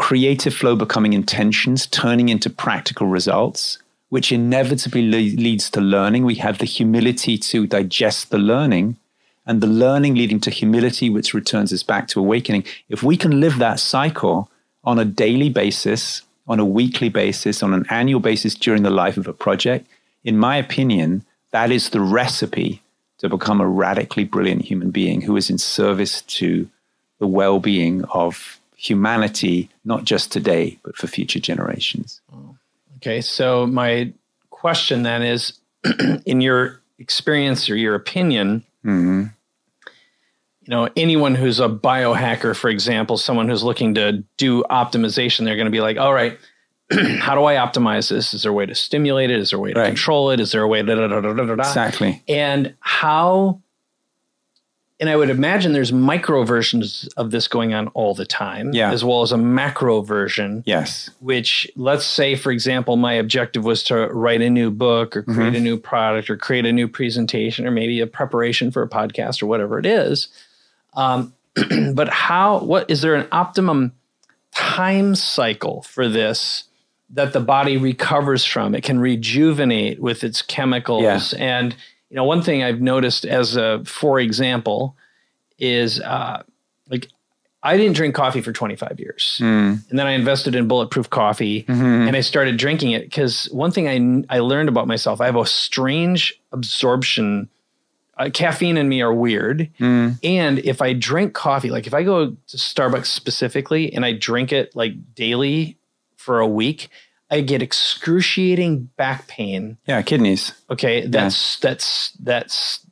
creative 0.00 0.54
flow 0.54 0.74
becoming 0.74 1.12
intentions, 1.12 1.86
turning 1.86 2.30
into 2.30 2.48
practical 2.48 3.06
results, 3.06 3.78
which 4.08 4.32
inevitably 4.32 5.02
le- 5.02 5.36
leads 5.36 5.68
to 5.68 5.78
learning. 5.78 6.24
We 6.24 6.36
have 6.36 6.56
the 6.56 6.64
humility 6.64 7.36
to 7.36 7.66
digest 7.66 8.30
the 8.30 8.38
learning, 8.38 8.96
and 9.44 9.60
the 9.60 9.66
learning 9.66 10.14
leading 10.14 10.40
to 10.40 10.50
humility, 10.50 11.10
which 11.10 11.34
returns 11.34 11.70
us 11.70 11.82
back 11.82 12.08
to 12.08 12.18
awakening. 12.18 12.64
If 12.88 13.02
we 13.02 13.18
can 13.18 13.40
live 13.40 13.58
that 13.58 13.78
cycle 13.78 14.50
on 14.84 14.98
a 14.98 15.04
daily 15.04 15.50
basis, 15.50 16.22
on 16.48 16.58
a 16.58 16.64
weekly 16.64 17.10
basis, 17.10 17.62
on 17.62 17.74
an 17.74 17.84
annual 17.90 18.20
basis 18.20 18.54
during 18.54 18.82
the 18.82 18.90
life 18.90 19.18
of 19.18 19.28
a 19.28 19.34
project, 19.34 19.86
in 20.24 20.38
my 20.38 20.56
opinion, 20.56 21.26
that 21.50 21.70
is 21.70 21.90
the 21.90 22.00
recipe 22.00 22.82
to 23.18 23.28
become 23.28 23.60
a 23.60 23.68
radically 23.68 24.24
brilliant 24.24 24.62
human 24.62 24.90
being 24.90 25.20
who 25.20 25.36
is 25.36 25.50
in 25.50 25.58
service 25.58 26.22
to 26.22 26.70
the 27.18 27.26
well 27.26 27.58
being 27.58 28.02
of 28.04 28.59
humanity, 28.80 29.68
not 29.84 30.04
just 30.04 30.32
today, 30.32 30.78
but 30.82 30.96
for 30.96 31.06
future 31.06 31.38
generations. 31.38 32.22
Okay, 32.96 33.20
so 33.20 33.66
my 33.66 34.10
question 34.48 35.02
then 35.02 35.22
is 35.22 35.52
in 36.26 36.40
your 36.40 36.80
experience 36.98 37.68
or 37.68 37.76
your 37.76 37.94
opinion, 37.94 38.64
mm-hmm. 38.82 39.24
you 39.84 40.68
know, 40.68 40.88
anyone 40.96 41.34
who's 41.34 41.60
a 41.60 41.68
biohacker, 41.68 42.56
for 42.56 42.70
example, 42.70 43.18
someone 43.18 43.50
who's 43.50 43.62
looking 43.62 43.94
to 43.96 44.24
do 44.38 44.62
optimization, 44.70 45.44
they're 45.44 45.56
going 45.56 45.66
to 45.66 45.70
be 45.70 45.82
like, 45.82 45.98
all 45.98 46.14
right, 46.14 46.38
how 47.18 47.34
do 47.34 47.44
I 47.44 47.56
optimize 47.56 48.08
this? 48.08 48.32
Is 48.32 48.44
there 48.44 48.50
a 48.50 48.54
way 48.54 48.64
to 48.64 48.74
stimulate 48.74 49.30
it? 49.30 49.38
Is 49.40 49.50
there 49.50 49.58
a 49.58 49.62
way 49.62 49.74
to 49.74 49.80
Right. 49.80 49.86
control 49.88 50.30
it? 50.30 50.40
Is 50.40 50.52
there 50.52 50.62
a 50.62 50.68
way 50.68 50.82
da, 50.82 50.94
da, 50.94 51.06
da, 51.06 51.20
da, 51.20 51.32
da, 51.34 51.44
da, 51.44 51.54
da? 51.54 51.68
Exactly. 51.68 52.22
And 52.28 52.74
how 52.80 53.60
and 55.00 55.08
I 55.08 55.16
would 55.16 55.30
imagine 55.30 55.72
there's 55.72 55.92
micro 55.92 56.44
versions 56.44 57.08
of 57.16 57.30
this 57.30 57.48
going 57.48 57.72
on 57.72 57.88
all 57.88 58.14
the 58.14 58.26
time, 58.26 58.72
Yeah. 58.74 58.92
as 58.92 59.02
well 59.02 59.22
as 59.22 59.32
a 59.32 59.38
macro 59.38 60.02
version, 60.02 60.62
Yes. 60.66 61.08
which 61.20 61.66
let's 61.74 62.04
say, 62.04 62.36
for 62.36 62.52
example, 62.52 62.96
my 62.98 63.14
objective 63.14 63.64
was 63.64 63.82
to 63.84 64.06
write 64.08 64.42
a 64.42 64.50
new 64.50 64.70
book 64.70 65.16
or 65.16 65.22
create 65.22 65.56
a 65.56 65.60
new 65.60 65.78
product 65.78 66.28
or 66.28 66.36
create 66.36 66.66
a 66.66 66.72
new 66.72 66.86
presentation 66.86 67.66
or 67.66 67.70
maybe 67.70 67.98
a 68.00 68.06
preparation 68.06 68.70
for 68.70 68.82
a 68.82 68.88
podcast 68.88 69.42
or 69.42 69.46
whatever 69.46 69.78
it 69.78 69.86
is. 69.86 70.28
Um, 70.94 71.32
but 71.94 72.08
how, 72.10 72.58
what 72.58 72.90
is 72.90 73.00
there 73.00 73.14
an 73.14 73.26
optimum 73.32 73.92
time 74.54 75.14
cycle 75.14 75.82
for 75.82 76.08
this 76.08 76.64
that 77.08 77.32
the 77.32 77.40
body 77.40 77.76
recovers 77.76 78.44
from? 78.44 78.74
It 78.74 78.84
can 78.84 79.00
rejuvenate 79.00 79.98
with 80.00 80.22
its 80.24 80.42
chemicals. 80.42 81.32
And, 81.32 81.74
you 82.10 82.16
know, 82.16 82.24
one 82.24 82.42
thing 82.42 82.62
I've 82.62 82.80
noticed 82.80 83.24
as 83.24 83.56
a, 83.56 83.82
for 83.84 84.18
example, 84.20 84.96
is 85.58 86.00
uh, 86.00 86.42
like 86.90 87.08
I 87.62 87.76
didn't 87.76 87.94
drink 87.94 88.14
coffee 88.14 88.40
for 88.40 88.52
25 88.52 88.98
years. 88.98 89.38
And 89.88 89.98
then 89.98 90.06
I 90.06 90.12
invested 90.12 90.54
in 90.54 90.66
bulletproof 90.66 91.08
coffee 91.10 91.64
and 91.68 92.16
I 92.16 92.20
started 92.22 92.56
drinking 92.56 92.92
it 92.92 93.02
because 93.04 93.44
one 93.52 93.70
thing 93.70 93.86
I, 94.28 94.36
I 94.36 94.40
learned 94.40 94.68
about 94.68 94.86
myself, 94.88 95.20
I 95.20 95.26
have 95.26 95.36
a 95.36 95.46
strange 95.46 96.34
absorption. 96.52 97.48
Uh, 98.16 98.28
caffeine 98.30 98.76
and 98.76 98.88
me 98.88 99.00
are 99.02 99.12
weird. 99.14 99.68
And 99.78 100.58
if 100.58 100.82
I 100.82 100.92
drink 100.94 101.32
coffee, 101.34 101.70
like 101.70 101.86
if 101.86 101.94
I 101.94 102.02
go 102.02 102.30
to 102.30 102.56
Starbucks 102.56 103.06
specifically 103.06 103.92
and 103.94 104.04
I 104.04 104.12
drink 104.12 104.52
it 104.52 104.74
like 104.74 105.14
daily 105.14 105.76
for 106.16 106.40
a 106.40 106.46
week, 106.46 106.88
I 107.30 107.42
get 107.42 107.62
excruciating 107.62 108.90
back 108.96 109.28
pain. 109.28 109.78
Yeah, 109.86 110.02
kidneys. 110.02 110.52
Okay. 110.68 111.06
That's, 111.06 111.58
that's, 111.60 112.12
that's, 112.22 112.86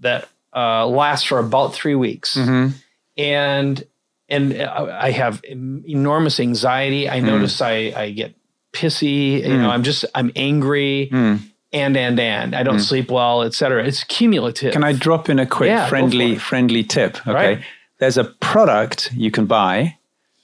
that 0.00 0.28
uh, 0.54 0.86
lasts 0.86 1.26
for 1.26 1.38
about 1.38 1.74
three 1.74 1.94
weeks 1.94 2.36
mm-hmm. 2.36 2.76
and 3.16 3.84
and 4.32 4.62
I 4.62 5.10
have 5.10 5.42
enormous 5.44 6.40
anxiety. 6.40 7.08
I 7.08 7.20
mm. 7.20 7.24
notice 7.24 7.60
I 7.60 7.92
I 7.94 8.10
get 8.10 8.34
pissy. 8.72 9.42
You 9.42 9.58
know, 9.58 9.68
mm. 9.68 9.70
I'm 9.70 9.82
just 9.82 10.06
I'm 10.14 10.32
angry, 10.34 11.10
mm. 11.12 11.40
and 11.72 11.96
and 11.96 12.18
and 12.18 12.54
I 12.54 12.62
don't 12.62 12.80
sleep 12.80 13.10
well, 13.10 13.42
etc. 13.42 13.84
It's 13.84 14.04
cumulative. 14.04 14.72
Can 14.72 14.84
I 14.84 14.92
drop 14.92 15.28
in 15.28 15.38
a 15.38 15.46
quick 15.46 15.68
Yeah, 15.68 15.86
friendly 15.86 16.36
friendly 16.36 16.82
tip? 16.82 17.16
Okay. 17.26 17.32
Right. 17.32 17.62
There's 17.98 18.16
a 18.16 18.24
product 18.24 19.12
you 19.12 19.30
can 19.30 19.46
buy 19.46 19.98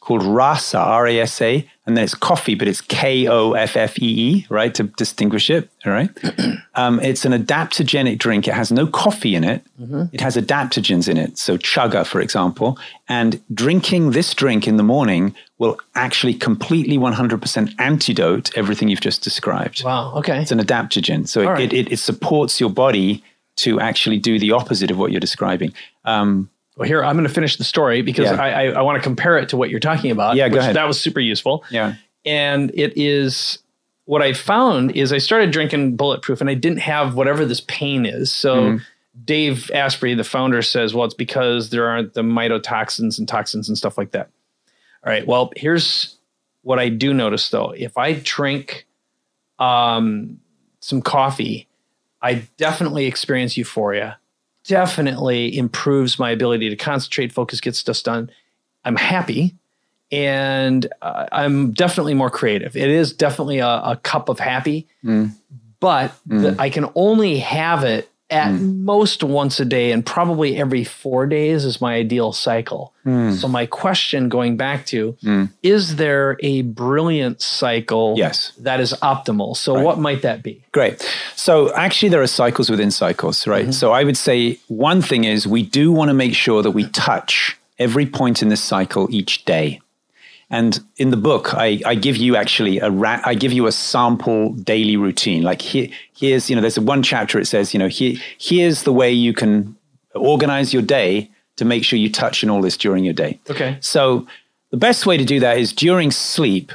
called 0.08 0.22
Rasa, 0.22 0.78
R 0.78 1.06
A 1.06 1.20
S 1.20 1.42
A, 1.42 1.68
and 1.84 1.94
then 1.94 2.02
it's 2.02 2.14
coffee, 2.14 2.54
but 2.54 2.66
it's 2.66 2.80
K 2.80 3.28
O 3.28 3.52
F 3.52 3.76
F 3.76 3.98
E 3.98 4.06
E, 4.06 4.46
right, 4.48 4.74
to 4.74 4.84
distinguish 4.84 5.50
it. 5.50 5.68
All 5.84 5.92
right. 5.92 6.08
um, 6.76 6.98
it's 7.00 7.26
an 7.26 7.32
adaptogenic 7.32 8.16
drink. 8.16 8.48
It 8.48 8.54
has 8.54 8.72
no 8.72 8.86
coffee 8.86 9.34
in 9.34 9.44
it. 9.44 9.62
Mm-hmm. 9.78 10.04
It 10.14 10.22
has 10.22 10.38
adaptogens 10.38 11.10
in 11.10 11.18
it. 11.18 11.36
So 11.36 11.58
chaga, 11.58 12.06
for 12.06 12.22
example. 12.22 12.78
And 13.06 13.38
drinking 13.52 14.12
this 14.12 14.32
drink 14.32 14.66
in 14.66 14.78
the 14.78 14.82
morning 14.82 15.34
will 15.58 15.78
actually 15.94 16.32
completely 16.32 16.96
100% 16.96 17.74
antidote 17.78 18.56
everything 18.56 18.88
you've 18.88 19.02
just 19.02 19.22
described. 19.22 19.84
Wow. 19.84 20.14
Okay. 20.14 20.40
It's 20.40 20.52
an 20.52 20.58
adaptogen. 20.60 21.28
So 21.28 21.42
it, 21.42 21.46
right. 21.46 21.72
it, 21.72 21.92
it 21.92 21.98
supports 21.98 22.60
your 22.60 22.70
body 22.70 23.22
to 23.56 23.78
actually 23.78 24.18
do 24.18 24.38
the 24.38 24.52
opposite 24.52 24.90
of 24.90 24.96
what 24.96 25.10
you're 25.12 25.20
describing. 25.20 25.74
Um, 26.06 26.48
Well, 26.78 26.86
here 26.86 27.04
I'm 27.04 27.16
going 27.16 27.26
to 27.26 27.32
finish 27.32 27.56
the 27.56 27.64
story 27.64 28.00
because 28.02 28.30
Yeah. 28.30 28.40
I, 28.40 28.48
I, 28.48 28.64
I 28.70 28.82
want 28.82 28.96
to 28.96 29.02
compare 29.02 29.36
it 29.36 29.48
to 29.50 29.56
what 29.56 29.68
you're 29.68 29.80
talking 29.80 30.10
about. 30.12 30.36
Yeah, 30.36 30.48
go 30.48 30.54
which 30.54 30.62
ahead. 30.62 30.76
That 30.76 30.86
was 30.86 30.98
super 31.00 31.20
useful. 31.20 31.64
yeah. 31.70 31.96
and 32.24 32.70
it 32.72 32.92
is 32.96 33.58
what 34.04 34.22
I 34.22 34.32
found 34.32 34.92
is 34.92 35.12
I 35.12 35.18
started 35.18 35.50
drinking 35.50 35.96
bulletproof 35.96 36.40
and 36.40 36.48
I 36.48 36.54
didn't 36.54 36.78
have 36.78 37.14
whatever 37.14 37.44
this 37.44 37.60
pain 37.60 38.06
is. 38.06 38.32
So 38.32 38.56
Mm-hmm. 38.56 38.76
Dave 39.24 39.68
Asprey, 39.74 40.14
the 40.14 40.22
founder, 40.22 40.62
says, 40.62 40.94
well, 40.94 41.04
it's 41.04 41.12
because 41.12 41.70
there 41.70 41.88
aren't 41.88 42.14
the 42.14 42.22
mycotoxins 42.22 43.18
and 43.18 43.26
toxins 43.26 43.68
and 43.68 43.76
stuff 43.76 43.98
like 43.98 44.12
that. 44.12 44.30
All 45.04 45.12
right. 45.12 45.26
Well, 45.26 45.50
here's 45.56 46.16
what 46.62 46.78
I 46.78 46.88
do 46.88 47.12
notice 47.12 47.48
though. 47.50 47.70
If 47.72 47.98
I 47.98 48.12
drink 48.12 48.86
um, 49.58 50.38
some 50.78 51.02
coffee, 51.02 51.66
I 52.22 52.46
definitely 52.56 53.06
experience 53.06 53.56
euphoria. 53.56 54.18
Definitely 54.68 55.56
improves 55.58 56.18
my 56.18 56.30
ability 56.30 56.68
to 56.70 56.76
concentrate, 56.76 57.32
focus, 57.32 57.60
get 57.60 57.74
stuff 57.74 58.02
done. 58.02 58.30
I'm 58.84 58.96
happy 58.96 59.54
and 60.12 60.86
uh, 61.02 61.26
I'm 61.32 61.72
definitely 61.72 62.14
more 62.14 62.30
creative. 62.30 62.76
It 62.76 62.88
is 62.88 63.12
definitely 63.12 63.58
a, 63.58 63.66
a 63.66 64.00
cup 64.02 64.28
of 64.28 64.38
happy, 64.38 64.86
but 65.80 66.12
the, 66.26 66.56
I 66.58 66.70
can 66.70 66.86
only 66.94 67.38
have 67.40 67.82
it 67.84 68.10
at 68.30 68.50
hmm. 68.50 68.84
most 68.84 69.22
once 69.24 69.58
a 69.60 69.64
day 69.64 69.92
and 69.92 70.04
probably 70.04 70.56
every 70.56 70.84
four 70.84 71.26
days 71.26 71.64
is 71.64 71.80
my 71.80 71.94
ideal 71.94 72.32
cycle. 72.32 72.92
Hmm. 73.04 73.32
So, 73.32 73.48
my 73.48 73.66
question 73.66 74.28
going 74.28 74.56
back 74.56 74.86
to 74.86 75.16
hmm. 75.22 75.44
is 75.62 75.96
there 75.96 76.36
a 76.40 76.62
brilliant 76.62 77.40
cycle 77.40 78.14
Yes. 78.16 78.52
that 78.58 78.80
is 78.80 78.92
optimal? 79.02 79.56
So, 79.56 79.80
what 79.80 79.98
might 79.98 80.22
that 80.22 80.42
be? 80.42 80.62
Great. 80.72 81.00
So 81.48 81.72
actually, 81.74 82.10
there 82.10 82.20
are 82.20 82.26
cycles 82.26 82.68
within 82.68 82.90
cycles, 82.90 83.46
right? 83.46 83.62
Mm-hmm. 83.62 83.72
So 83.72 83.92
I 83.92 84.04
would 84.04 84.16
say 84.16 84.58
one 84.68 85.00
thing 85.00 85.24
is 85.24 85.46
we 85.46 85.62
do 85.62 85.90
want 85.90 86.08
to 86.08 86.14
make 86.14 86.34
sure 86.34 86.62
that 86.62 86.72
we 86.72 86.88
touch 86.88 87.56
every 87.78 88.06
point 88.06 88.42
in 88.42 88.48
this 88.48 88.62
cycle 88.62 89.08
each 89.10 89.44
day. 89.44 89.80
And 90.50 90.80
in 90.96 91.10
the 91.10 91.16
book, 91.16 91.54
I, 91.54 91.80
I 91.84 91.94
give 91.94 92.16
you 92.16 92.34
actually 92.34 92.78
a 92.78 92.90
ra- 92.90 93.20
I 93.24 93.34
give 93.34 93.52
you 93.52 93.66
a 93.66 93.72
sample 93.72 94.54
daily 94.54 94.96
routine. 94.96 95.42
Like 95.42 95.60
here, 95.60 95.88
here's 96.14 96.48
you 96.48 96.56
know, 96.56 96.62
there's 96.62 96.78
a 96.78 96.82
one 96.82 97.02
chapter. 97.02 97.38
It 97.38 97.46
says 97.46 97.74
you 97.74 97.78
know, 97.78 97.88
here, 97.88 98.16
here's 98.38 98.84
the 98.84 98.92
way 98.92 99.12
you 99.12 99.34
can 99.34 99.76
organize 100.14 100.72
your 100.72 100.82
day 100.82 101.30
to 101.56 101.64
make 101.64 101.84
sure 101.84 101.98
you 101.98 102.10
touch 102.10 102.42
on 102.42 102.50
all 102.50 102.62
this 102.62 102.76
during 102.76 103.04
your 103.04 103.12
day. 103.12 103.38
Okay. 103.50 103.76
So 103.80 104.26
the 104.70 104.76
best 104.76 105.06
way 105.06 105.16
to 105.16 105.24
do 105.24 105.40
that 105.40 105.58
is 105.58 105.72
during 105.72 106.10
sleep, 106.10 106.72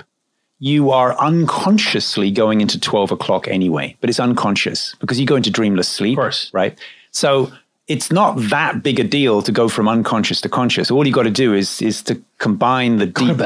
you 0.60 0.92
are 0.92 1.18
unconsciously 1.20 2.32
going 2.32 2.62
into 2.62 2.80
12 2.80 3.12
o'clock 3.12 3.48
anyway, 3.48 3.98
but 4.02 4.10
it's 4.10 4.20
unconscious 4.20 4.96
because 5.00 5.20
you 5.20 5.26
go 5.26 5.36
into 5.36 5.50
dreamless 5.50 5.90
sleep. 5.90 6.18
Of 6.18 6.22
course. 6.22 6.52
Right. 6.54 6.78
So 7.12 7.52
it's 7.88 8.12
not 8.12 8.36
that 8.50 8.82
big 8.82 8.98
a 9.00 9.04
deal 9.04 9.42
to 9.42 9.52
go 9.52 9.68
from 9.68 9.90
unconscious 9.90 10.40
to 10.42 10.50
conscious. 10.50 10.90
All 10.90 11.06
you 11.06 11.12
got 11.14 11.24
to 11.24 11.30
do 11.32 11.54
is 11.54 11.82
is 11.82 12.02
to 12.04 12.22
combine 12.38 12.98
the 12.98 13.06
deep 13.06 13.38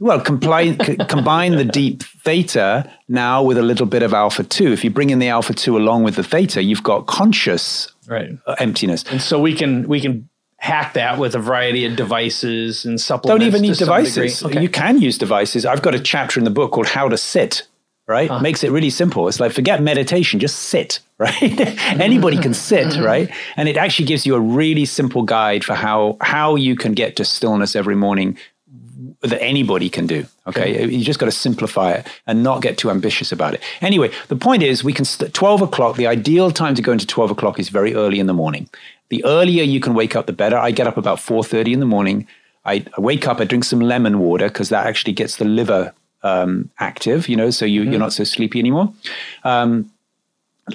well, 0.00 0.20
compli- 0.20 0.84
c- 0.84 0.96
combine 1.08 1.56
the 1.56 1.64
deep 1.64 2.02
theta 2.02 2.90
now 3.08 3.42
with 3.42 3.56
a 3.58 3.62
little 3.62 3.86
bit 3.86 4.02
of 4.02 4.12
alpha 4.12 4.44
two. 4.44 4.72
If 4.72 4.84
you 4.84 4.90
bring 4.90 5.10
in 5.10 5.18
the 5.18 5.28
alpha 5.28 5.54
two 5.54 5.76
along 5.78 6.04
with 6.04 6.16
the 6.16 6.22
theta, 6.24 6.62
you've 6.62 6.82
got 6.82 7.06
conscious 7.06 7.88
Right. 8.08 8.30
uh, 8.46 8.54
emptiness. 8.58 9.02
And 9.10 9.20
so 9.20 9.40
we 9.40 9.54
can 9.54 9.88
we 9.88 10.00
can 10.00 10.28
hack 10.58 10.92
that 10.94 11.18
with 11.18 11.34
a 11.34 11.38
variety 11.38 11.84
of 11.86 11.96
devices 11.96 12.84
and 12.84 13.00
supplements. 13.00 13.40
don't 13.40 13.46
even 13.46 13.62
need 13.62 13.76
devices. 13.76 14.42
Okay. 14.44 14.60
You 14.62 14.68
can 14.68 15.00
use 15.00 15.18
devices. 15.18 15.64
I've 15.66 15.82
got 15.82 15.94
a 15.94 16.00
chapter 16.00 16.38
in 16.40 16.44
the 16.44 16.50
book 16.50 16.72
called 16.72 16.88
How 16.88 17.08
to 17.08 17.16
Sit, 17.16 17.66
right? 18.06 18.30
Uh-huh. 18.30 18.40
Makes 18.40 18.64
it 18.64 18.70
really 18.70 18.90
simple. 18.90 19.28
It's 19.28 19.40
like 19.40 19.52
forget 19.52 19.82
meditation, 19.82 20.40
just 20.40 20.58
sit, 20.58 21.00
right? 21.18 21.60
Anybody 22.00 22.38
can 22.38 22.54
sit, 22.54 22.88
mm-hmm. 22.88 23.04
right? 23.04 23.30
And 23.56 23.68
it 23.68 23.76
actually 23.76 24.06
gives 24.06 24.26
you 24.26 24.34
a 24.34 24.40
really 24.40 24.84
simple 24.84 25.22
guide 25.22 25.64
for 25.64 25.74
how 25.74 26.16
how 26.20 26.56
you 26.56 26.76
can 26.76 26.92
get 26.92 27.16
to 27.16 27.24
stillness 27.24 27.74
every 27.76 27.96
morning 27.96 28.38
that 29.22 29.42
anybody 29.42 29.88
can 29.88 30.06
do. 30.06 30.26
Okay. 30.46 30.88
You 30.88 31.04
just 31.04 31.18
got 31.18 31.26
to 31.26 31.32
simplify 31.32 31.92
it 31.92 32.06
and 32.26 32.42
not 32.42 32.62
get 32.62 32.78
too 32.78 32.90
ambitious 32.90 33.32
about 33.32 33.54
it. 33.54 33.62
Anyway, 33.80 34.10
the 34.28 34.36
point 34.36 34.62
is 34.62 34.84
we 34.84 34.92
can 34.92 35.04
st- 35.04 35.34
12 35.34 35.62
o'clock, 35.62 35.96
the 35.96 36.06
ideal 36.06 36.50
time 36.50 36.74
to 36.74 36.82
go 36.82 36.92
into 36.92 37.06
12 37.06 37.32
o'clock 37.32 37.58
is 37.58 37.68
very 37.68 37.94
early 37.94 38.20
in 38.20 38.26
the 38.26 38.34
morning. 38.34 38.68
The 39.08 39.24
earlier 39.24 39.62
you 39.62 39.80
can 39.80 39.94
wake 39.94 40.16
up, 40.16 40.26
the 40.26 40.32
better. 40.32 40.56
I 40.56 40.70
get 40.70 40.86
up 40.86 40.96
about 40.96 41.18
4.30 41.18 41.74
in 41.74 41.80
the 41.80 41.86
morning. 41.86 42.26
I, 42.64 42.84
I 42.96 43.00
wake 43.00 43.26
up, 43.26 43.40
I 43.40 43.44
drink 43.44 43.64
some 43.64 43.80
lemon 43.80 44.18
water 44.18 44.48
because 44.48 44.70
that 44.70 44.86
actually 44.86 45.12
gets 45.12 45.36
the 45.36 45.44
liver 45.44 45.92
um, 46.26 46.70
active, 46.78 47.28
you 47.28 47.36
know, 47.36 47.50
so 47.50 47.64
you, 47.64 47.82
you're 47.82 47.98
not 47.98 48.12
so 48.12 48.24
sleepy 48.24 48.58
anymore. 48.58 48.92
Um, 49.44 49.90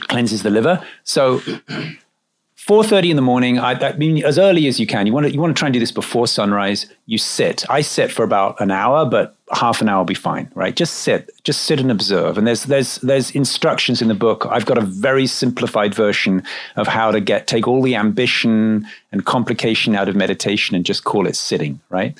cleanses 0.08 0.44
the 0.44 0.50
liver. 0.50 0.86
So 1.04 1.40
4.30 1.40 3.10
in 3.10 3.16
the 3.18 3.22
morning 3.22 3.60
I, 3.60 3.74
I 3.74 3.98
mean 3.98 4.24
as 4.24 4.38
early 4.40 4.68
as 4.68 4.80
you 4.80 4.88
can. 4.88 5.06
You 5.08 5.14
want 5.14 5.26
to 5.26 5.34
you 5.34 5.42
want 5.42 5.56
to 5.56 5.60
try 5.60 5.68
and 5.68 5.74
do 5.74 5.80
this 5.80 5.92
before 5.92 6.28
sunrise. 6.28 6.86
You 7.06 7.18
sit. 7.18 7.66
I 7.70 7.82
sit 7.82 8.12
for 8.12 8.24
about 8.24 8.62
an 8.62 8.72
hour 8.72 9.06
but 9.06 9.36
half 9.52 9.82
an 9.82 9.90
hour 9.90 9.98
will 9.98 10.06
be 10.06 10.14
fine 10.14 10.50
right? 10.56 10.74
Just 10.74 11.00
sit. 11.00 11.30
Just 11.44 11.64
sit 11.64 11.82
and 11.82 11.92
observe. 11.92 12.38
And 12.38 12.48
there's 12.48 12.64
there's 12.64 12.96
there's 13.00 13.32
instructions 13.32 14.02
in 14.02 14.08
the 14.08 14.14
book. 14.14 14.46
I've 14.50 14.66
got 14.66 14.78
a 14.78 14.82
very 14.82 15.28
simplified 15.28 15.94
version 15.94 16.44
of 16.78 16.88
how 16.88 17.12
to 17.12 17.20
get 17.20 17.48
take 17.48 17.68
all 17.68 17.82
the 17.82 17.96
ambition 17.96 18.88
and 19.12 19.26
complication 19.26 19.94
out 19.96 20.08
of 20.08 20.16
meditation 20.16 20.76
and 20.76 20.86
just 20.86 21.04
call 21.04 21.28
it 21.28 21.36
sitting 21.36 21.82
right 21.90 22.18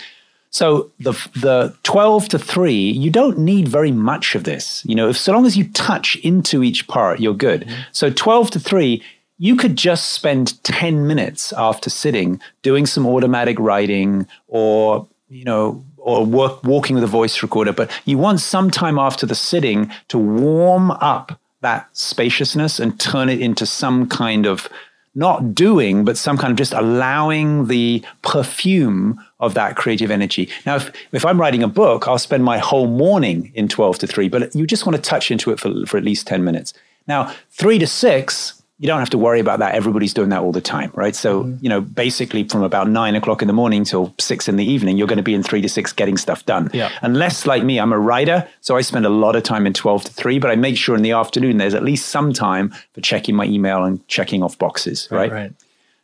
so 0.52 0.92
the 1.00 1.14
the 1.34 1.74
12 1.84 2.28
to 2.30 2.40
3, 2.40 2.74
you 2.74 3.10
don't 3.10 3.40
need 3.40 3.70
very 3.70 3.92
much 3.92 4.36
of 4.36 4.44
this. 4.44 4.84
You 4.86 4.96
know, 4.96 5.10
if 5.10 5.18
so 5.18 5.32
long 5.32 5.46
as 5.46 5.58
you 5.58 5.68
touch 5.70 6.18
into 6.18 6.62
each 6.62 6.88
part, 6.88 7.20
you're 7.22 7.34
good. 7.34 7.62
Mm-hmm. 7.62 7.82
So 7.94 8.10
12 8.12 8.52
to 8.52 8.60
3, 8.60 9.02
you 9.38 9.56
could 9.56 9.78
just 9.78 10.12
spend 10.12 10.62
10 10.64 11.08
minutes 11.08 11.54
after 11.54 11.90
sitting 11.90 12.40
doing 12.62 12.86
some 12.86 13.08
automatic 13.08 13.58
writing 13.60 14.28
or, 14.48 15.08
you 15.30 15.46
know, 15.46 15.84
or 15.98 16.26
work, 16.26 16.64
walking 16.64 16.96
with 16.96 17.04
a 17.04 17.08
voice 17.08 17.42
recorder, 17.42 17.72
but 17.72 17.90
you 18.06 18.18
want 18.18 18.42
some 18.42 18.70
time 18.70 19.00
after 19.00 19.26
the 19.26 19.36
sitting 19.36 19.90
to 20.10 20.18
warm 20.18 20.92
up 20.92 21.40
that 21.62 21.88
spaciousness 21.96 22.80
and 22.80 23.00
turn 23.00 23.30
it 23.30 23.40
into 23.40 23.66
some 23.66 24.10
kind 24.10 24.46
of 24.46 24.68
not 25.14 25.54
doing, 25.54 26.06
but 26.06 26.18
some 26.18 26.38
kind 26.38 26.52
of 26.52 26.58
just 26.58 26.74
allowing 26.74 27.68
the 27.68 28.04
perfume 28.22 29.20
of 29.40 29.54
that 29.56 29.76
creative 29.76 30.10
energy. 30.10 30.50
Now, 30.66 30.78
if, 30.78 30.92
if 31.12 31.26
I'm 31.26 31.40
writing 31.40 31.64
a 31.64 31.68
book, 31.68 32.08
I'll 32.08 32.18
spend 32.18 32.44
my 32.44 32.58
whole 32.58 32.88
morning 32.88 33.52
in 33.54 33.68
12 33.68 34.00
to 34.00 34.08
3, 34.08 34.30
but 34.30 34.56
you 34.56 34.66
just 34.66 34.86
want 34.86 34.96
to 34.96 35.02
touch 35.02 35.30
into 35.32 35.52
it 35.52 35.60
for, 35.60 35.86
for 35.86 35.98
at 35.98 36.04
least 36.04 36.28
10 36.28 36.44
minutes. 36.44 36.74
Now, 37.08 37.34
3 37.52 37.80
to 37.80 37.88
6, 37.88 38.61
you 38.82 38.88
don't 38.88 38.98
have 38.98 39.12
to 39.12 39.18
worry 39.20 39.40
about 39.40 39.60
that. 39.60 39.76
Everybody's 39.76 40.12
doing 40.12 40.30
that 40.30 40.42
all 40.42 40.52
the 40.52 40.60
time, 40.60 40.92
right? 40.96 41.16
So, 41.16 41.44
mm-hmm. 41.44 41.64
you 41.64 41.70
know, 41.70 41.82
basically 41.82 42.46
from 42.46 42.64
about 42.64 42.90
nine 42.90 43.14
o'clock 43.14 43.44
in 43.44 43.48
the 43.48 43.54
morning 43.54 43.84
till 43.84 44.12
six 44.20 44.50
in 44.50 44.56
the 44.56 44.66
evening, 44.66 44.98
you're 44.98 45.08
going 45.08 45.18
to 45.18 45.24
be 45.24 45.36
in 45.36 45.44
three 45.44 45.62
to 45.62 45.70
six 45.70 45.94
getting 45.94 46.18
stuff 46.18 46.48
done. 46.48 46.72
Yeah. 46.74 46.90
Unless, 47.04 47.46
like 47.46 47.64
me, 47.64 47.80
I'm 47.80 47.94
a 47.94 48.00
writer, 48.00 48.48
so 48.62 48.78
I 48.78 48.82
spend 48.82 49.06
a 49.06 49.10
lot 49.10 49.36
of 49.36 49.44
time 49.44 49.68
in 49.68 49.74
12 49.74 50.06
to 50.06 50.14
three, 50.14 50.40
but 50.40 50.50
I 50.50 50.56
make 50.56 50.78
sure 50.78 50.96
in 50.96 51.04
the 51.04 51.12
afternoon 51.12 51.58
there's 51.58 51.76
at 51.76 51.84
least 51.84 52.08
some 52.08 52.34
time 52.34 52.74
for 52.94 53.02
checking 53.02 53.36
my 53.36 53.46
email 53.46 53.84
and 53.84 54.06
checking 54.08 54.42
off 54.42 54.58
boxes, 54.58 55.08
right? 55.12 55.32
Right. 55.32 55.32
right. 55.32 55.54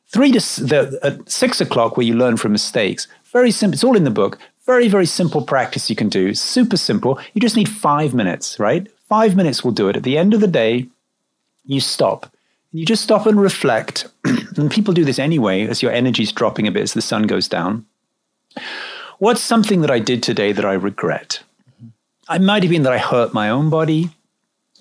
Three 0.10 0.32
to 0.34 0.40
the, 0.64 1.00
at 1.02 1.28
six 1.28 1.60
o'clock, 1.60 1.98
where 1.98 2.06
you 2.06 2.14
learn 2.14 2.38
from 2.38 2.52
mistakes, 2.52 3.08
very 3.34 3.50
simple. 3.50 3.74
It's 3.74 3.84
all 3.84 3.98
in 3.98 4.04
the 4.04 4.12
book. 4.12 4.38
Very, 4.68 4.88
very 4.88 5.08
simple 5.08 5.42
practice 5.42 5.90
you 5.90 5.96
can 5.96 6.10
do. 6.10 6.36
Super 6.36 6.78
simple. 6.78 7.20
You 7.34 7.42
just 7.42 7.56
need 7.56 7.70
five 7.70 8.14
minutes, 8.14 8.60
right? 8.60 8.88
Five 9.10 9.36
minutes 9.36 9.64
will 9.64 9.72
do 9.72 9.90
it. 9.90 9.96
At 9.96 10.04
the 10.04 10.18
end 10.18 10.36
of 10.36 10.42
the 10.42 10.48
day, 10.48 10.86
you 11.66 11.80
stop 11.80 12.32
you 12.78 12.86
just 12.86 13.04
stop 13.04 13.26
and 13.26 13.40
reflect. 13.40 14.08
and 14.58 14.70
people 14.70 14.94
do 14.94 15.06
this 15.06 15.20
anyway 15.20 15.68
as 15.68 15.82
your 15.82 15.92
energy's 15.92 16.32
dropping 16.32 16.68
a 16.68 16.72
bit 16.72 16.84
as 16.84 16.94
the 16.94 17.02
sun 17.02 17.24
goes 17.24 17.48
down. 17.48 17.86
What's 19.20 19.42
something 19.42 19.82
that 19.82 19.92
I 19.92 20.00
did 20.00 20.22
today 20.22 20.52
that 20.52 20.66
I 20.66 20.74
regret? 20.74 21.42
Mm-hmm. 21.72 22.36
It 22.36 22.46
might 22.46 22.64
have 22.64 22.70
been 22.70 22.84
that 22.84 22.94
I 22.94 23.00
hurt 23.00 23.34
my 23.34 23.50
own 23.50 23.70
body. 23.70 24.10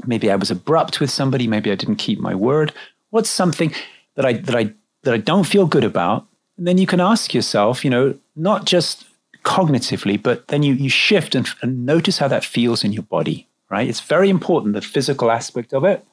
Maybe 0.05 0.31
I 0.31 0.37
was 0.37 0.51
abrupt 0.51 1.01
with 1.01 1.11
somebody. 1.11 1.47
Maybe 1.47 1.73
I 1.73 1.75
didn't 1.75 1.97
keep 1.97 2.19
my 2.19 2.35
word. 2.35 2.73
What's 3.11 3.31
something 3.31 3.73
that 4.15 4.27
I 4.27 4.35
that 4.35 4.55
I 4.55 4.73
that 5.03 5.15
I 5.15 5.19
don't 5.19 5.45
feel 5.45 5.67
good 5.67 5.85
about? 5.85 6.27
And 6.59 6.67
then 6.67 6.77
you 6.77 6.87
can 6.87 7.01
ask 7.01 7.33
yourself, 7.33 7.83
you 7.83 7.91
know, 7.91 8.15
not 8.35 8.67
just 8.67 9.07
cognitively, 9.43 10.23
but 10.23 10.49
then 10.49 10.63
you 10.63 10.75
you 10.75 10.91
shift 10.91 11.35
and, 11.35 11.49
and 11.63 11.87
notice 11.87 12.19
how 12.19 12.29
that 12.29 12.45
feels 12.45 12.85
in 12.85 12.93
your 12.93 13.05
body. 13.05 13.49
Right? 13.71 13.89
It's 13.89 14.01
very 14.01 14.29
important 14.29 14.75
the 14.75 14.83
physical 14.83 15.31
aspect 15.31 15.73
of 15.73 15.85
it 15.85 16.05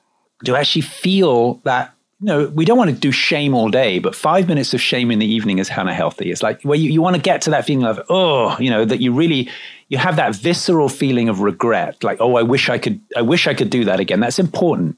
to 0.45 0.55
actually 0.55 0.81
feel 0.81 1.55
that 1.63 1.93
you 2.23 2.27
know, 2.27 2.47
we 2.47 2.63
don't 2.63 2.77
want 2.77 2.89
to 2.89 2.95
do 2.95 3.11
shame 3.11 3.53
all 3.53 3.69
day, 3.69 3.99
but 3.99 4.15
five 4.15 4.47
minutes 4.47 4.73
of 4.73 4.79
shame 4.79 5.11
in 5.11 5.19
the 5.19 5.25
evening 5.25 5.59
is 5.59 5.67
kind 5.67 5.89
of 5.89 5.95
healthy. 5.95 6.31
It's 6.31 6.41
like 6.41 6.61
where 6.61 6.77
you, 6.77 6.89
you 6.89 7.01
want 7.01 7.17
to 7.17 7.21
get 7.21 7.41
to 7.41 7.49
that 7.49 7.65
feeling 7.65 7.85
of, 7.85 7.99
oh, 8.07 8.57
you 8.59 8.69
know, 8.69 8.85
that 8.85 9.01
you 9.01 9.11
really, 9.11 9.49
you 9.89 9.97
have 9.97 10.15
that 10.15 10.33
visceral 10.33 10.87
feeling 10.87 11.27
of 11.27 11.41
regret. 11.41 12.01
Like, 12.01 12.21
oh, 12.21 12.37
I 12.37 12.43
wish 12.43 12.69
I 12.69 12.77
could, 12.77 13.01
I 13.17 13.21
wish 13.21 13.45
I 13.45 13.53
could 13.53 13.69
do 13.69 13.83
that 13.83 13.99
again. 13.99 14.21
That's 14.21 14.39
important 14.39 14.95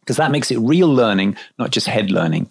because 0.00 0.18
that 0.18 0.30
makes 0.30 0.50
it 0.50 0.58
real 0.58 0.92
learning, 0.92 1.38
not 1.58 1.70
just 1.70 1.86
head 1.86 2.10
learning. 2.10 2.50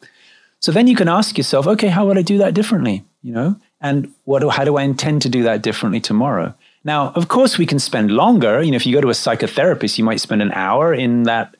So 0.61 0.71
then 0.71 0.87
you 0.87 0.95
can 0.95 1.07
ask 1.07 1.37
yourself, 1.37 1.67
okay, 1.67 1.89
how 1.89 2.07
would 2.07 2.17
I 2.17 2.23
do 2.23 2.39
that 2.39 2.55
differently? 2.55 3.05
You 3.21 3.33
know, 3.33 3.55
and 3.81 4.11
what, 4.23 4.41
how 4.51 4.63
do 4.63 4.77
I 4.77 4.83
intend 4.83 5.21
to 5.23 5.29
do 5.29 5.43
that 5.43 5.61
differently 5.61 5.99
tomorrow? 5.99 6.55
Now, 6.83 7.09
of 7.09 7.27
course, 7.27 7.57
we 7.57 7.65
can 7.65 7.77
spend 7.77 8.09
longer. 8.09 8.63
You 8.63 8.71
know, 8.71 8.77
if 8.77 8.85
you 8.87 8.95
go 8.95 9.01
to 9.01 9.09
a 9.09 9.11
psychotherapist, 9.11 9.97
you 9.97 10.03
might 10.03 10.21
spend 10.21 10.41
an 10.41 10.53
hour 10.53 10.93
in 10.93 11.23
that 11.23 11.56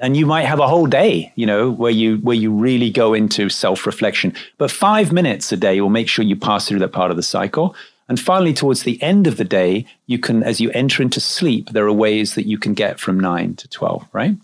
and 0.00 0.16
you 0.16 0.26
might 0.26 0.46
have 0.46 0.60
a 0.60 0.68
whole 0.68 0.86
day 0.86 1.32
you 1.36 1.46
know 1.46 1.70
where 1.70 1.90
you 1.90 2.16
where 2.18 2.36
you 2.36 2.50
really 2.52 2.90
go 2.90 3.14
into 3.14 3.48
self-reflection. 3.48 4.34
But 4.58 4.70
five 4.70 5.12
minutes 5.12 5.52
a 5.52 5.56
day 5.56 5.80
will 5.80 5.90
make 5.90 6.08
sure 6.08 6.24
you 6.24 6.36
pass 6.36 6.66
through 6.66 6.80
that 6.80 6.92
part 6.92 7.10
of 7.10 7.16
the 7.16 7.22
cycle. 7.22 7.74
And 8.08 8.18
finally 8.18 8.52
towards 8.52 8.82
the 8.82 9.00
end 9.00 9.26
of 9.28 9.36
the 9.36 9.44
day 9.44 9.86
you 10.06 10.18
can 10.18 10.42
as 10.42 10.60
you 10.60 10.70
enter 10.72 11.02
into 11.02 11.20
sleep 11.20 11.70
there 11.70 11.86
are 11.86 11.92
ways 11.92 12.34
that 12.34 12.46
you 12.46 12.58
can 12.58 12.74
get 12.74 12.98
from 12.98 13.20
9 13.20 13.54
to 13.56 13.68
12 13.68 14.08
right? 14.12 14.36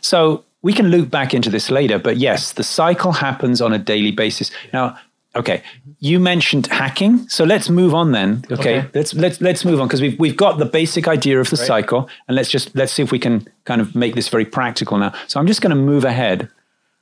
So 0.00 0.44
we 0.62 0.72
can 0.72 0.88
loop 0.88 1.10
back 1.10 1.34
into 1.34 1.50
this 1.50 1.70
later 1.70 1.98
but 1.98 2.18
yes 2.18 2.52
the 2.52 2.62
cycle 2.62 3.12
happens 3.12 3.60
on 3.60 3.72
a 3.72 3.78
daily 3.78 4.12
basis. 4.12 4.50
Now 4.72 4.96
Okay, 5.34 5.62
you 5.98 6.20
mentioned 6.20 6.66
hacking, 6.66 7.26
so 7.28 7.44
let's 7.44 7.70
move 7.70 7.94
on 7.94 8.12
then. 8.12 8.44
Okay, 8.50 8.80
okay. 8.80 8.90
let's 8.92 9.14
let's 9.14 9.40
let's 9.40 9.64
move 9.64 9.80
on 9.80 9.88
because 9.88 10.02
we've 10.02 10.18
we've 10.18 10.36
got 10.36 10.58
the 10.58 10.66
basic 10.66 11.08
idea 11.08 11.40
of 11.40 11.48
the 11.48 11.56
right. 11.56 11.66
cycle, 11.66 12.10
and 12.28 12.34
let's 12.34 12.50
just 12.50 12.74
let's 12.76 12.92
see 12.92 13.02
if 13.02 13.10
we 13.10 13.18
can 13.18 13.48
kind 13.64 13.80
of 13.80 13.94
make 13.94 14.14
this 14.14 14.28
very 14.28 14.44
practical 14.44 14.98
now. 14.98 15.14
So 15.28 15.40
I'm 15.40 15.46
just 15.46 15.62
going 15.62 15.70
to 15.70 15.76
move 15.76 16.04
ahead, 16.04 16.50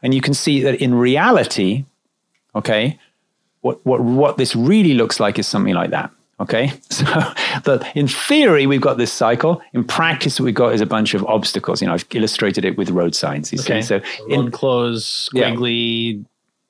and 0.01 0.14
you 0.14 0.20
can 0.20 0.33
see 0.33 0.62
that 0.62 0.76
in 0.76 0.95
reality, 0.95 1.87
okay, 2.55 3.01
what 3.62 3.85
what 3.85 4.01
what 4.01 4.37
this 4.37 4.55
really 4.55 4.95
looks 4.95 5.18
like 5.18 5.37
is 5.37 5.49
something 5.49 5.74
like 5.74 5.91
that. 5.91 6.12
Okay, 6.39 6.72
so 6.89 7.05
that 7.05 7.91
in 7.97 8.07
theory 8.07 8.64
we've 8.64 8.81
got 8.81 8.97
this 8.97 9.12
cycle. 9.12 9.61
In 9.72 9.83
practice, 9.83 10.39
what 10.39 10.45
we've 10.45 10.55
got 10.55 10.72
is 10.72 10.81
a 10.81 10.87
bunch 10.87 11.14
of 11.14 11.26
obstacles. 11.26 11.83
You 11.83 11.89
know, 11.89 11.95
I've 11.95 12.07
illustrated 12.14 12.64
it 12.64 12.78
with 12.78 12.91
road 12.91 13.16
signs. 13.16 13.53
You 13.53 13.59
okay. 13.59 13.83
see, 13.83 13.89
so 13.89 14.01
in 14.28 14.53
close, 14.53 15.28
squiggly. 15.31 16.18
Yeah 16.18 16.24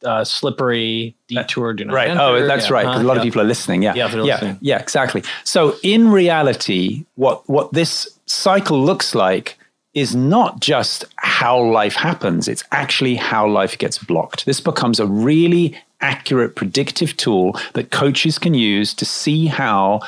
uh, 0.05 0.24
slippery 0.24 1.14
detour. 1.28 1.72
Do 1.74 1.84
not 1.84 1.94
right. 1.94 2.09
Enter. 2.09 2.22
Oh, 2.22 2.46
that's 2.46 2.68
yeah. 2.68 2.74
right. 2.74 2.86
Because 2.86 3.03
a 3.03 3.05
lot 3.05 3.14
yeah. 3.14 3.20
of 3.20 3.24
people 3.24 3.40
are 3.40 3.44
listening. 3.44 3.82
Yeah. 3.82 3.94
Yeah. 3.94 4.14
Yeah. 4.22 4.57
yeah. 4.61 4.78
Exactly. 4.78 5.22
So 5.44 5.76
in 5.82 6.11
reality, 6.11 7.05
what 7.16 7.48
what 7.48 7.72
this 7.72 8.18
cycle 8.26 8.82
looks 8.82 9.14
like 9.14 9.59
is 9.92 10.14
not 10.14 10.61
just 10.61 11.05
how 11.16 11.61
life 11.61 11.94
happens. 11.94 12.46
It's 12.46 12.64
actually 12.70 13.16
how 13.16 13.48
life 13.48 13.76
gets 13.76 13.98
blocked. 13.98 14.46
This 14.46 14.61
becomes 14.61 15.01
a 15.01 15.07
really 15.07 15.76
accurate 16.01 16.55
predictive 16.57 17.16
tool 17.16 17.59
that 17.74 17.90
coaches 17.90 18.38
can 18.38 18.55
use 18.55 18.94
to 18.94 19.05
see 19.05 19.46
how 19.46 20.01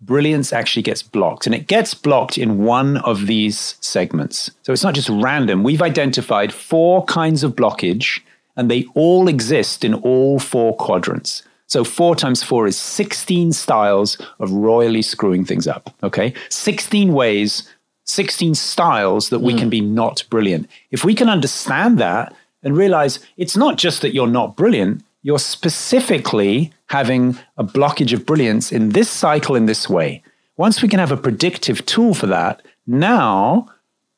brilliance 0.00 0.52
actually 0.52 0.82
gets 0.82 1.02
blocked. 1.02 1.46
And 1.46 1.54
it 1.54 1.66
gets 1.66 1.92
blocked 1.92 2.38
in 2.38 2.64
one 2.64 2.98
of 2.98 3.26
these 3.26 3.76
segments. 3.80 4.50
So 4.62 4.72
it's 4.72 4.84
not 4.84 4.94
just 4.94 5.08
random. 5.08 5.62
We've 5.62 5.82
identified 5.82 6.52
four 6.52 7.04
kinds 7.04 7.42
of 7.42 7.54
blockage 7.54 8.20
and 8.58 8.70
they 8.70 8.84
all 8.94 9.28
exist 9.28 9.84
in 9.84 9.94
all 9.94 10.38
four 10.38 10.76
quadrants. 10.76 11.42
So 11.68 11.84
four 11.84 12.16
times 12.16 12.42
four 12.42 12.66
is 12.66 12.76
16 12.76 13.52
styles 13.52 14.18
of 14.40 14.50
royally 14.50 15.00
screwing 15.00 15.44
things 15.44 15.68
up. 15.68 15.94
Okay. 16.02 16.34
16 16.50 17.12
ways, 17.12 17.72
16 18.04 18.56
styles 18.56 19.28
that 19.28 19.38
we 19.38 19.54
mm. 19.54 19.58
can 19.58 19.70
be 19.70 19.80
not 19.80 20.24
brilliant. 20.28 20.68
If 20.90 21.04
we 21.04 21.14
can 21.14 21.28
understand 21.28 21.98
that 21.98 22.34
and 22.62 22.76
realize 22.76 23.20
it's 23.36 23.56
not 23.56 23.78
just 23.78 24.02
that 24.02 24.12
you're 24.12 24.26
not 24.26 24.56
brilliant, 24.56 25.04
you're 25.22 25.38
specifically 25.38 26.72
having 26.86 27.38
a 27.56 27.64
blockage 27.64 28.12
of 28.12 28.26
brilliance 28.26 28.72
in 28.72 28.88
this 28.90 29.08
cycle 29.08 29.54
in 29.54 29.66
this 29.66 29.88
way. 29.88 30.22
Once 30.56 30.82
we 30.82 30.88
can 30.88 30.98
have 30.98 31.12
a 31.12 31.16
predictive 31.16 31.86
tool 31.86 32.14
for 32.14 32.26
that, 32.26 32.62
now 32.86 33.68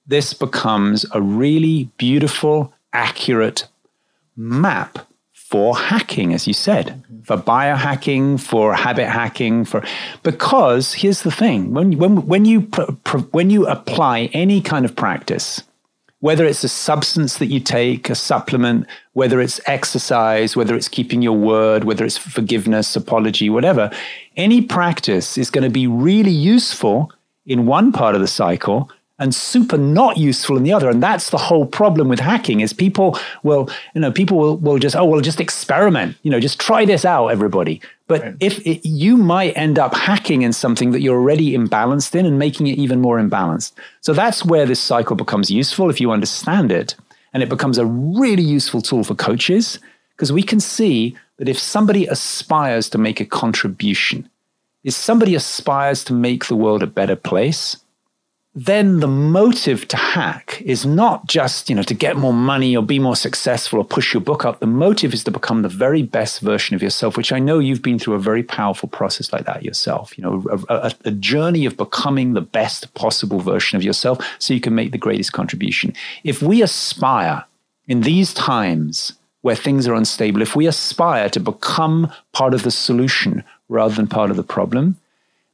this 0.06 0.32
becomes 0.32 1.04
a 1.12 1.20
really 1.20 1.90
beautiful, 1.98 2.72
accurate 2.92 3.66
map 4.40 4.98
for 5.34 5.76
hacking, 5.76 6.32
as 6.32 6.46
you 6.46 6.54
said, 6.54 7.02
for 7.24 7.36
biohacking, 7.36 8.40
for 8.40 8.72
habit 8.72 9.08
hacking, 9.08 9.64
for 9.64 9.84
because 10.22 10.94
here's 10.94 11.22
the 11.22 11.30
thing: 11.30 11.74
when 11.74 11.98
when 11.98 12.26
when 12.26 12.44
you 12.44 12.60
when 13.32 13.50
you 13.50 13.66
apply 13.66 14.30
any 14.32 14.60
kind 14.60 14.84
of 14.84 14.94
practice, 14.96 15.62
whether 16.20 16.44
it's 16.44 16.64
a 16.64 16.68
substance 16.68 17.38
that 17.38 17.46
you 17.46 17.60
take, 17.60 18.08
a 18.08 18.14
supplement, 18.14 18.86
whether 19.12 19.40
it's 19.40 19.60
exercise, 19.66 20.56
whether 20.56 20.76
it's 20.76 20.88
keeping 20.88 21.20
your 21.20 21.36
word, 21.36 21.84
whether 21.84 22.04
it's 22.04 22.16
forgiveness, 22.16 22.94
apology, 22.96 23.50
whatever, 23.50 23.90
any 24.36 24.62
practice 24.62 25.36
is 25.36 25.50
going 25.50 25.64
to 25.64 25.70
be 25.70 25.86
really 25.86 26.30
useful 26.30 27.12
in 27.44 27.66
one 27.66 27.90
part 27.90 28.14
of 28.14 28.20
the 28.20 28.28
cycle 28.28 28.90
and 29.20 29.34
super 29.34 29.76
not 29.76 30.16
useful 30.16 30.56
in 30.56 30.62
the 30.62 30.72
other. 30.72 30.88
And 30.88 31.02
that's 31.02 31.28
the 31.28 31.36
whole 31.36 31.66
problem 31.66 32.08
with 32.08 32.18
hacking 32.18 32.60
is 32.60 32.72
people 32.72 33.18
will, 33.42 33.68
you 33.94 34.00
know, 34.00 34.10
people 34.10 34.38
will, 34.38 34.56
will 34.56 34.78
just, 34.78 34.96
oh, 34.96 35.04
well, 35.04 35.20
just 35.20 35.40
experiment, 35.40 36.16
you 36.22 36.30
know, 36.30 36.40
just 36.40 36.58
try 36.58 36.86
this 36.86 37.04
out, 37.04 37.28
everybody. 37.28 37.82
But 38.06 38.22
right. 38.22 38.34
if 38.40 38.66
it, 38.66 38.88
you 38.88 39.18
might 39.18 39.56
end 39.56 39.78
up 39.78 39.94
hacking 39.94 40.40
in 40.40 40.54
something 40.54 40.92
that 40.92 41.02
you're 41.02 41.18
already 41.18 41.52
imbalanced 41.52 42.14
in 42.14 42.24
and 42.24 42.38
making 42.38 42.66
it 42.66 42.78
even 42.78 43.00
more 43.00 43.20
imbalanced. 43.20 43.72
So 44.00 44.14
that's 44.14 44.42
where 44.44 44.64
this 44.64 44.80
cycle 44.80 45.16
becomes 45.16 45.50
useful 45.50 45.90
if 45.90 46.00
you 46.00 46.10
understand 46.10 46.72
it. 46.72 46.96
And 47.34 47.42
it 47.42 47.50
becomes 47.50 47.76
a 47.76 47.86
really 47.86 48.42
useful 48.42 48.80
tool 48.80 49.04
for 49.04 49.14
coaches 49.14 49.78
because 50.16 50.32
we 50.32 50.42
can 50.42 50.60
see 50.60 51.14
that 51.36 51.48
if 51.48 51.58
somebody 51.58 52.06
aspires 52.06 52.88
to 52.88 52.98
make 52.98 53.20
a 53.20 53.26
contribution, 53.26 54.28
if 54.82 54.94
somebody 54.94 55.34
aspires 55.34 56.02
to 56.04 56.14
make 56.14 56.46
the 56.46 56.56
world 56.56 56.82
a 56.82 56.86
better 56.86 57.16
place, 57.16 57.76
then 58.54 58.98
the 58.98 59.06
motive 59.06 59.86
to 59.86 59.96
hack 59.96 60.60
is 60.64 60.84
not 60.84 61.26
just 61.28 61.70
you 61.70 61.76
know 61.76 61.82
to 61.82 61.94
get 61.94 62.16
more 62.16 62.32
money 62.32 62.76
or 62.76 62.82
be 62.82 62.98
more 62.98 63.16
successful 63.16 63.78
or 63.78 63.84
push 63.84 64.12
your 64.12 64.20
book 64.20 64.44
up. 64.44 64.58
The 64.58 64.66
motive 64.66 65.14
is 65.14 65.22
to 65.24 65.30
become 65.30 65.62
the 65.62 65.68
very 65.68 66.02
best 66.02 66.40
version 66.40 66.74
of 66.74 66.82
yourself 66.82 67.16
which 67.16 67.32
i 67.32 67.38
know 67.38 67.58
you've 67.58 67.82
been 67.82 67.98
through 67.98 68.14
a 68.14 68.18
very 68.18 68.42
powerful 68.42 68.88
process 68.88 69.32
like 69.32 69.44
that 69.46 69.62
yourself 69.62 70.16
you 70.18 70.24
know 70.24 70.44
a, 70.50 70.74
a, 70.74 70.92
a 71.06 71.10
journey 71.12 71.64
of 71.64 71.76
becoming 71.76 72.32
the 72.32 72.40
best 72.40 72.92
possible 72.94 73.38
version 73.38 73.76
of 73.76 73.82
yourself 73.82 74.18
so 74.38 74.54
you 74.54 74.60
can 74.60 74.74
make 74.74 74.92
the 74.92 74.98
greatest 74.98 75.32
contribution. 75.32 75.94
If 76.24 76.42
we 76.42 76.62
aspire 76.62 77.44
in 77.86 78.02
these 78.02 78.34
times 78.34 79.14
where 79.42 79.56
things 79.56 79.88
are 79.88 79.94
unstable, 79.94 80.42
if 80.42 80.54
we 80.54 80.66
aspire 80.66 81.28
to 81.30 81.40
become 81.40 82.12
part 82.32 82.54
of 82.54 82.62
the 82.62 82.70
solution 82.70 83.42
rather 83.68 83.94
than 83.94 84.06
part 84.06 84.30
of 84.30 84.36
the 84.36 84.42
problem, 84.42 84.96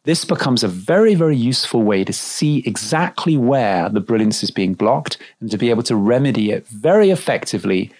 this 0.06 0.24
becomes 0.24 0.62
a 0.62 0.68
very, 0.68 1.16
very 1.16 1.36
useful 1.36 1.82
way 1.82 2.04
to 2.04 2.12
see 2.12 2.62
exactly 2.64 3.36
where 3.36 3.88
the 3.88 3.98
brilliance 3.98 4.40
is 4.44 4.52
being 4.52 4.72
blocked 4.72 5.18
and 5.40 5.50
to 5.50 5.58
be 5.58 5.68
able 5.68 5.82
to 5.82 5.96
remedy 5.96 6.52
it 6.52 6.64
very 6.68 7.10
effectively, 7.10 7.90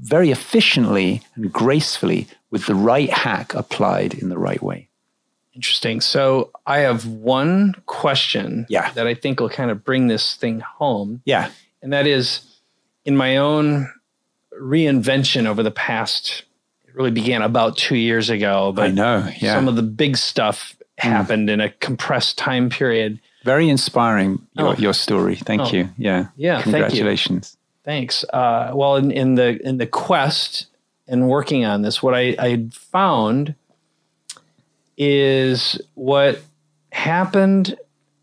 very 0.00 0.30
efficiently, 0.30 1.20
and 1.34 1.52
gracefully 1.52 2.26
with 2.50 2.64
the 2.64 2.74
right 2.74 3.10
hack 3.10 3.52
applied 3.52 4.14
in 4.14 4.30
the 4.30 4.38
right 4.38 4.62
way. 4.62 4.88
Interesting. 5.54 6.00
So 6.00 6.50
I 6.66 6.78
have 6.78 7.04
one 7.04 7.74
question 7.84 8.64
yeah. 8.70 8.90
that 8.92 9.06
I 9.06 9.12
think 9.12 9.38
will 9.38 9.50
kind 9.50 9.70
of 9.70 9.84
bring 9.84 10.06
this 10.06 10.34
thing 10.34 10.60
home. 10.60 11.20
Yeah. 11.26 11.50
And 11.82 11.92
that 11.92 12.06
is 12.06 12.40
in 13.04 13.18
my 13.18 13.36
own 13.36 13.92
reinvention 14.58 15.44
over 15.44 15.62
the 15.62 15.70
past 15.70 16.44
it 16.86 16.94
really 16.94 17.10
began 17.10 17.42
about 17.42 17.76
two 17.76 17.96
years 17.96 18.30
ago. 18.30 18.72
But 18.72 18.86
I 18.86 18.90
know, 18.92 19.30
yeah. 19.40 19.54
Some 19.54 19.68
of 19.68 19.76
the 19.76 19.82
big 19.82 20.16
stuff 20.16 20.77
happened 20.98 21.48
mm. 21.48 21.52
in 21.52 21.60
a 21.60 21.70
compressed 21.70 22.38
time 22.38 22.70
period. 22.70 23.20
Very 23.44 23.68
inspiring 23.68 24.46
your, 24.54 24.68
oh. 24.68 24.74
your 24.74 24.94
story. 24.94 25.36
Thank 25.36 25.62
oh. 25.62 25.70
you. 25.70 25.88
Yeah. 25.96 26.28
Yeah. 26.36 26.62
Congratulations. 26.62 27.56
Thank 27.84 28.10
Thanks. 28.10 28.24
Uh, 28.24 28.72
well, 28.74 28.96
in, 28.96 29.10
in 29.10 29.34
the 29.36 29.58
in 29.66 29.78
the 29.78 29.86
quest 29.86 30.66
and 31.06 31.28
working 31.28 31.64
on 31.64 31.80
this, 31.80 32.02
what 32.02 32.14
I, 32.14 32.36
I 32.38 32.68
found 32.72 33.54
is 34.98 35.80
what 35.94 36.42
happened 36.90 37.78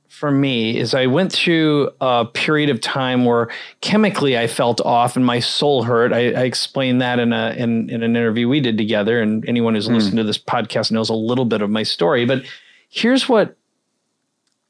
for 0.10 0.32
me 0.32 0.78
is 0.78 0.94
I 0.94 1.08
went 1.08 1.32
through 1.32 1.90
a 2.00 2.26
period 2.26 2.70
of 2.70 2.80
time 2.80 3.26
where 3.26 3.50
chemically 3.82 4.38
I 4.38 4.48
felt 4.48 4.80
off 4.82 5.16
and 5.16 5.26
my 5.26 5.40
soul 5.40 5.84
hurt. 5.84 6.14
I, 6.14 6.32
I 6.32 6.44
explained 6.44 7.02
that 7.02 7.20
in 7.20 7.34
a 7.34 7.56
in, 7.58 7.90
in 7.90 8.04
an 8.04 8.16
interview 8.16 8.48
we 8.48 8.60
did 8.60 8.78
together, 8.78 9.22
and 9.22 9.48
anyone 9.50 9.74
who's 9.74 9.90
mm. 9.90 9.96
listened 9.96 10.18
to 10.18 10.24
this 10.24 10.38
podcast 10.38 10.92
knows 10.92 11.10
a 11.10 11.16
little 11.16 11.46
bit 11.46 11.62
of 11.62 11.70
my 11.70 11.84
story. 11.84 12.26
But 12.26 12.44
here's 12.90 13.28
what 13.28 13.56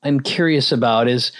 I'm 0.04 0.20
curious 0.20 0.72
about: 0.72 1.08
is 1.08 1.32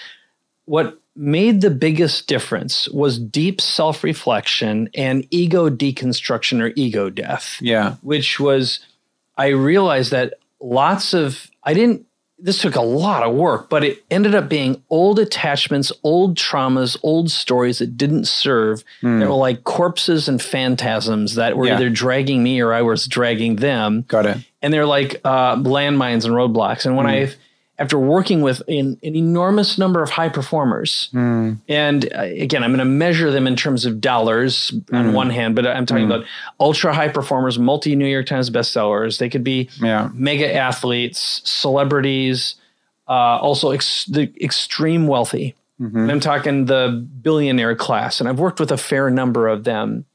what 0.64 1.00
made 1.14 1.62
the 1.62 1.70
biggest 1.70 2.26
difference 2.26 2.88
was 2.90 3.18
deep 3.18 3.60
self 3.60 4.04
reflection 4.04 4.88
and 4.94 5.26
ego 5.30 5.70
deconstruction 5.70 6.62
or 6.62 6.72
ego 6.76 7.10
death. 7.10 7.56
Yeah, 7.60 7.96
which 8.02 8.38
was 8.38 8.80
I 9.36 9.48
realized 9.48 10.10
that 10.12 10.34
lots 10.60 11.14
of 11.14 11.50
I 11.62 11.74
didn't 11.74 12.06
this 12.38 12.60
took 12.60 12.76
a 12.76 12.82
lot 12.82 13.22
of 13.22 13.34
work, 13.34 13.70
but 13.70 13.82
it 13.82 14.04
ended 14.10 14.34
up 14.34 14.48
being 14.48 14.82
old 14.90 15.18
attachments, 15.18 15.90
old 16.02 16.36
traumas, 16.36 16.96
old 17.02 17.30
stories 17.30 17.78
that 17.78 17.96
didn't 17.96 18.26
serve. 18.26 18.84
Mm. 19.02 19.20
That 19.20 19.28
were 19.28 19.34
like 19.34 19.64
corpses 19.64 20.28
and 20.28 20.40
phantasms 20.40 21.36
that 21.36 21.56
were 21.56 21.66
yeah. 21.66 21.76
either 21.76 21.88
dragging 21.88 22.42
me 22.42 22.60
or 22.60 22.74
I 22.74 22.82
was 22.82 23.06
dragging 23.06 23.56
them. 23.56 24.04
Got 24.08 24.26
it. 24.26 24.38
And 24.60 24.72
they're 24.72 24.86
like 24.86 25.20
uh, 25.24 25.56
landmines 25.56 26.24
and 26.24 26.34
roadblocks. 26.34 26.84
And 26.84 26.96
when 26.96 27.06
mm. 27.06 27.10
I've 27.10 27.36
after 27.78 27.98
working 27.98 28.40
with 28.40 28.62
an, 28.68 28.98
an 29.02 29.16
enormous 29.16 29.76
number 29.76 30.02
of 30.02 30.08
high 30.10 30.30
performers. 30.30 31.10
Mm. 31.12 31.58
And 31.68 32.12
uh, 32.12 32.22
again, 32.22 32.64
I'm 32.64 32.70
going 32.70 32.78
to 32.78 32.84
measure 32.84 33.30
them 33.30 33.46
in 33.46 33.54
terms 33.54 33.84
of 33.84 34.00
dollars 34.00 34.70
mm. 34.70 34.96
on 34.96 35.06
hmm. 35.06 35.12
one 35.12 35.30
hand, 35.30 35.54
but 35.54 35.66
I'm 35.66 35.84
talking 35.84 36.04
mm. 36.04 36.14
about 36.14 36.26
ultra 36.58 36.94
high 36.94 37.08
performers, 37.08 37.58
multi 37.58 37.94
New 37.94 38.06
York 38.06 38.26
Times 38.26 38.48
bestsellers. 38.50 39.18
They 39.18 39.28
could 39.28 39.44
be 39.44 39.68
yeah. 39.80 40.08
mega 40.14 40.54
athletes, 40.54 41.42
celebrities, 41.44 42.54
uh, 43.08 43.12
also 43.12 43.70
ex- 43.70 44.06
the 44.06 44.32
extreme 44.40 45.06
wealthy. 45.06 45.54
Mm-hmm. 45.80 46.10
I'm 46.10 46.20
talking 46.20 46.64
the 46.64 47.06
billionaire 47.22 47.76
class, 47.76 48.20
and 48.20 48.28
I've 48.28 48.38
worked 48.38 48.58
with 48.58 48.72
a 48.72 48.78
fair 48.78 49.10
number 49.10 49.48
of 49.48 49.64
them. 49.64 50.06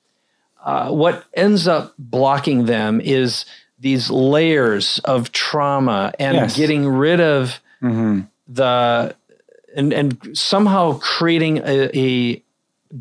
Uh, 0.63 0.89
what 0.91 1.25
ends 1.33 1.67
up 1.67 1.93
blocking 1.97 2.65
them 2.65 3.01
is 3.01 3.45
these 3.81 4.09
layers 4.09 4.99
of 4.99 5.31
trauma 5.31 6.13
and 6.19 6.35
yes. 6.35 6.55
getting 6.55 6.87
rid 6.87 7.19
of 7.19 7.59
mm-hmm. 7.81 8.21
the 8.47 9.15
and 9.75 9.91
and 9.91 10.37
somehow 10.37 10.99
creating 10.99 11.57
a, 11.57 11.97
a 11.97 12.43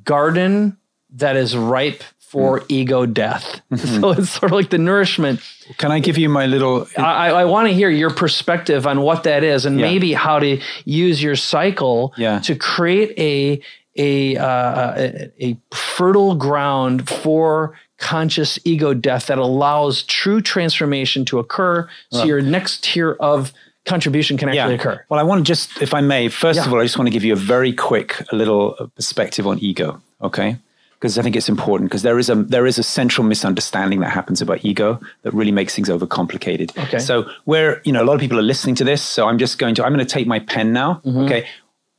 garden 0.04 0.78
that 1.10 1.36
is 1.36 1.56
ripe 1.56 2.02
for 2.18 2.60
mm. 2.60 2.66
ego 2.68 3.06
death. 3.06 3.60
Mm-hmm. 3.70 4.00
So 4.00 4.10
it's 4.10 4.30
sort 4.30 4.50
of 4.50 4.56
like 4.56 4.70
the 4.70 4.78
nourishment. 4.78 5.40
Can 5.76 5.92
I 5.92 6.00
give 6.00 6.18
you 6.18 6.28
my 6.28 6.46
little? 6.46 6.88
I, 6.98 7.30
I 7.30 7.44
want 7.44 7.68
to 7.68 7.74
hear 7.74 7.88
your 7.88 8.10
perspective 8.10 8.84
on 8.84 9.00
what 9.00 9.22
that 9.24 9.44
is, 9.44 9.64
and 9.64 9.78
yeah. 9.78 9.86
maybe 9.86 10.12
how 10.12 10.40
to 10.40 10.60
use 10.84 11.22
your 11.22 11.36
cycle 11.36 12.12
yeah. 12.16 12.40
to 12.40 12.56
create 12.56 13.16
a 13.16 13.62
a, 13.96 14.36
uh, 14.36 14.94
a, 14.96 15.32
a 15.40 15.56
fertile 15.72 16.34
ground 16.34 17.08
for 17.08 17.78
conscious 18.00 18.58
ego 18.64 18.94
death 18.94 19.26
that 19.26 19.38
allows 19.38 20.02
true 20.04 20.40
transformation 20.40 21.24
to 21.26 21.38
occur 21.38 21.88
so 22.10 22.24
your 22.24 22.40
next 22.40 22.82
tier 22.82 23.12
of 23.20 23.52
contribution 23.84 24.36
can 24.36 24.48
actually 24.48 24.74
yeah. 24.74 24.80
occur. 24.80 25.04
Well, 25.08 25.20
I 25.20 25.22
want 25.22 25.44
to 25.44 25.44
just, 25.44 25.80
if 25.80 25.94
I 25.94 26.00
may, 26.00 26.28
first 26.28 26.58
yeah. 26.58 26.66
of 26.66 26.72
all, 26.72 26.80
I 26.80 26.84
just 26.84 26.98
want 26.98 27.06
to 27.08 27.12
give 27.12 27.24
you 27.24 27.32
a 27.32 27.36
very 27.36 27.72
quick 27.72 28.22
a 28.32 28.36
little 28.36 28.90
perspective 28.96 29.46
on 29.46 29.58
ego, 29.58 30.00
okay? 30.22 30.56
Because 30.98 31.18
I 31.18 31.22
think 31.22 31.36
it's 31.36 31.48
important 31.48 31.88
because 31.88 32.02
there 32.02 32.18
is 32.18 32.28
a 32.28 32.34
there 32.34 32.66
is 32.66 32.78
a 32.78 32.82
central 32.82 33.26
misunderstanding 33.26 34.00
that 34.00 34.10
happens 34.10 34.42
about 34.42 34.62
ego 34.66 35.00
that 35.22 35.32
really 35.32 35.50
makes 35.50 35.74
things 35.74 35.88
overcomplicated. 35.88 36.76
Okay. 36.76 36.98
So 36.98 37.26
where 37.46 37.80
you 37.84 37.92
know 37.92 38.02
a 38.02 38.04
lot 38.04 38.12
of 38.12 38.20
people 38.20 38.38
are 38.38 38.42
listening 38.42 38.74
to 38.76 38.84
this, 38.84 39.00
so 39.00 39.26
I'm 39.26 39.38
just 39.38 39.58
going 39.58 39.74
to 39.76 39.84
I'm 39.84 39.94
going 39.94 40.04
to 40.04 40.14
take 40.14 40.26
my 40.26 40.40
pen 40.40 40.74
now. 40.74 41.00
Mm-hmm. 41.02 41.18
Okay 41.20 41.46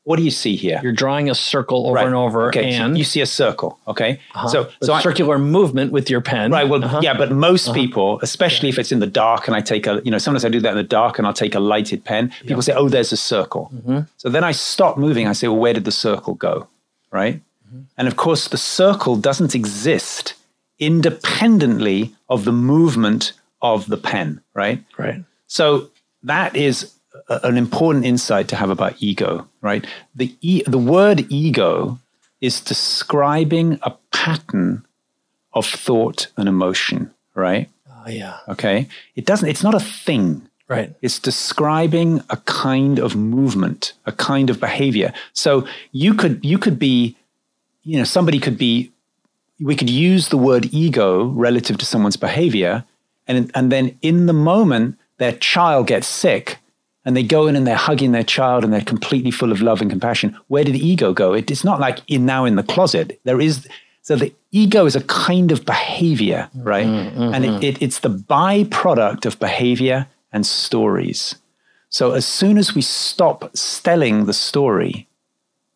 what 0.03 0.17
do 0.17 0.23
you 0.23 0.31
see 0.31 0.55
here? 0.55 0.79
You're 0.81 0.93
drawing 0.93 1.29
a 1.29 1.35
circle 1.35 1.85
over 1.85 1.95
right. 1.95 2.07
and 2.07 2.15
over, 2.15 2.47
okay, 2.47 2.73
and 2.73 2.95
so 2.95 2.97
you 2.97 3.03
see 3.03 3.21
a 3.21 3.25
circle. 3.25 3.79
Okay, 3.87 4.19
uh-huh. 4.33 4.47
so 4.47 4.69
so 4.81 4.99
circular 4.99 5.35
I, 5.35 5.39
movement 5.39 5.91
with 5.91 6.09
your 6.09 6.21
pen. 6.21 6.51
Right. 6.51 6.67
Well, 6.67 6.83
uh-huh. 6.83 7.01
yeah, 7.03 7.15
but 7.15 7.31
most 7.31 7.67
uh-huh. 7.67 7.75
people, 7.75 8.19
especially 8.23 8.69
yeah. 8.69 8.73
if 8.73 8.79
it's 8.79 8.91
in 8.91 8.99
the 8.99 9.07
dark, 9.07 9.47
and 9.47 9.55
I 9.55 9.61
take 9.61 9.85
a, 9.85 10.01
you 10.03 10.09
know, 10.09 10.17
sometimes 10.17 10.43
I 10.43 10.49
do 10.49 10.59
that 10.61 10.71
in 10.71 10.77
the 10.77 10.83
dark, 10.83 11.19
and 11.19 11.27
I'll 11.27 11.33
take 11.33 11.53
a 11.53 11.59
lighted 11.59 12.03
pen. 12.03 12.29
People 12.41 12.55
yeah. 12.55 12.61
say, 12.61 12.73
"Oh, 12.73 12.89
there's 12.89 13.11
a 13.11 13.17
circle." 13.17 13.69
Mm-hmm. 13.73 13.99
So 14.17 14.29
then 14.29 14.43
I 14.43 14.53
stop 14.53 14.97
moving. 14.97 15.27
I 15.27 15.33
say, 15.33 15.47
"Well, 15.47 15.59
where 15.59 15.73
did 15.73 15.85
the 15.85 15.91
circle 15.91 16.33
go?" 16.33 16.67
Right. 17.11 17.35
Mm-hmm. 17.67 17.81
And 17.97 18.07
of 18.07 18.15
course, 18.15 18.47
the 18.47 18.57
circle 18.57 19.15
doesn't 19.15 19.53
exist 19.53 20.33
independently 20.79 22.15
of 22.27 22.43
the 22.45 22.51
movement 22.51 23.33
of 23.61 23.85
the 23.85 23.97
pen. 23.97 24.41
Right. 24.55 24.83
Right. 24.97 25.23
So 25.45 25.91
that 26.23 26.55
is 26.55 26.95
an 27.43 27.57
important 27.57 28.05
insight 28.05 28.47
to 28.49 28.55
have 28.55 28.69
about 28.69 28.95
ego, 28.99 29.47
right? 29.61 29.85
The, 30.15 30.35
e- 30.41 30.63
the 30.65 30.77
word 30.77 31.25
ego 31.29 31.99
is 32.39 32.61
describing 32.61 33.79
a 33.83 33.91
pattern 34.11 34.85
of 35.53 35.65
thought 35.65 36.27
and 36.37 36.49
emotion, 36.49 37.11
right? 37.35 37.69
Oh, 37.89 38.09
yeah. 38.09 38.37
Okay. 38.47 38.87
It 39.15 39.25
doesn't, 39.25 39.47
it's 39.47 39.63
not 39.63 39.75
a 39.75 39.79
thing. 39.79 40.47
Right. 40.67 40.95
It's 41.01 41.19
describing 41.19 42.21
a 42.29 42.37
kind 42.37 42.97
of 42.97 43.15
movement, 43.15 43.93
a 44.05 44.13
kind 44.13 44.49
of 44.49 44.59
behavior. 44.59 45.13
So 45.33 45.67
you 45.91 46.13
could, 46.13 46.43
you 46.45 46.57
could 46.57 46.79
be, 46.79 47.17
you 47.83 47.97
know, 47.97 48.05
somebody 48.05 48.39
could 48.39 48.57
be, 48.57 48.91
we 49.59 49.75
could 49.75 49.89
use 49.89 50.29
the 50.29 50.37
word 50.37 50.73
ego 50.73 51.25
relative 51.25 51.77
to 51.79 51.85
someone's 51.85 52.15
behavior. 52.15 52.85
And, 53.27 53.51
and 53.53 53.69
then 53.71 53.99
in 54.01 54.27
the 54.27 54.33
moment, 54.33 54.97
their 55.17 55.33
child 55.33 55.87
gets 55.87 56.07
sick, 56.07 56.57
and 57.05 57.15
they 57.15 57.23
go 57.23 57.47
in 57.47 57.55
and 57.55 57.65
they're 57.65 57.75
hugging 57.75 58.11
their 58.11 58.23
child 58.23 58.63
and 58.63 58.71
they're 58.71 58.81
completely 58.81 59.31
full 59.31 59.51
of 59.51 59.61
love 59.61 59.81
and 59.81 59.89
compassion. 59.89 60.37
Where 60.47 60.63
did 60.63 60.75
the 60.75 60.85
ego 60.85 61.13
go? 61.13 61.33
It, 61.33 61.49
it's 61.49 61.63
not 61.63 61.79
like 61.79 61.99
in 62.07 62.25
now 62.25 62.45
in 62.45 62.55
the 62.55 62.63
closet. 62.63 63.19
There 63.23 63.41
is 63.41 63.67
so 64.03 64.15
the 64.15 64.33
ego 64.51 64.85
is 64.85 64.95
a 64.95 65.01
kind 65.01 65.51
of 65.51 65.65
behavior, 65.65 66.49
right? 66.55 66.87
Mm-hmm. 66.87 67.33
And 67.33 67.45
it, 67.45 67.63
it, 67.63 67.81
it's 67.81 67.99
the 67.99 68.09
byproduct 68.09 69.25
of 69.25 69.39
behavior 69.39 70.07
and 70.33 70.45
stories. 70.45 71.35
So 71.89 72.11
as 72.11 72.25
soon 72.25 72.57
as 72.57 72.73
we 72.73 72.81
stop 72.81 73.51
telling 73.53 74.25
the 74.25 74.33
story, 74.33 75.07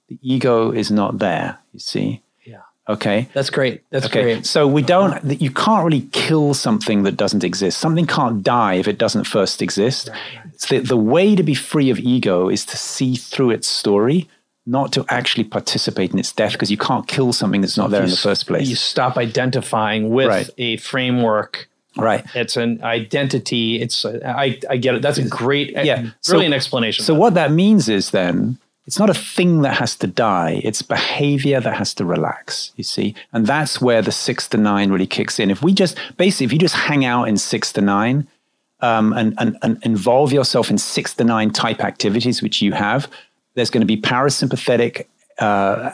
the 0.08 0.18
ego 0.22 0.72
is 0.72 0.90
not 0.92 1.20
there. 1.20 1.60
You 1.72 1.80
see. 1.80 2.22
Yeah. 2.46 2.62
Okay. 2.90 3.30
That's 3.34 3.50
great. 3.50 3.84
That's 3.90 4.08
okay. 4.08 4.22
great. 4.24 4.46
So 4.46 4.68
we 4.68 4.82
don't, 4.82 5.22
That 5.28 5.42
you 5.42 5.52
can't 5.52 5.86
really 5.86 6.08
kill 6.12 6.54
something 6.54 7.04
that 7.04 7.18
doesn't 7.18 7.44
exist. 7.44 7.78
Something 7.80 8.08
can't 8.08 8.42
die 8.42 8.76
if 8.76 8.88
it 8.88 8.98
doesn't 8.98 9.26
first 9.26 9.62
exist. 9.62 10.10
Right, 10.10 10.18
right. 10.38 10.45
So 10.58 10.80
the, 10.80 10.88
the 10.88 10.98
way 10.98 11.36
to 11.36 11.44
be 11.44 11.56
free 11.56 11.90
of 11.90 12.00
ego 12.00 12.50
is 12.50 12.66
to 12.66 12.78
see 12.78 13.16
through 13.16 13.52
its 13.52 13.68
story, 13.68 14.30
not 14.66 14.92
to 14.94 15.06
actually 15.10 15.44
participate 15.44 16.12
in 16.12 16.20
its 16.20 16.32
death 16.32 16.54
because 16.54 16.72
you 16.72 16.78
can't 16.78 17.08
kill 17.08 17.34
something 17.34 17.62
that's 17.62 17.78
not 17.78 17.92
there 17.92 18.04
in 18.04 18.10
the 18.10 18.18
first 18.18 18.48
place. 18.48 18.68
You 18.68 18.76
stop 18.76 19.18
identifying 19.18 20.10
with 20.10 20.28
right. 20.28 20.50
a 20.58 20.78
framework. 20.78 21.68
Right. 21.98 22.26
It's 22.36 22.58
an 22.58 22.84
identity. 22.84 23.82
It's, 23.82 24.04
uh, 24.04 24.20
I, 24.26 24.60
I 24.70 24.78
get 24.78 24.96
it. 24.96 25.02
That's 25.02 25.18
a 25.18 25.28
great, 25.28 25.78
uh, 25.78 25.82
yeah. 25.82 26.10
brilliant 26.28 26.52
so, 26.52 26.56
explanation. 26.56 27.06
So 27.06 27.14
what 27.14 27.36
that 27.36 27.52
means 27.52 27.88
is 27.88 28.12
then, 28.12 28.58
it's 28.88 29.00
not 29.00 29.10
a 29.10 29.16
thing 29.16 29.64
that 29.64 29.78
has 29.78 29.96
to 29.96 30.08
die. 30.08 30.62
It's 30.64 30.84
behavior 30.84 31.60
that 31.60 31.76
has 31.76 31.96
to 31.96 32.06
relax, 32.06 32.72
you 32.76 32.84
see? 32.84 33.16
And 33.34 33.48
that's 33.48 33.82
where 33.82 34.04
the 34.04 34.12
six 34.12 34.48
to 34.50 34.58
nine 34.58 34.92
really 34.92 35.08
kicks 35.08 35.40
in. 35.40 35.50
If 35.50 35.64
we 35.64 35.74
just, 35.74 35.98
basically, 36.18 36.46
if 36.46 36.54
you 36.54 36.60
just 36.60 36.76
hang 36.76 37.04
out 37.04 37.28
in 37.28 37.38
six 37.38 37.74
to 37.74 37.82
nine 37.82 38.28
um, 38.86 39.14
and, 39.14 39.34
and, 39.40 39.58
and 39.64 39.84
involve 39.84 40.32
yourself 40.32 40.70
in 40.70 40.78
six 40.78 41.16
to 41.16 41.24
nine 41.24 41.50
type 41.50 41.84
activities, 41.84 42.42
which 42.42 42.62
you 42.62 42.72
have, 42.74 43.10
there's 43.56 43.72
going 43.72 43.82
to 43.82 43.88
be 43.88 44.00
parasympathetic 44.00 45.08
uh, 45.40 45.90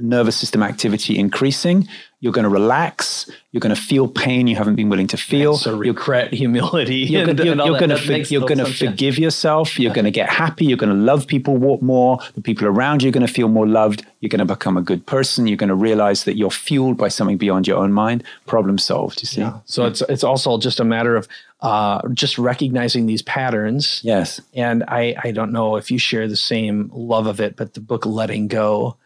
nervous 0.00 0.36
system 0.36 0.62
activity 0.62 1.18
increasing. 1.18 1.88
You're 2.20 2.32
going 2.32 2.44
to 2.44 2.48
relax. 2.48 3.28
You're 3.50 3.60
going 3.60 3.74
to 3.74 3.80
feel 3.80 4.06
pain 4.06 4.46
you 4.46 4.54
haven't 4.54 4.76
been 4.76 4.88
willing 4.88 5.08
to 5.08 5.16
feel. 5.16 5.56
So 5.56 5.76
regret, 5.76 6.32
humility. 6.42 6.98
You're 6.98 7.26
going 7.26 7.48
and 7.48 7.60
all 7.60 7.72
that. 7.72 7.80
to 7.80 7.86
That 7.88 8.06
makes 8.08 8.30
you're 8.30 8.46
going 8.46 8.58
to 8.58 8.70
yeah. 8.70 8.90
forgive 8.90 9.18
yourself. 9.18 9.76
You're 9.78 9.92
going 9.92 10.04
to 10.04 10.12
get 10.12 10.28
happy. 10.28 10.66
You're 10.66 10.78
going 10.78 10.96
to 10.96 11.02
love 11.04 11.26
people 11.26 11.58
more. 11.82 12.20
The 12.34 12.40
people 12.40 12.68
around 12.68 13.02
you 13.02 13.08
are 13.08 13.12
going 13.12 13.26
to 13.26 13.32
feel 13.32 13.48
more 13.48 13.66
loved. 13.66 14.06
You're 14.20 14.28
going 14.28 14.38
to 14.38 14.44
become 14.44 14.76
a 14.76 14.82
good 14.82 15.04
person. 15.04 15.48
You're 15.48 15.56
going 15.56 15.68
to 15.68 15.74
realize 15.74 16.22
that 16.24 16.36
you're 16.36 16.50
fueled 16.50 16.96
by 16.96 17.08
something 17.08 17.38
beyond 17.38 17.66
your 17.66 17.78
own 17.78 17.92
mind. 17.92 18.22
Problem 18.46 18.78
solved. 18.78 19.20
You 19.20 19.26
see? 19.26 19.40
Yeah. 19.40 19.58
So 19.64 19.86
it's 19.86 20.00
it's 20.02 20.22
also 20.22 20.58
just 20.58 20.78
a 20.78 20.84
matter 20.84 21.16
of 21.16 21.26
uh, 21.60 22.06
just 22.10 22.38
recognizing 22.38 23.06
these 23.06 23.22
patterns. 23.22 24.00
Yes. 24.04 24.40
And 24.54 24.84
I 24.86 25.16
I 25.24 25.32
don't 25.32 25.50
know 25.50 25.74
if 25.74 25.90
you 25.90 25.98
share 25.98 26.28
the 26.28 26.36
same 26.36 26.88
love 26.94 27.26
of 27.26 27.40
it, 27.40 27.56
but 27.56 27.74
the 27.74 27.80
book 27.80 28.06
Letting 28.06 28.46
Go 28.46 28.96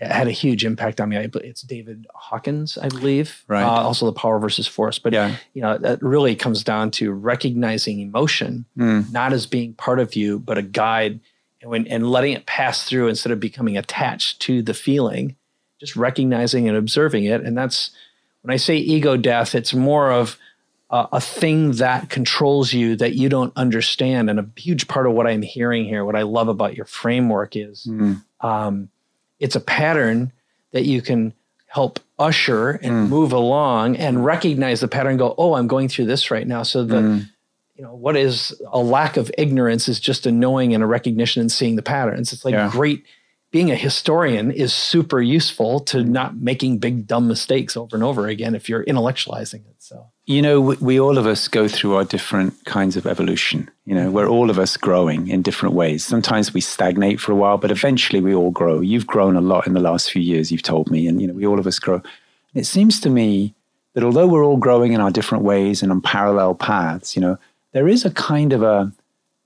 had 0.00 0.26
a 0.26 0.32
huge 0.32 0.64
impact 0.64 1.00
on 1.00 1.08
me. 1.08 1.16
I, 1.16 1.28
it's 1.36 1.62
David 1.62 2.06
Hawkins, 2.14 2.76
I 2.76 2.88
believe. 2.88 3.44
Right. 3.48 3.62
Uh, 3.62 3.68
also, 3.82 4.06
the 4.06 4.12
Power 4.12 4.38
versus 4.38 4.66
Force. 4.66 4.98
But 4.98 5.12
Yeah. 5.12 5.36
you 5.54 5.62
know 5.62 5.78
that 5.78 6.02
really 6.02 6.34
comes 6.36 6.64
down 6.64 6.90
to 6.92 7.12
recognizing 7.12 8.00
emotion 8.00 8.64
Mm. 8.76 9.12
not 9.12 9.32
as 9.32 9.46
being 9.46 9.74
part 9.74 9.98
of 10.00 10.14
you, 10.16 10.38
but 10.38 10.58
a 10.58 10.62
guide, 10.62 11.20
and 11.62 11.70
when 11.70 11.86
and 11.86 12.10
letting 12.10 12.32
it 12.32 12.44
pass 12.46 12.84
through 12.84 13.08
instead 13.08 13.32
of 13.32 13.40
becoming 13.40 13.76
attached 13.76 14.40
to 14.40 14.62
the 14.62 14.74
feeling, 14.74 15.36
just 15.80 15.96
recognizing 15.96 16.68
and 16.68 16.76
observing 16.76 17.24
it. 17.24 17.40
And 17.42 17.56
that's 17.56 17.90
when 18.42 18.52
I 18.52 18.56
say 18.56 18.76
ego 18.76 19.16
death, 19.16 19.54
it's 19.54 19.72
more 19.72 20.10
of 20.12 20.36
uh, 20.90 21.06
a 21.12 21.20
thing 21.20 21.72
that 21.72 22.10
controls 22.10 22.72
you 22.74 22.94
that 22.96 23.14
you 23.14 23.28
don't 23.28 23.52
understand. 23.56 24.28
And 24.28 24.38
a 24.38 24.46
huge 24.56 24.86
part 24.86 25.06
of 25.06 25.12
what 25.14 25.26
I'm 25.26 25.40
hearing 25.42 25.86
here, 25.86 26.04
what 26.04 26.14
I 26.14 26.22
love 26.22 26.48
about 26.48 26.76
your 26.76 26.84
framework 26.84 27.56
is 27.56 27.86
Mm. 27.88 28.22
um, 28.42 28.90
it's 29.44 29.56
a 29.56 29.60
pattern 29.60 30.32
that 30.72 30.84
you 30.86 31.00
can 31.02 31.32
help 31.66 32.00
usher 32.18 32.70
and 32.84 33.10
move 33.10 33.32
along 33.32 33.96
and 33.96 34.24
recognize 34.24 34.80
the 34.80 34.88
pattern 34.88 35.16
go, 35.18 35.34
oh, 35.36 35.54
I'm 35.54 35.66
going 35.66 35.88
through 35.88 36.06
this 36.06 36.30
right 36.30 36.46
now. 36.46 36.62
So 36.62 36.84
the 36.84 37.00
Mm. 37.02 37.28
you 37.76 37.82
know 37.84 37.94
what 38.04 38.16
is 38.16 38.54
a 38.72 38.78
lack 38.78 39.16
of 39.16 39.30
ignorance 39.36 39.88
is 39.88 39.98
just 40.00 40.26
a 40.26 40.30
knowing 40.32 40.72
and 40.74 40.82
a 40.82 40.86
recognition 40.86 41.40
and 41.40 41.50
seeing 41.52 41.74
the 41.76 41.82
patterns. 41.82 42.32
It's 42.32 42.44
like 42.44 42.52
Yeah. 42.54 42.70
great 42.72 43.02
being 43.54 43.70
a 43.70 43.76
historian 43.76 44.50
is 44.50 44.72
super 44.72 45.22
useful 45.22 45.78
to 45.78 46.02
not 46.02 46.34
making 46.34 46.76
big 46.76 47.06
dumb 47.06 47.28
mistakes 47.28 47.76
over 47.76 47.94
and 47.94 48.02
over 48.02 48.26
again 48.26 48.52
if 48.52 48.68
you're 48.68 48.82
intellectualizing 48.82 49.64
it. 49.64 49.76
So 49.78 50.10
You 50.26 50.42
know, 50.42 50.60
we, 50.60 50.76
we 50.78 50.98
all 50.98 51.18
of 51.18 51.26
us 51.28 51.46
go 51.46 51.68
through 51.68 51.94
our 51.94 52.02
different 52.02 52.64
kinds 52.64 52.96
of 52.96 53.06
evolution. 53.06 53.70
You 53.84 53.94
know, 53.94 54.10
we're 54.10 54.26
all 54.26 54.50
of 54.50 54.58
us 54.58 54.76
growing 54.76 55.28
in 55.28 55.40
different 55.40 55.76
ways. 55.76 56.04
Sometimes 56.04 56.52
we 56.52 56.60
stagnate 56.60 57.20
for 57.20 57.30
a 57.30 57.36
while, 57.36 57.56
but 57.56 57.70
eventually 57.70 58.20
we 58.20 58.34
all 58.34 58.50
grow. 58.50 58.80
You've 58.80 59.06
grown 59.06 59.36
a 59.36 59.40
lot 59.40 59.68
in 59.68 59.74
the 59.74 59.78
last 59.78 60.10
few 60.10 60.20
years, 60.20 60.50
you've 60.50 60.62
told 60.62 60.90
me, 60.90 61.06
and 61.06 61.22
you 61.22 61.28
know, 61.28 61.34
we 61.34 61.46
all 61.46 61.60
of 61.60 61.68
us 61.68 61.78
grow. 61.78 62.02
It 62.54 62.64
seems 62.66 62.98
to 63.02 63.08
me 63.08 63.54
that 63.92 64.02
although 64.02 64.26
we're 64.26 64.44
all 64.44 64.56
growing 64.56 64.94
in 64.94 65.00
our 65.00 65.12
different 65.12 65.44
ways 65.44 65.80
and 65.80 65.92
on 65.92 66.00
parallel 66.00 66.56
paths, 66.56 67.14
you 67.14 67.22
know, 67.22 67.38
there 67.70 67.86
is 67.86 68.04
a 68.04 68.10
kind 68.10 68.52
of 68.52 68.64
a 68.64 68.92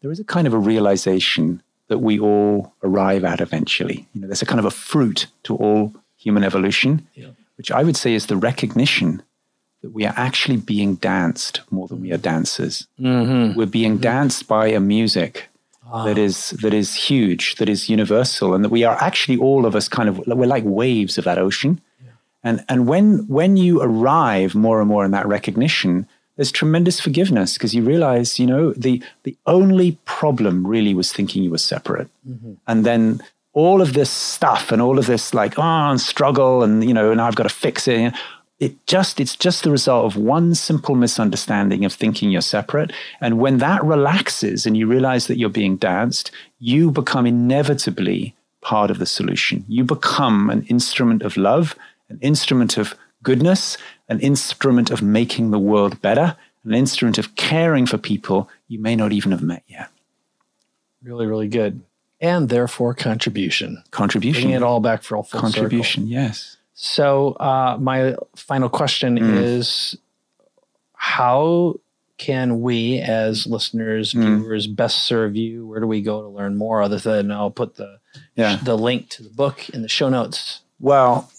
there 0.01 0.11
is 0.11 0.21
a 0.21 0.25
kind 0.25 0.47
of 0.47 0.55
a 0.55 0.59
realization 0.59 1.63
that 1.89 1.99
we 1.99 2.19
all 2.19 2.73
arrive 2.83 3.25
at 3.25 3.41
eventually. 3.41 4.07
You 4.15 4.21
know, 4.21 4.27
there's 4.29 4.43
a 4.43 4.47
kind 4.47 4.61
of 4.61 4.67
a 4.67 4.71
fruit 4.71 5.27
to 5.45 5.57
all 5.57 5.95
human 6.17 6.45
evolution, 6.45 7.07
Yeah. 7.15 7.29
which 7.57 7.71
I 7.71 7.83
would 7.83 7.97
say 7.97 8.15
is 8.15 8.27
the 8.27 8.37
recognition 8.37 9.23
that 9.83 9.93
we 9.93 10.05
are 10.05 10.15
actually 10.17 10.57
being 10.57 10.97
danced 10.97 11.61
more 11.71 11.87
than 11.89 12.01
we 12.01 12.13
are 12.13 12.19
dancers. 12.19 12.87
Mm-hmm. 13.01 13.57
We're 13.57 13.67
being 13.67 13.95
mm-hmm. 13.95 14.03
danced 14.03 14.49
by 14.49 14.69
a 14.69 14.81
music 14.81 15.49
ah. 15.91 16.05
that 16.05 16.19
is 16.19 16.51
that 16.63 16.75
is 16.75 16.95
huge, 16.95 17.55
that 17.57 17.69
is 17.69 17.89
universal, 17.89 18.55
and 18.55 18.65
that 18.65 18.71
we 18.71 18.85
are 18.85 18.97
actually 19.01 19.39
all 19.39 19.67
of 19.67 19.75
us 19.77 19.89
kind 19.89 20.09
of 20.09 20.19
we're 20.27 20.47
like 20.47 20.65
waves 20.67 21.19
of 21.19 21.25
that 21.25 21.39
ocean. 21.39 21.81
And 22.45 22.65
and 22.69 22.87
when 22.87 23.27
when 23.27 23.57
you 23.57 23.81
arrive 23.83 24.55
more 24.55 24.81
and 24.81 24.89
more 24.89 25.05
in 25.05 25.11
that 25.11 25.27
recognition, 25.27 26.07
there's 26.39 26.53
tremendous 26.53 27.01
forgiveness 27.01 27.55
because 27.55 27.75
you 27.75 27.83
realize, 27.83 28.39
you 28.39 28.47
know, 28.47 28.73
the 28.75 29.03
the 29.25 29.37
only 29.47 29.99
problem 30.05 30.65
really 30.65 30.95
was 30.95 31.13
thinking 31.13 31.43
you 31.43 31.51
were 31.51 31.59
separate. 31.59 32.09
Mm-hmm. 32.27 32.53
And 32.69 32.87
then 32.87 33.21
all 33.55 33.83
of 33.83 33.93
this 33.93 34.09
stuff 34.09 34.71
and 34.71 34.81
all 34.81 35.01
of 35.01 35.07
this 35.07 35.35
like, 35.35 35.59
oh, 35.59 35.91
and 35.91 36.01
struggle 36.01 36.63
and 36.63 36.85
you 36.85 36.95
know, 36.95 37.11
and 37.11 37.21
I've 37.21 37.35
got 37.35 37.43
to 37.43 37.49
fix 37.49 37.89
it. 37.89 38.15
It 38.61 38.87
just 38.87 39.19
it's 39.19 39.35
just 39.35 39.65
the 39.65 39.73
result 39.73 40.07
of 40.07 40.17
one 40.17 40.55
simple 40.55 40.95
misunderstanding 40.95 41.85
of 41.85 41.93
thinking 41.93 42.31
you're 42.31 42.41
separate. 42.41 42.93
And 43.21 43.41
when 43.41 43.59
that 43.59 43.83
relaxes 43.83 44.65
and 44.65 44.77
you 44.77 44.87
realize 44.87 45.27
that 45.27 45.39
you're 45.39 45.51
being 45.51 45.77
danced, 45.77 46.31
you 46.61 46.93
become 46.93 47.27
inevitably 47.27 48.37
part 48.61 48.93
of 48.93 49.01
the 49.01 49.07
solution. 49.07 49.65
You 49.67 49.83
become 49.83 50.51
an 50.51 50.63
instrument 50.67 51.23
of 51.23 51.37
love, 51.37 51.75
an 52.09 52.21
instrument 52.21 52.79
of 52.79 52.95
goodness, 53.23 53.77
an 54.09 54.21
instrument 54.21 54.91
of 54.91 55.03
making 55.03 55.51
the 55.51 55.59
world 55.59 56.01
better, 56.03 56.37
an 56.65 56.75
instrument 56.75 57.19
of 57.19 57.35
caring 57.37 57.87
for 57.87 57.99
people 57.99 58.49
you 58.69 58.79
may 58.79 58.95
not 58.97 59.13
even 59.13 59.33
have 59.33 59.43
met 59.43 59.63
yet. 59.67 59.89
really, 61.03 61.27
really 61.27 61.49
good. 61.49 61.81
And 62.21 62.49
therefore 62.49 62.95
contribution. 62.95 63.83
Contribution. 63.93 64.43
Bringing 64.43 64.57
it 64.57 64.63
all 64.65 64.81
back 64.81 65.03
for 65.05 65.17
a 65.17 65.23
full 65.23 65.41
Contribution, 65.41 66.03
circle. 66.05 66.13
yes. 66.13 66.57
So 66.75 67.33
uh, 67.35 67.77
my 67.81 68.17
final 68.37 68.69
question 68.69 69.19
is 69.19 69.97
how 70.95 71.75
can 72.19 72.61
we 72.61 72.99
as 72.99 73.47
listeners, 73.47 74.13
viewers, 74.13 74.67
best 74.67 75.05
serve 75.05 75.37
you? 75.37 75.67
Where 75.67 75.79
do 75.81 75.87
we 75.87 76.03
go 76.03 76.21
to 76.23 76.29
learn 76.29 76.57
more 76.57 76.83
other 76.83 76.99
than 76.99 77.31
I'll 77.31 77.51
put 77.53 77.77
the 77.77 78.01
Yeah. 78.35 78.57
the 78.63 78.77
link 78.77 79.09
to 79.11 79.23
the 79.23 79.31
book 79.31 79.69
in 79.71 79.83
the 79.83 79.89
show 79.89 80.09
notes. 80.09 80.63
Well, 80.81 81.31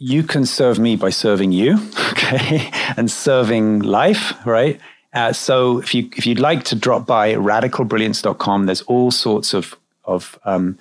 you 0.00 0.22
can 0.22 0.46
serve 0.46 0.78
me 0.78 0.96
by 0.96 1.10
serving 1.10 1.52
you, 1.52 1.74
okay, 2.12 2.70
and 2.96 3.10
serving 3.10 3.80
life, 3.80 4.34
right? 4.46 4.80
Uh, 5.12 5.32
so 5.32 5.78
if 5.78 5.94
you 5.94 6.08
if 6.16 6.26
you'd 6.26 6.40
like 6.40 6.64
to 6.64 6.74
drop 6.74 7.06
by 7.06 7.34
radicalbrilliance.com, 7.34 8.66
there's 8.66 8.82
all 8.82 9.10
sorts 9.10 9.54
of 9.54 9.76
of 10.04 10.38
um, 10.44 10.78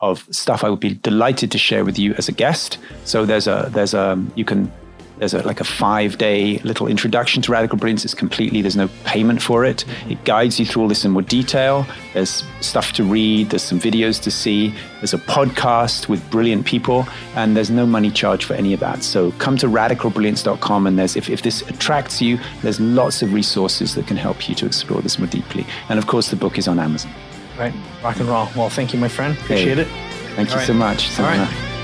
of 0.00 0.26
stuff 0.34 0.64
I 0.64 0.68
would 0.68 0.80
be 0.80 0.94
delighted 0.94 1.52
to 1.52 1.58
share 1.58 1.84
with 1.84 1.98
you 1.98 2.14
as 2.14 2.28
a 2.28 2.32
guest. 2.32 2.78
So 3.04 3.24
there's 3.24 3.46
a 3.46 3.68
there's 3.72 3.94
a 3.94 4.22
you 4.34 4.44
can 4.44 4.70
there's 5.18 5.34
a 5.34 5.42
like 5.46 5.60
a 5.60 5.64
five 5.64 6.18
day 6.18 6.58
little 6.58 6.86
introduction 6.86 7.42
to 7.42 7.52
radical 7.52 7.78
brilliance. 7.78 8.04
It's 8.04 8.14
completely 8.14 8.62
there's 8.62 8.76
no 8.76 8.88
payment 9.04 9.42
for 9.42 9.64
it. 9.64 9.84
It 10.08 10.22
guides 10.24 10.58
you 10.58 10.66
through 10.66 10.82
all 10.82 10.88
this 10.88 11.04
in 11.04 11.12
more 11.12 11.22
detail. 11.22 11.86
There's 12.12 12.44
stuff 12.60 12.92
to 12.94 13.04
read. 13.04 13.50
There's 13.50 13.62
some 13.62 13.80
videos 13.80 14.22
to 14.22 14.30
see. 14.30 14.74
There's 14.98 15.14
a 15.14 15.18
podcast 15.18 16.08
with 16.08 16.28
brilliant 16.30 16.66
people, 16.66 17.06
and 17.34 17.56
there's 17.56 17.70
no 17.70 17.86
money 17.86 18.10
charged 18.10 18.44
for 18.44 18.54
any 18.54 18.72
of 18.72 18.80
that. 18.80 19.02
So 19.02 19.32
come 19.32 19.56
to 19.58 19.66
radicalbrilliance.com, 19.66 20.86
and 20.86 20.98
there's 20.98 21.16
if, 21.16 21.30
if 21.30 21.42
this 21.42 21.62
attracts 21.62 22.20
you, 22.20 22.38
there's 22.62 22.80
lots 22.80 23.22
of 23.22 23.32
resources 23.32 23.94
that 23.94 24.06
can 24.06 24.16
help 24.16 24.48
you 24.48 24.54
to 24.56 24.66
explore 24.66 25.00
this 25.02 25.18
more 25.18 25.28
deeply. 25.28 25.66
And 25.88 25.98
of 25.98 26.06
course, 26.06 26.30
the 26.30 26.36
book 26.36 26.58
is 26.58 26.68
on 26.68 26.78
Amazon. 26.78 27.12
Right. 27.58 27.74
Rock 28.02 28.20
and 28.20 28.28
roll. 28.28 28.48
Well, 28.54 28.68
thank 28.68 28.92
you, 28.92 29.00
my 29.00 29.08
friend. 29.08 29.36
Appreciate 29.38 29.78
it. 29.78 29.88
Thank 30.34 30.48
you 30.48 30.54
All 30.54 30.58
right. 30.58 30.66
so 30.66 30.74
much. 30.74 31.18
All 31.18 31.24
right. 31.26 31.75